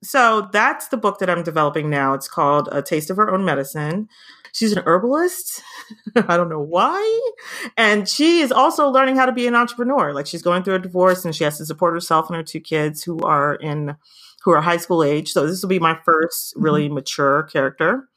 So 0.02 0.48
that's 0.52 0.88
the 0.88 0.96
book 0.96 1.18
that 1.18 1.30
I'm 1.30 1.42
developing 1.42 1.90
now. 1.90 2.14
It's 2.14 2.28
called 2.28 2.68
A 2.72 2.82
Taste 2.82 3.10
of 3.10 3.16
Her 3.16 3.30
Own 3.30 3.44
Medicine. 3.44 4.08
She's 4.52 4.72
an 4.72 4.82
herbalist. 4.86 5.62
I 6.16 6.36
don't 6.36 6.48
know 6.48 6.60
why. 6.60 7.32
And 7.76 8.08
she 8.08 8.40
is 8.40 8.52
also 8.52 8.88
learning 8.88 9.16
how 9.16 9.26
to 9.26 9.32
be 9.32 9.46
an 9.46 9.54
entrepreneur. 9.54 10.12
Like 10.12 10.26
she's 10.26 10.42
going 10.42 10.62
through 10.62 10.76
a 10.76 10.78
divorce 10.78 11.24
and 11.24 11.34
she 11.34 11.44
has 11.44 11.58
to 11.58 11.66
support 11.66 11.94
herself 11.94 12.28
and 12.28 12.36
her 12.36 12.42
two 12.42 12.60
kids 12.60 13.02
who 13.02 13.18
are 13.20 13.56
in 13.56 13.96
who 14.44 14.52
are 14.52 14.60
high 14.60 14.76
school 14.76 15.02
age. 15.02 15.32
So 15.32 15.46
this 15.46 15.62
will 15.62 15.70
be 15.70 15.78
my 15.78 15.98
first 16.04 16.52
really 16.54 16.84
mm-hmm. 16.84 16.94
mature 16.94 17.44
character. 17.44 18.08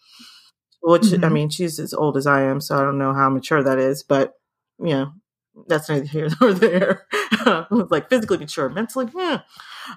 Which 0.81 1.03
mm-hmm. 1.03 1.25
I 1.25 1.29
mean, 1.29 1.49
she's 1.49 1.79
as 1.79 1.93
old 1.93 2.17
as 2.17 2.27
I 2.27 2.43
am, 2.43 2.61
so 2.61 2.77
I 2.77 2.81
don't 2.81 2.97
know 2.97 3.13
how 3.13 3.29
mature 3.29 3.63
that 3.63 3.79
is, 3.79 4.03
but 4.03 4.33
you 4.79 4.89
know, 4.89 5.11
that's 5.67 5.89
neither 5.89 6.05
here 6.05 6.29
nor 6.41 6.53
there. 6.53 7.07
like 7.71 8.09
physically 8.09 8.37
mature, 8.37 8.69
mentally, 8.69 9.07
yeah. 9.15 9.41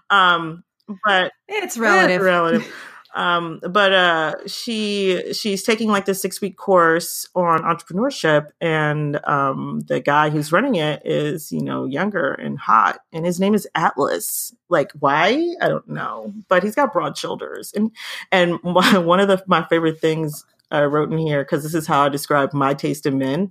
Um, 0.09 0.65
but 1.05 1.33
it's 1.49 1.77
relative. 1.77 2.17
It's 2.17 2.25
relative. 2.25 2.75
um, 3.15 3.61
but 3.69 3.93
uh, 3.93 4.35
she 4.47 5.33
she's 5.33 5.63
taking 5.63 5.89
like 5.89 6.05
this 6.05 6.23
six 6.23 6.41
week 6.41 6.57
course 6.57 7.29
on 7.35 7.61
entrepreneurship, 7.61 8.49
and 8.61 9.25
um, 9.25 9.81
the 9.87 10.01
guy 10.01 10.31
who's 10.31 10.53
running 10.53 10.77
it 10.77 11.03
is 11.05 11.53
you 11.53 11.63
know 11.63 11.85
younger 11.85 12.33
and 12.33 12.59
hot, 12.59 13.01
and 13.13 13.27
his 13.27 13.39
name 13.39 13.55
is 13.55 13.69
Atlas. 13.75 14.55
Like 14.69 14.93
why? 14.99 15.55
I 15.61 15.69
don't 15.69 15.89
know, 15.89 16.33
but 16.49 16.63
he's 16.63 16.75
got 16.75 16.93
broad 16.93 17.17
shoulders, 17.17 17.73
and 17.75 17.91
and 18.33 18.59
one 18.63 19.21
of 19.21 19.29
the 19.29 19.43
my 19.47 19.65
favorite 19.69 20.01
things 20.01 20.45
I 20.71 20.85
wrote 20.85 21.13
in 21.13 21.19
here 21.19 21.43
because 21.43 21.63
this 21.63 21.75
is 21.75 21.87
how 21.87 22.03
I 22.03 22.09
describe 22.09 22.53
my 22.53 22.75
taste 22.75 23.07
in 23.07 23.19
men. 23.19 23.51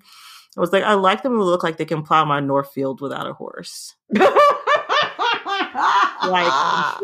I 0.57 0.61
was 0.61 0.71
like, 0.71 0.83
I 0.83 0.93
like 0.93 1.23
them 1.23 1.37
to 1.37 1.43
look 1.43 1.63
like 1.63 1.77
they 1.77 1.85
can 1.85 2.03
plow 2.03 2.25
my 2.25 2.39
Northfield 2.39 3.01
without 3.01 3.27
a 3.27 3.33
horse. 3.33 3.95
like, 4.09 4.31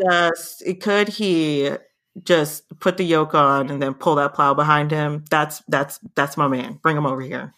just 0.10 0.64
could 0.80 1.08
he 1.08 1.70
just 2.24 2.64
put 2.80 2.96
the 2.96 3.04
yoke 3.04 3.34
on 3.34 3.70
and 3.70 3.80
then 3.80 3.94
pull 3.94 4.16
that 4.16 4.34
plow 4.34 4.54
behind 4.54 4.90
him? 4.90 5.24
That's 5.30 5.62
that's 5.68 6.00
that's 6.14 6.36
my 6.36 6.48
man. 6.48 6.80
Bring 6.82 6.96
him 6.96 7.06
over 7.06 7.20
here. 7.20 7.54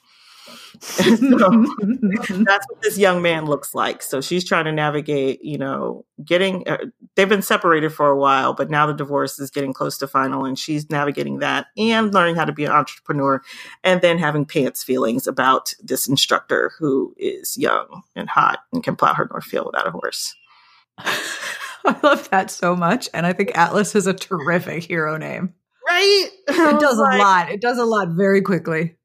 so 0.80 1.08
that's 1.16 2.66
what 2.68 2.82
this 2.82 2.98
young 2.98 3.20
man 3.20 3.46
looks 3.46 3.74
like. 3.74 4.00
So 4.02 4.20
she's 4.20 4.44
trying 4.44 4.66
to 4.66 4.72
navigate, 4.72 5.44
you 5.44 5.58
know, 5.58 6.04
getting, 6.24 6.68
uh, 6.68 6.78
they've 7.16 7.28
been 7.28 7.42
separated 7.42 7.90
for 7.90 8.08
a 8.08 8.16
while, 8.16 8.52
but 8.54 8.70
now 8.70 8.86
the 8.86 8.92
divorce 8.92 9.40
is 9.40 9.50
getting 9.50 9.72
close 9.72 9.98
to 9.98 10.06
final 10.06 10.44
and 10.44 10.56
she's 10.56 10.88
navigating 10.88 11.40
that 11.40 11.66
and 11.76 12.14
learning 12.14 12.36
how 12.36 12.44
to 12.44 12.52
be 12.52 12.64
an 12.64 12.70
entrepreneur 12.70 13.42
and 13.82 14.02
then 14.02 14.18
having 14.18 14.44
pants 14.44 14.84
feelings 14.84 15.26
about 15.26 15.74
this 15.82 16.06
instructor 16.06 16.72
who 16.78 17.12
is 17.16 17.56
young 17.56 18.02
and 18.14 18.28
hot 18.28 18.60
and 18.72 18.84
can 18.84 18.94
plow 18.94 19.14
her 19.14 19.28
Northfield 19.30 19.66
without 19.66 19.88
a 19.88 19.90
horse. 19.90 20.34
I 20.98 21.98
love 22.02 22.30
that 22.30 22.50
so 22.50 22.76
much. 22.76 23.08
And 23.12 23.26
I 23.26 23.32
think 23.32 23.56
Atlas 23.56 23.96
is 23.96 24.06
a 24.06 24.14
terrific 24.14 24.84
hero 24.84 25.16
name. 25.16 25.54
Right? 25.88 26.28
It 26.48 26.80
does 26.80 26.98
like, 26.98 27.18
a 27.18 27.22
lot. 27.22 27.50
It 27.50 27.60
does 27.62 27.78
a 27.78 27.84
lot 27.84 28.08
very 28.10 28.42
quickly 28.42 28.97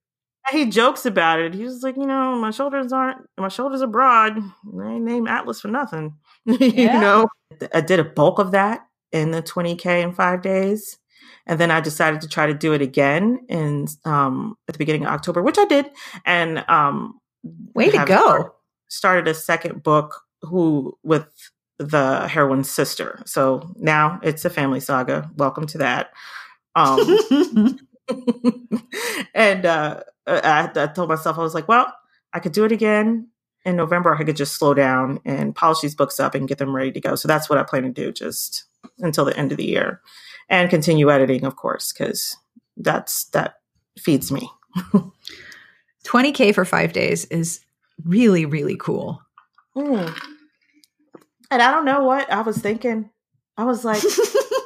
he 0.52 0.66
jokes 0.66 1.06
about 1.06 1.40
it. 1.40 1.54
He 1.54 1.64
was 1.64 1.84
like, 1.84 1.96
you 1.96 2.06
know, 2.06 2.36
my 2.36 2.52
shoulders 2.52 2.92
aren't 2.92 3.18
my 3.38 3.48
shoulders 3.48 3.82
are 3.82 3.88
broad. 3.88 4.38
They 4.74 5.00
named 5.00 5.28
Atlas 5.28 5.62
for 5.62 5.70
nothing. 5.70 6.16
you 6.46 6.88
know, 6.88 7.28
I 7.74 7.82
did 7.82 8.00
a 8.00 8.04
bulk 8.04 8.40
of 8.40 8.52
that 8.52 8.86
in 9.12 9.32
the 9.32 9.42
20k 9.42 10.04
in 10.04 10.14
five 10.14 10.42
days, 10.42 10.98
and 11.46 11.60
then 11.60 11.72
I 11.72 11.80
decided 11.80 12.22
to 12.22 12.28
try 12.28 12.48
to 12.48 12.54
do 12.54 12.74
it 12.74 12.82
again 12.82 13.46
in 13.48 13.88
um, 14.06 14.58
at 14.68 14.74
the 14.74 14.80
beginning 14.80 15.06
of 15.06 15.14
October, 15.14 15.42
which 15.42 15.58
I 15.58 15.66
did. 15.66 15.90
And 16.26 16.66
um, 16.70 17.20
way 17.74 17.90
to 17.92 18.06
go! 18.06 18.54
Started 18.90 19.28
a 19.28 19.34
second 19.34 19.84
book 19.84 20.22
who 20.42 20.98
with 21.04 21.52
the 21.80 22.28
heroine's 22.28 22.70
sister. 22.70 23.22
So 23.26 23.74
now 23.78 24.20
it's 24.24 24.46
a 24.46 24.50
family 24.50 24.80
saga. 24.80 25.30
Welcome 25.38 25.68
to 25.68 25.78
that. 25.80 26.12
Um, 26.76 27.80
and 29.34 29.66
uh, 29.66 30.02
I, 30.28 30.70
I 30.74 30.88
told 30.88 31.10
myself, 31.10 31.38
I 31.38 31.42
was 31.42 31.54
like, 31.54 31.68
well, 31.68 31.94
I 32.34 32.40
could 32.40 32.52
do 32.52 32.66
it 32.66 32.72
again 32.72 33.30
in 33.66 33.76
November. 33.76 34.16
I 34.16 34.24
could 34.24 34.36
just 34.36 34.56
slow 34.56 34.74
down 34.74 35.20
and 35.26 35.56
polish 35.56 35.82
these 35.82 35.96
books 35.96 36.20
up 36.20 36.36
and 36.36 36.48
get 36.48 36.58
them 36.58 36.76
ready 36.76 36.92
to 36.92 37.02
go. 37.02 37.16
So 37.16 37.28
that's 37.28 37.50
what 37.50 37.60
I 37.60 37.64
plan 37.64 37.84
to 37.84 37.90
do 37.90 38.12
just 38.12 38.66
until 39.00 39.26
the 39.26 39.38
end 39.38 39.52
of 39.52 39.58
the 39.58 39.66
year 39.66 40.02
and 40.50 40.70
continue 40.70 41.12
editing, 41.12 41.46
of 41.46 41.56
course, 41.56 41.94
because 41.94 42.38
that's 42.78 43.26
that 43.26 43.56
feeds 43.98 44.32
me. 44.32 44.50
20K 46.06 46.54
for 46.54 46.66
five 46.66 46.94
days 46.94 47.26
is 47.26 47.62
really, 48.04 48.46
really 48.46 48.76
cool. 48.76 49.22
Mm. 49.76 50.16
And 51.52 51.62
I 51.62 51.72
don't 51.72 51.86
know 51.86 52.04
what 52.04 52.32
I 52.32 52.42
was 52.42 52.58
thinking. 52.58 53.10
I 53.58 53.64
was 53.64 53.86
like, 53.86 54.02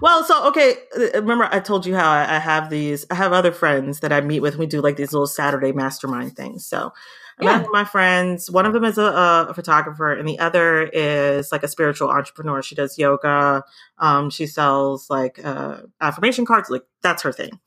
well, 0.00 0.24
so 0.24 0.48
okay, 0.48 0.76
uh, 0.96 1.20
remember 1.20 1.48
I 1.50 1.60
told 1.60 1.86
you 1.86 1.94
how 1.94 2.10
I, 2.10 2.36
I, 2.36 2.38
have 2.38 2.70
these. 2.70 3.06
I 3.10 3.14
have 3.14 3.32
other 3.32 3.52
friends 3.52 4.00
that 4.00 4.12
I 4.12 4.20
meet 4.20 4.40
with. 4.40 4.56
We 4.56 4.66
do 4.66 4.80
like 4.80 4.96
these 4.96 5.12
little 5.12 5.26
Saturday 5.26 5.72
mastermind 5.72 6.36
things. 6.36 6.66
So 6.66 6.92
I 7.38 7.44
yeah. 7.44 7.64
my 7.70 7.84
friends. 7.84 8.50
One 8.50 8.64
of 8.64 8.72
them 8.72 8.84
is 8.84 8.96
a, 8.96 9.46
a, 9.48 9.54
photographer, 9.54 10.12
and 10.12 10.26
the 10.26 10.38
other 10.38 10.84
is 10.84 11.52
like 11.52 11.62
a 11.62 11.68
spiritual 11.68 12.08
entrepreneur. 12.08 12.62
She 12.62 12.74
does 12.74 12.98
yoga. 12.98 13.62
Um, 13.98 14.30
she 14.30 14.46
sells 14.46 15.10
like 15.10 15.44
uh, 15.44 15.82
affirmation 16.00 16.46
cards. 16.46 16.70
Like 16.70 16.84
that's 17.02 17.22
her 17.22 17.32
thing. 17.32 17.60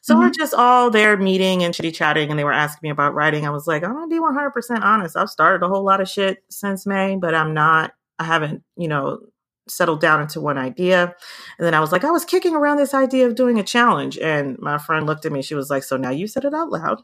So 0.00 0.14
mm-hmm. 0.14 0.24
we're 0.24 0.30
just 0.30 0.52
all 0.52 0.90
there 0.90 1.16
meeting 1.16 1.62
and 1.62 1.72
chitty 1.72 1.92
chatting, 1.92 2.30
and 2.30 2.38
they 2.38 2.44
were 2.44 2.52
asking 2.52 2.80
me 2.82 2.90
about 2.90 3.14
writing. 3.14 3.46
I 3.46 3.50
was 3.50 3.68
like, 3.68 3.84
I'm 3.84 3.92
gonna 3.92 4.08
be 4.08 4.18
100 4.18 4.50
percent 4.50 4.82
honest. 4.82 5.16
I've 5.16 5.30
started 5.30 5.64
a 5.64 5.68
whole 5.68 5.84
lot 5.84 6.00
of 6.00 6.08
shit 6.08 6.42
since 6.50 6.84
May, 6.84 7.16
but 7.16 7.34
I'm 7.34 7.54
not. 7.54 7.92
I 8.18 8.24
haven't, 8.24 8.62
you 8.76 8.88
know, 8.88 9.20
settled 9.68 10.00
down 10.00 10.20
into 10.20 10.40
one 10.40 10.58
idea. 10.58 11.14
And 11.58 11.66
then 11.66 11.74
I 11.74 11.80
was 11.80 11.92
like, 11.92 12.04
I 12.04 12.10
was 12.10 12.24
kicking 12.24 12.54
around 12.54 12.76
this 12.76 12.94
idea 12.94 13.26
of 13.26 13.34
doing 13.34 13.58
a 13.58 13.62
challenge. 13.62 14.18
And 14.18 14.58
my 14.58 14.78
friend 14.78 15.06
looked 15.06 15.24
at 15.24 15.32
me. 15.32 15.42
She 15.42 15.54
was 15.54 15.70
like, 15.70 15.82
So 15.82 15.96
now 15.96 16.10
you 16.10 16.26
said 16.26 16.44
it 16.44 16.54
out 16.54 16.70
loud. 16.70 17.02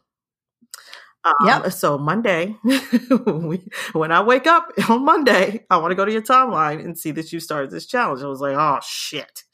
Um, 1.24 1.34
Yep. 1.44 1.72
So 1.72 1.98
Monday, 1.98 2.56
when 3.24 3.62
when 3.92 4.12
I 4.12 4.22
wake 4.22 4.46
up 4.46 4.72
on 4.88 5.04
Monday, 5.04 5.66
I 5.70 5.76
want 5.76 5.90
to 5.92 5.96
go 5.96 6.04
to 6.04 6.12
your 6.12 6.22
timeline 6.22 6.84
and 6.84 6.98
see 6.98 7.11
that 7.12 7.32
you 7.32 7.40
started 7.40 7.70
this 7.70 7.86
challenge. 7.86 8.22
I 8.22 8.26
was 8.26 8.40
like, 8.40 8.56
oh 8.56 8.78
shit. 8.82 9.44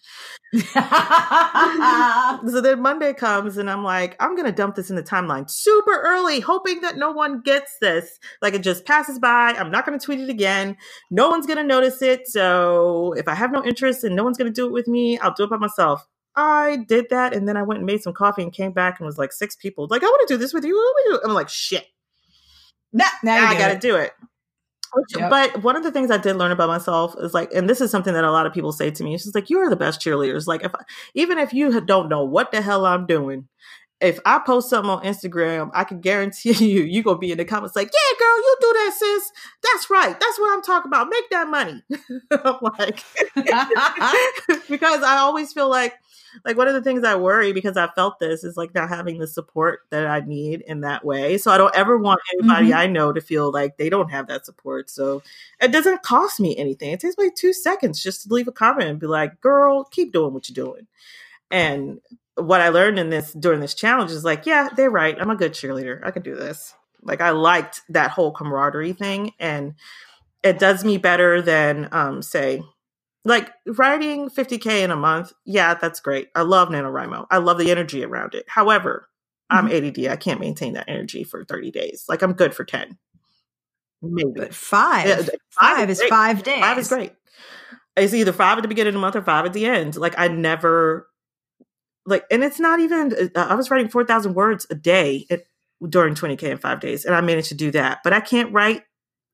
So 2.48 2.60
then 2.60 2.80
Monday 2.80 3.12
comes 3.12 3.56
and 3.56 3.70
I'm 3.70 3.82
like, 3.82 4.16
I'm 4.20 4.36
gonna 4.36 4.52
dump 4.52 4.76
this 4.76 4.90
in 4.90 4.96
the 4.96 5.02
timeline 5.02 5.50
super 5.50 6.00
early, 6.00 6.40
hoping 6.40 6.80
that 6.82 6.96
no 6.96 7.10
one 7.10 7.40
gets 7.40 7.76
this. 7.80 8.18
Like 8.40 8.54
it 8.54 8.62
just 8.62 8.84
passes 8.84 9.18
by. 9.18 9.54
I'm 9.58 9.70
not 9.70 9.84
gonna 9.84 9.98
tweet 9.98 10.20
it 10.20 10.28
again. 10.28 10.76
No 11.10 11.28
one's 11.28 11.46
gonna 11.46 11.64
notice 11.64 12.02
it. 12.02 12.28
So 12.28 13.14
if 13.14 13.28
I 13.28 13.34
have 13.34 13.52
no 13.52 13.64
interest 13.64 14.04
and 14.04 14.14
no 14.14 14.24
one's 14.24 14.38
gonna 14.38 14.50
do 14.50 14.66
it 14.66 14.72
with 14.72 14.86
me, 14.88 15.18
I'll 15.18 15.34
do 15.34 15.44
it 15.44 15.50
by 15.50 15.56
myself. 15.56 16.06
I 16.36 16.84
did 16.88 17.06
that 17.10 17.34
and 17.34 17.48
then 17.48 17.56
I 17.56 17.62
went 17.62 17.78
and 17.78 17.86
made 17.86 18.02
some 18.02 18.12
coffee 18.12 18.42
and 18.42 18.52
came 18.52 18.72
back 18.72 19.00
and 19.00 19.06
was 19.06 19.18
like 19.18 19.32
six 19.32 19.56
people 19.56 19.86
like, 19.90 20.02
I 20.02 20.06
want 20.06 20.28
to 20.28 20.34
do 20.34 20.38
this 20.38 20.52
with 20.52 20.64
you. 20.64 20.76
What 20.76 20.94
do 20.96 21.12
we 21.12 21.18
do? 21.18 21.20
I'm 21.24 21.34
like, 21.34 21.48
shit. 21.48 21.86
Nah, 22.92 23.06
now 23.24 23.46
I 23.46 23.58
got 23.58 23.72
to 23.72 23.78
do 23.78 23.96
it. 23.96 24.12
Yep. 25.16 25.30
But 25.30 25.62
one 25.62 25.76
of 25.76 25.82
the 25.82 25.90
things 25.90 26.10
I 26.10 26.18
did 26.18 26.36
learn 26.36 26.52
about 26.52 26.68
myself 26.68 27.14
is 27.18 27.34
like, 27.34 27.52
and 27.52 27.68
this 27.68 27.80
is 27.80 27.90
something 27.90 28.14
that 28.14 28.24
a 28.24 28.32
lot 28.32 28.46
of 28.46 28.52
people 28.52 28.72
say 28.72 28.90
to 28.90 29.04
me. 29.04 29.14
It's 29.14 29.24
just 29.24 29.34
like, 29.34 29.50
you 29.50 29.58
are 29.58 29.70
the 29.70 29.76
best 29.76 30.00
cheerleaders. 30.00 30.46
Like, 30.46 30.64
if 30.64 30.74
I, 30.74 30.80
even 31.14 31.38
if 31.38 31.52
you 31.52 31.80
don't 31.80 32.08
know 32.08 32.24
what 32.24 32.52
the 32.52 32.62
hell 32.62 32.86
I'm 32.86 33.06
doing, 33.06 33.48
if 34.00 34.20
I 34.26 34.38
post 34.38 34.68
something 34.68 34.90
on 34.90 35.02
Instagram, 35.04 35.70
I 35.72 35.84
can 35.84 36.00
guarantee 36.00 36.52
you, 36.64 36.82
you 36.82 37.02
gonna 37.02 37.18
be 37.18 37.32
in 37.32 37.38
the 37.38 37.44
comments 37.44 37.76
like, 37.76 37.88
"Yeah, 37.92 38.18
girl, 38.18 38.36
you 38.36 38.56
do 38.60 38.72
that, 38.74 38.94
sis. 38.98 39.32
That's 39.62 39.90
right. 39.90 40.18
That's 40.20 40.38
what 40.38 40.52
I'm 40.52 40.62
talking 40.62 40.90
about. 40.90 41.08
Make 41.08 41.30
that 41.30 41.48
money." 41.48 41.82
Like, 42.62 43.02
because 44.68 45.02
I 45.02 45.18
always 45.18 45.52
feel 45.52 45.68
like 45.68 45.94
like 46.44 46.56
one 46.56 46.68
of 46.68 46.74
the 46.74 46.82
things 46.82 47.04
I 47.04 47.16
worry 47.16 47.52
because 47.52 47.76
I 47.76 47.88
felt 47.88 48.18
this 48.18 48.44
is 48.44 48.56
like 48.56 48.74
not 48.74 48.88
having 48.88 49.18
the 49.18 49.26
support 49.26 49.80
that 49.90 50.06
I 50.06 50.20
need 50.20 50.62
in 50.62 50.80
that 50.82 51.04
way. 51.04 51.38
So 51.38 51.50
I 51.50 51.58
don't 51.58 51.74
ever 51.74 51.96
want 51.98 52.20
anybody 52.34 52.68
Mhm. 52.70 52.76
I 52.76 52.86
know 52.86 53.12
to 53.12 53.20
feel 53.20 53.50
like 53.50 53.76
they 53.76 53.88
don't 53.88 54.10
have 54.10 54.26
that 54.28 54.44
support. 54.46 54.90
So 54.90 55.22
it 55.60 55.72
doesn't 55.72 56.02
cost 56.02 56.40
me 56.40 56.56
anything. 56.56 56.90
It 56.92 57.00
takes 57.00 57.18
me 57.18 57.30
two 57.34 57.52
seconds 57.52 58.02
just 58.02 58.22
to 58.22 58.32
leave 58.34 58.48
a 58.48 58.52
comment 58.52 58.88
and 58.90 58.98
be 59.00 59.06
like, 59.06 59.40
girl, 59.40 59.84
keep 59.84 60.12
doing 60.12 60.32
what 60.34 60.48
you're 60.48 60.66
doing. 60.66 60.86
And 61.50 62.00
what 62.36 62.60
I 62.60 62.68
learned 62.68 62.98
in 62.98 63.10
this 63.10 63.32
during 63.32 63.60
this 63.60 63.74
challenge 63.74 64.10
is 64.10 64.24
like, 64.24 64.46
yeah, 64.46 64.68
they're 64.76 64.90
right. 64.90 65.16
I'm 65.20 65.30
a 65.30 65.36
good 65.36 65.52
cheerleader. 65.52 66.00
I 66.04 66.10
can 66.10 66.22
do 66.22 66.34
this. 66.34 66.74
Like 67.02 67.20
I 67.20 67.30
liked 67.30 67.82
that 67.90 68.10
whole 68.10 68.32
camaraderie 68.32 68.92
thing 68.92 69.32
and 69.38 69.74
it 70.42 70.58
does 70.58 70.84
me 70.84 70.98
better 70.98 71.42
than 71.42 71.88
um 71.92 72.22
say 72.22 72.62
like 73.26 73.52
writing 73.66 74.28
50k 74.30 74.82
in 74.82 74.90
a 74.90 74.96
month 74.96 75.32
yeah 75.44 75.74
that's 75.74 76.00
great. 76.00 76.28
I 76.34 76.42
love 76.42 76.68
NaNoWriMo. 76.68 77.26
I 77.30 77.38
love 77.38 77.58
the 77.58 77.70
energy 77.70 78.04
around 78.04 78.34
it. 78.34 78.44
However 78.48 79.08
i'm 79.48 79.68
add 79.70 79.96
i 80.08 80.16
can't 80.16 80.40
maintain 80.40 80.72
that 80.72 80.88
energy 80.88 81.22
for 81.22 81.44
30 81.44 81.70
days. 81.70 82.04
Like 82.08 82.22
i'm 82.22 82.32
good 82.32 82.54
for 82.54 82.64
10 82.64 82.96
maybe. 84.02 84.30
But 84.34 84.54
five, 84.54 85.06
Yeah, 85.06 85.22
five 85.50 85.90
is 85.90 85.98
great. 85.98 86.10
five 86.10 86.42
days. 86.42 86.60
five 86.60 86.78
is 86.78 86.88
great. 86.88 87.12
It's 87.96 88.12
either 88.14 88.32
five 88.32 88.58
at 88.58 88.62
the 88.62 88.68
beginning 88.68 88.88
of 88.90 88.94
the 88.94 89.00
month 89.00 89.16
or 89.16 89.22
five 89.22 89.46
at 89.46 89.52
the 89.52 89.66
end. 89.66 89.96
Like 89.96 90.14
i 90.18 90.28
never 90.28 91.08
like 92.04 92.24
and 92.30 92.44
it's 92.44 92.60
not 92.60 92.78
even 92.80 93.12
uh, 93.34 93.46
i 93.50 93.54
was 93.54 93.70
writing 93.70 93.88
4000 93.88 94.34
words 94.34 94.66
a 94.70 94.74
day 94.76 95.26
at, 95.30 95.42
during 95.88 96.14
20k 96.14 96.42
in 96.44 96.58
five 96.58 96.78
days 96.80 97.04
and 97.04 97.14
i 97.14 97.20
managed 97.20 97.48
to 97.48 97.54
do 97.54 97.70
that. 97.72 98.00
But 98.04 98.12
i 98.12 98.20
can't 98.20 98.52
write 98.52 98.82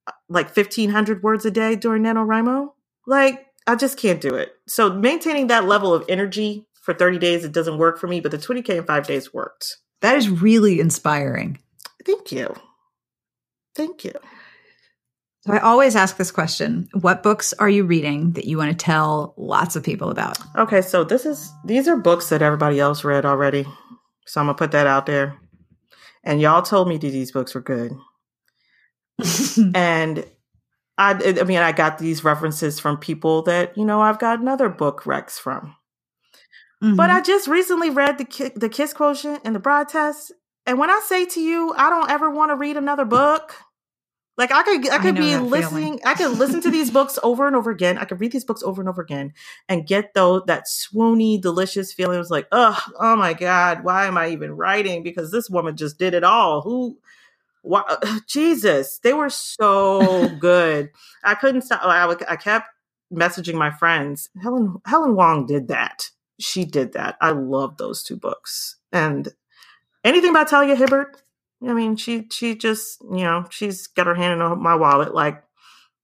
uh, 0.06 0.12
like 0.28 0.54
1500 0.56 1.22
words 1.22 1.44
a 1.44 1.50
day 1.50 1.74
during 1.76 2.02
NaNoWriMo. 2.02 2.68
Like 3.06 3.46
i 3.66 3.74
just 3.74 3.98
can't 3.98 4.20
do 4.20 4.34
it 4.34 4.54
so 4.66 4.92
maintaining 4.92 5.46
that 5.48 5.66
level 5.66 5.92
of 5.94 6.04
energy 6.08 6.66
for 6.82 6.94
30 6.94 7.18
days 7.18 7.44
it 7.44 7.52
doesn't 7.52 7.78
work 7.78 7.98
for 7.98 8.06
me 8.08 8.20
but 8.20 8.30
the 8.30 8.38
20k 8.38 8.70
in 8.78 8.84
five 8.84 9.06
days 9.06 9.32
worked 9.32 9.76
That 10.00 10.16
is 10.16 10.28
really 10.28 10.80
inspiring. 10.80 11.58
thank 12.04 12.32
you 12.32 12.54
thank 13.74 14.04
you 14.04 14.12
So 15.46 15.52
I 15.52 15.58
always 15.58 15.96
ask 15.96 16.16
this 16.16 16.30
question 16.30 16.88
What 17.00 17.22
books 17.22 17.52
are 17.58 17.68
you 17.70 17.84
reading 17.84 18.32
that 18.32 18.44
you 18.46 18.56
want 18.58 18.70
to 18.70 18.84
tell 18.84 19.34
lots 19.36 19.74
of 19.76 19.82
people 19.82 20.10
about? 20.10 20.38
Okay, 20.56 20.82
so 20.82 21.02
this 21.04 21.24
is 21.26 21.50
these 21.64 21.88
are 21.88 21.96
books 21.96 22.28
that 22.28 22.42
everybody 22.42 22.78
else 22.78 23.02
read 23.04 23.24
already. 23.26 23.64
So 24.26 24.40
I'm 24.40 24.46
gonna 24.46 24.54
put 24.58 24.70
that 24.72 24.86
out 24.86 25.06
there. 25.06 25.34
And 26.24 26.40
y'all 26.40 26.62
told 26.62 26.86
me 26.88 26.96
that 26.98 27.10
these 27.10 27.32
books 27.32 27.54
were 27.54 27.60
good. 27.60 27.90
And 29.74 30.24
I 31.02 31.40
I 31.40 31.44
mean 31.44 31.58
I 31.58 31.72
got 31.72 31.98
these 31.98 32.24
references 32.24 32.78
from 32.78 32.96
people 32.96 33.42
that, 33.42 33.76
you 33.76 33.84
know, 33.84 34.00
I've 34.00 34.18
gotten 34.18 34.48
other 34.48 34.68
book 34.68 35.02
recs 35.02 35.38
from. 35.38 35.76
But 36.96 37.10
I 37.10 37.20
mm-hmm. 37.20 37.26
just 37.26 37.46
recently 37.46 37.90
read 37.90 38.18
the 38.18 38.24
Ki- 38.24 38.50
the 38.56 38.68
Kiss 38.68 38.92
Quotient 38.92 39.42
and 39.44 39.54
the 39.54 39.60
Bride 39.60 39.88
Test, 39.88 40.32
and 40.66 40.80
when 40.80 40.90
I 40.90 41.00
say 41.06 41.24
to 41.26 41.40
you, 41.40 41.72
I 41.76 41.88
don't 41.88 42.10
ever 42.10 42.28
want 42.28 42.50
to 42.50 42.56
read 42.56 42.76
another 42.76 43.04
book. 43.04 43.54
Like 44.36 44.50
I 44.50 44.64
could, 44.64 44.88
I 44.88 44.96
I 44.96 44.98
could 44.98 45.14
know 45.14 45.20
be 45.20 45.36
listening. 45.36 45.84
feeling. 45.84 46.00
I 46.04 46.14
could 46.14 46.38
listen 46.38 46.60
to 46.62 46.70
these 46.72 46.90
books 46.90 47.20
over 47.22 47.46
and 47.46 47.54
over 47.54 47.70
again. 47.70 47.98
I 47.98 48.04
could 48.04 48.20
read 48.20 48.32
these 48.32 48.44
books 48.44 48.64
over 48.64 48.82
and 48.82 48.88
over 48.88 49.00
again, 49.00 49.32
and 49.68 49.86
get 49.86 50.14
though 50.14 50.40
that 50.46 50.64
swoony, 50.66 51.40
delicious 51.40 51.92
feeling. 51.92 52.16
It 52.16 52.18
was 52.18 52.32
like, 52.32 52.48
oh, 52.50 52.82
oh 52.98 53.14
my 53.14 53.32
god, 53.32 53.84
why 53.84 54.06
am 54.06 54.18
I 54.18 54.30
even 54.30 54.56
writing? 54.56 55.04
Because 55.04 55.30
this 55.30 55.48
woman 55.48 55.76
just 55.76 55.98
did 55.98 56.14
it 56.14 56.24
all. 56.24 56.62
Who? 56.62 56.98
Why, 57.62 57.82
Jesus, 58.28 58.98
they 59.02 59.12
were 59.12 59.30
so 59.30 60.28
good. 60.38 60.90
I 61.24 61.34
couldn't 61.34 61.62
stop. 61.62 61.80
I, 61.84 62.14
I 62.28 62.36
kept 62.36 62.68
messaging 63.12 63.54
my 63.54 63.70
friends. 63.70 64.28
Helen 64.42 64.76
Helen 64.86 65.14
Hoang 65.16 65.46
did 65.46 65.68
that. 65.68 66.10
She 66.40 66.64
did 66.64 66.92
that. 66.94 67.16
I 67.20 67.30
love 67.32 67.76
those 67.76 68.02
two 68.02 68.16
books. 68.16 68.76
And 68.92 69.28
anything 70.04 70.32
by 70.32 70.44
Talia 70.44 70.74
Hibbert. 70.76 71.22
I 71.66 71.72
mean, 71.74 71.96
she 71.96 72.26
she 72.32 72.54
just 72.56 73.00
you 73.02 73.24
know 73.24 73.44
she's 73.50 73.86
got 73.86 74.06
her 74.06 74.14
hand 74.14 74.40
in 74.40 74.62
my 74.62 74.74
wallet 74.74 75.14
like 75.14 75.42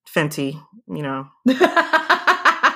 Fenty. 0.08 0.60
You 0.88 1.02
know, 1.02 1.28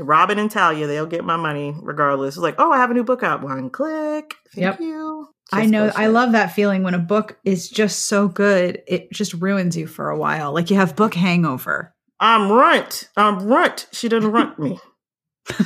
Robin 0.00 0.38
and 0.40 0.50
Talia, 0.50 0.86
they'll 0.86 1.06
get 1.06 1.24
my 1.24 1.36
money 1.36 1.74
regardless. 1.80 2.34
It's 2.36 2.42
like, 2.42 2.56
oh, 2.58 2.72
I 2.72 2.78
have 2.78 2.90
a 2.90 2.94
new 2.94 3.04
book 3.04 3.22
out. 3.22 3.42
One 3.42 3.70
click. 3.70 4.34
Thank 4.54 4.64
Yep. 4.64 4.80
you. 4.80 5.28
I 5.54 5.66
know. 5.66 5.92
I 5.94 6.06
love 6.08 6.32
that 6.32 6.52
feeling 6.52 6.82
when 6.82 6.94
a 6.94 6.98
book 6.98 7.38
is 7.44 7.68
just 7.68 8.06
so 8.06 8.28
good, 8.28 8.82
it 8.86 9.12
just 9.12 9.34
ruins 9.34 9.76
you 9.76 9.86
for 9.86 10.10
a 10.10 10.18
while. 10.18 10.52
Like 10.52 10.70
you 10.70 10.76
have 10.76 10.96
book 10.96 11.14
hangover. 11.14 11.94
I'm 12.20 12.50
runt. 12.50 13.08
I'm 13.16 13.46
runt. 13.46 13.86
She 13.92 14.08
didn't 14.08 14.30
runt 14.30 14.58
me. 14.58 14.78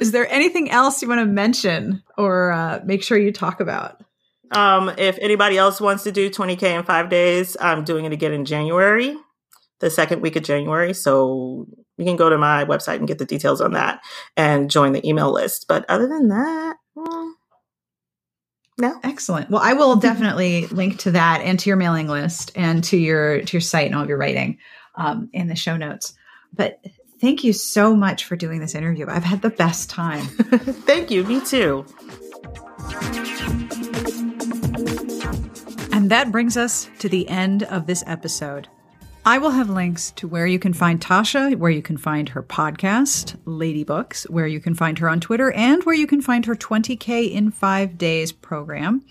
Is 0.00 0.12
there 0.12 0.30
anything 0.32 0.70
else 0.70 1.02
you 1.02 1.08
want 1.08 1.20
to 1.20 1.26
mention 1.26 2.02
or 2.16 2.52
uh, 2.52 2.80
make 2.84 3.02
sure 3.02 3.18
you 3.18 3.32
talk 3.32 3.60
about? 3.60 4.00
Um, 4.52 4.90
if 4.96 5.18
anybody 5.20 5.58
else 5.58 5.80
wants 5.80 6.04
to 6.04 6.12
do 6.12 6.30
20K 6.30 6.78
in 6.78 6.84
five 6.84 7.10
days, 7.10 7.56
I'm 7.60 7.84
doing 7.84 8.04
it 8.04 8.12
again 8.12 8.32
in 8.32 8.44
January, 8.44 9.16
the 9.80 9.90
second 9.90 10.22
week 10.22 10.36
of 10.36 10.44
January. 10.44 10.94
So 10.94 11.66
you 11.98 12.04
can 12.04 12.16
go 12.16 12.30
to 12.30 12.38
my 12.38 12.64
website 12.64 12.96
and 12.96 13.08
get 13.08 13.18
the 13.18 13.24
details 13.24 13.60
on 13.60 13.72
that 13.72 14.00
and 14.36 14.70
join 14.70 14.92
the 14.92 15.06
email 15.06 15.32
list. 15.32 15.66
But 15.68 15.84
other 15.88 16.06
than 16.06 16.28
that, 16.28 16.76
no. 18.78 19.00
Excellent. 19.02 19.50
Well, 19.50 19.60
I 19.62 19.72
will 19.72 19.96
definitely 20.00 20.66
link 20.68 20.98
to 21.00 21.10
that 21.10 21.40
and 21.42 21.58
to 21.58 21.68
your 21.68 21.76
mailing 21.76 22.08
list 22.08 22.52
and 22.54 22.82
to 22.84 22.96
your 22.96 23.42
to 23.42 23.56
your 23.56 23.60
site 23.60 23.86
and 23.86 23.94
all 23.94 24.02
of 24.02 24.08
your 24.08 24.18
writing 24.18 24.58
um, 24.94 25.28
in 25.32 25.48
the 25.48 25.56
show 25.56 25.76
notes. 25.76 26.14
But 26.54 26.80
thank 27.20 27.44
you 27.44 27.52
so 27.52 27.94
much 27.94 28.24
for 28.24 28.36
doing 28.36 28.60
this 28.60 28.74
interview. 28.74 29.06
I've 29.08 29.24
had 29.24 29.42
the 29.42 29.50
best 29.50 29.90
time. 29.90 30.24
Thank 30.86 31.10
you. 31.10 31.24
Me 31.24 31.40
too. 31.40 31.84
And 35.92 36.10
that 36.10 36.30
brings 36.30 36.56
us 36.56 36.88
to 37.00 37.08
the 37.08 37.28
end 37.28 37.64
of 37.64 37.86
this 37.86 38.02
episode. 38.06 38.68
I 39.28 39.36
will 39.36 39.50
have 39.50 39.68
links 39.68 40.10
to 40.12 40.26
where 40.26 40.46
you 40.46 40.58
can 40.58 40.72
find 40.72 40.98
Tasha, 40.98 41.54
where 41.54 41.70
you 41.70 41.82
can 41.82 41.98
find 41.98 42.30
her 42.30 42.42
podcast, 42.42 43.36
Lady 43.44 43.84
Books, 43.84 44.24
where 44.30 44.46
you 44.46 44.58
can 44.58 44.74
find 44.74 44.98
her 45.00 45.06
on 45.06 45.20
Twitter, 45.20 45.52
and 45.52 45.84
where 45.84 45.94
you 45.94 46.06
can 46.06 46.22
find 46.22 46.46
her 46.46 46.54
20K 46.54 47.30
in 47.30 47.50
five 47.50 47.98
days 47.98 48.32
program 48.32 49.04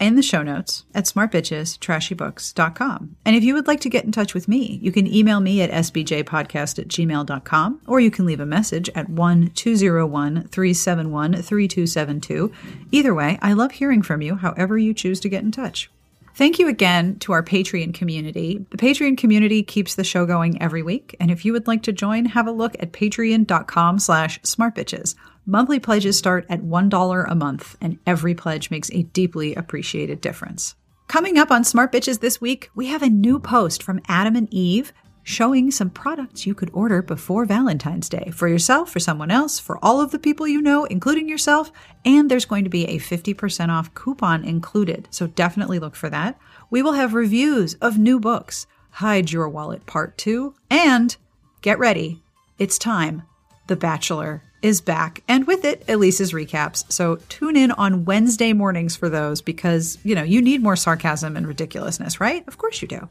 in 0.00 0.16
the 0.16 0.22
show 0.22 0.42
notes 0.42 0.84
at 0.96 1.04
smartbitchestrashybooks.com. 1.04 3.16
And 3.24 3.36
if 3.36 3.44
you 3.44 3.54
would 3.54 3.68
like 3.68 3.78
to 3.82 3.88
get 3.88 4.04
in 4.04 4.10
touch 4.10 4.34
with 4.34 4.48
me, 4.48 4.80
you 4.82 4.90
can 4.90 5.06
email 5.06 5.38
me 5.38 5.62
at 5.62 5.70
sbtbpodcast 5.70 6.80
at 6.80 6.88
gmail.com 6.88 7.82
or 7.86 8.00
you 8.00 8.10
can 8.10 8.26
leave 8.26 8.40
a 8.40 8.46
message 8.46 8.90
at 8.96 9.08
1 9.08 9.50
201 9.50 10.48
371 10.48 11.34
3272. 11.34 12.52
Either 12.90 13.14
way, 13.14 13.38
I 13.40 13.52
love 13.52 13.70
hearing 13.70 14.02
from 14.02 14.22
you, 14.22 14.34
however 14.34 14.76
you 14.76 14.92
choose 14.92 15.20
to 15.20 15.28
get 15.28 15.44
in 15.44 15.52
touch. 15.52 15.88
Thank 16.34 16.58
you 16.58 16.68
again 16.68 17.18
to 17.20 17.32
our 17.32 17.42
Patreon 17.42 17.92
community. 17.92 18.64
The 18.70 18.78
Patreon 18.78 19.18
community 19.18 19.62
keeps 19.62 19.94
the 19.94 20.04
show 20.04 20.24
going 20.24 20.60
every 20.62 20.82
week, 20.82 21.14
and 21.20 21.30
if 21.30 21.44
you 21.44 21.52
would 21.52 21.66
like 21.66 21.82
to 21.82 21.92
join, 21.92 22.24
have 22.24 22.46
a 22.46 22.52
look 22.52 22.74
at 22.80 22.92
patreon.com 22.92 23.98
slash 23.98 24.40
smartbitches. 24.40 25.14
Monthly 25.44 25.78
pledges 25.78 26.16
start 26.16 26.46
at 26.48 26.62
$1 26.62 27.30
a 27.30 27.34
month, 27.34 27.76
and 27.82 27.98
every 28.06 28.34
pledge 28.34 28.70
makes 28.70 28.90
a 28.92 29.02
deeply 29.02 29.54
appreciated 29.54 30.22
difference. 30.22 30.74
Coming 31.08 31.36
up 31.36 31.50
on 31.50 31.64
Smart 31.64 31.92
Bitches 31.92 32.20
this 32.20 32.40
week, 32.40 32.70
we 32.74 32.86
have 32.86 33.02
a 33.02 33.10
new 33.10 33.38
post 33.38 33.82
from 33.82 34.00
Adam 34.08 34.34
and 34.34 34.48
Eve 34.50 34.94
showing 35.22 35.70
some 35.70 35.90
products 35.90 36.46
you 36.46 36.54
could 36.54 36.70
order 36.72 37.02
before 37.02 37.44
Valentine's 37.44 38.08
Day 38.08 38.30
for 38.34 38.48
yourself, 38.48 38.90
for 38.90 39.00
someone 39.00 39.30
else, 39.30 39.58
for 39.58 39.78
all 39.82 40.00
of 40.00 40.10
the 40.10 40.18
people 40.18 40.48
you 40.48 40.60
know, 40.60 40.84
including 40.84 41.28
yourself. 41.28 41.70
And 42.04 42.30
there's 42.30 42.44
going 42.44 42.64
to 42.64 42.70
be 42.70 42.86
a 42.86 42.98
50% 42.98 43.68
off 43.68 43.94
coupon 43.94 44.44
included. 44.44 45.08
So 45.10 45.26
definitely 45.26 45.78
look 45.78 45.94
for 45.94 46.10
that. 46.10 46.38
We 46.70 46.82
will 46.82 46.94
have 46.94 47.14
reviews 47.14 47.74
of 47.74 47.98
new 47.98 48.18
books, 48.18 48.66
Hide 48.90 49.30
Your 49.30 49.48
Wallet 49.48 49.86
Part 49.86 50.18
2, 50.18 50.54
and 50.70 51.16
get 51.60 51.78
ready. 51.78 52.22
It's 52.58 52.78
time. 52.78 53.22
The 53.68 53.76
Bachelor 53.76 54.42
is 54.60 54.80
back, 54.80 55.22
and 55.26 55.46
with 55.46 55.64
it, 55.64 55.84
Elyse's 55.88 56.32
recaps. 56.32 56.90
So 56.90 57.16
tune 57.28 57.56
in 57.56 57.72
on 57.72 58.04
Wednesday 58.04 58.52
mornings 58.52 58.94
for 58.94 59.08
those 59.08 59.42
because, 59.42 59.98
you 60.04 60.14
know, 60.14 60.22
you 60.22 60.40
need 60.40 60.62
more 60.62 60.76
sarcasm 60.76 61.36
and 61.36 61.46
ridiculousness, 61.46 62.20
right? 62.20 62.46
Of 62.46 62.58
course 62.58 62.80
you 62.80 62.88
do. 62.88 63.08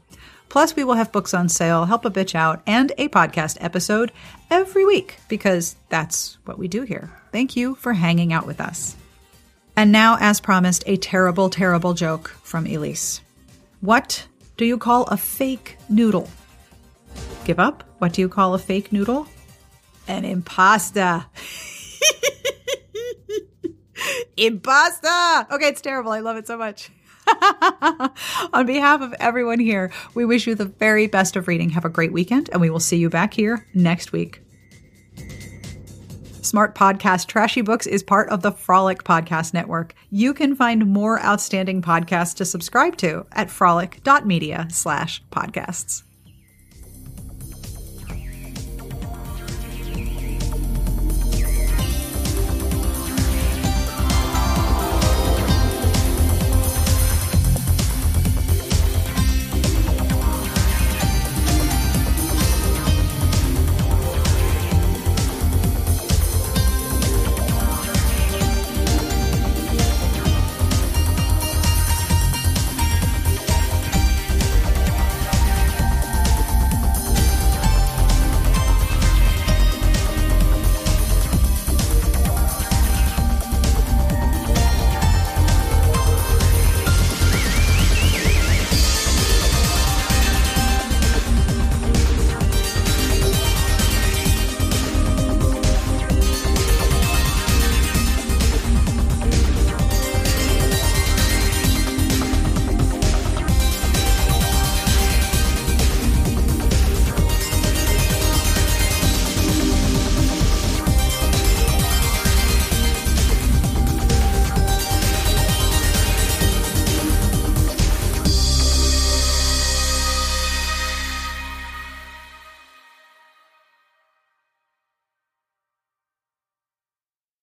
Plus, 0.52 0.76
we 0.76 0.84
will 0.84 0.96
have 0.96 1.10
books 1.12 1.32
on 1.32 1.48
sale, 1.48 1.86
help 1.86 2.04
a 2.04 2.10
bitch 2.10 2.34
out, 2.34 2.60
and 2.66 2.92
a 2.98 3.08
podcast 3.08 3.56
episode 3.62 4.12
every 4.50 4.84
week 4.84 5.16
because 5.26 5.76
that's 5.88 6.36
what 6.44 6.58
we 6.58 6.68
do 6.68 6.82
here. 6.82 7.10
Thank 7.32 7.56
you 7.56 7.74
for 7.76 7.94
hanging 7.94 8.34
out 8.34 8.46
with 8.46 8.60
us. 8.60 8.94
And 9.76 9.90
now, 9.90 10.18
as 10.20 10.40
promised, 10.40 10.84
a 10.86 10.98
terrible, 10.98 11.48
terrible 11.48 11.94
joke 11.94 12.28
from 12.42 12.66
Elise. 12.66 13.22
What 13.80 14.26
do 14.58 14.66
you 14.66 14.76
call 14.76 15.04
a 15.04 15.16
fake 15.16 15.78
noodle? 15.88 16.28
Give 17.46 17.58
up? 17.58 17.82
What 17.96 18.12
do 18.12 18.20
you 18.20 18.28
call 18.28 18.52
a 18.52 18.58
fake 18.58 18.92
noodle? 18.92 19.26
An 20.06 20.24
impasta. 20.24 21.24
impasta! 24.36 25.50
Okay, 25.50 25.68
it's 25.68 25.80
terrible. 25.80 26.12
I 26.12 26.20
love 26.20 26.36
it 26.36 26.46
so 26.46 26.58
much. 26.58 26.90
On 28.52 28.66
behalf 28.66 29.00
of 29.00 29.14
everyone 29.20 29.60
here, 29.60 29.92
we 30.14 30.24
wish 30.24 30.46
you 30.46 30.54
the 30.54 30.64
very 30.66 31.06
best 31.06 31.36
of 31.36 31.48
reading. 31.48 31.70
Have 31.70 31.84
a 31.84 31.90
great 31.90 32.12
weekend, 32.12 32.50
and 32.52 32.60
we 32.60 32.70
will 32.70 32.80
see 32.80 32.96
you 32.96 33.08
back 33.08 33.34
here 33.34 33.66
next 33.74 34.12
week. 34.12 34.42
Smart 36.42 36.74
Podcast 36.74 37.28
Trashy 37.28 37.62
Books 37.62 37.86
is 37.86 38.02
part 38.02 38.28
of 38.28 38.42
the 38.42 38.52
Frolic 38.52 39.04
Podcast 39.04 39.54
Network. 39.54 39.94
You 40.10 40.34
can 40.34 40.54
find 40.56 40.86
more 40.86 41.22
outstanding 41.24 41.82
podcasts 41.82 42.34
to 42.36 42.44
subscribe 42.44 42.96
to 42.98 43.26
at 43.32 43.50
frolic.media 43.50 44.68
slash 44.70 45.22
podcasts. 45.30 46.02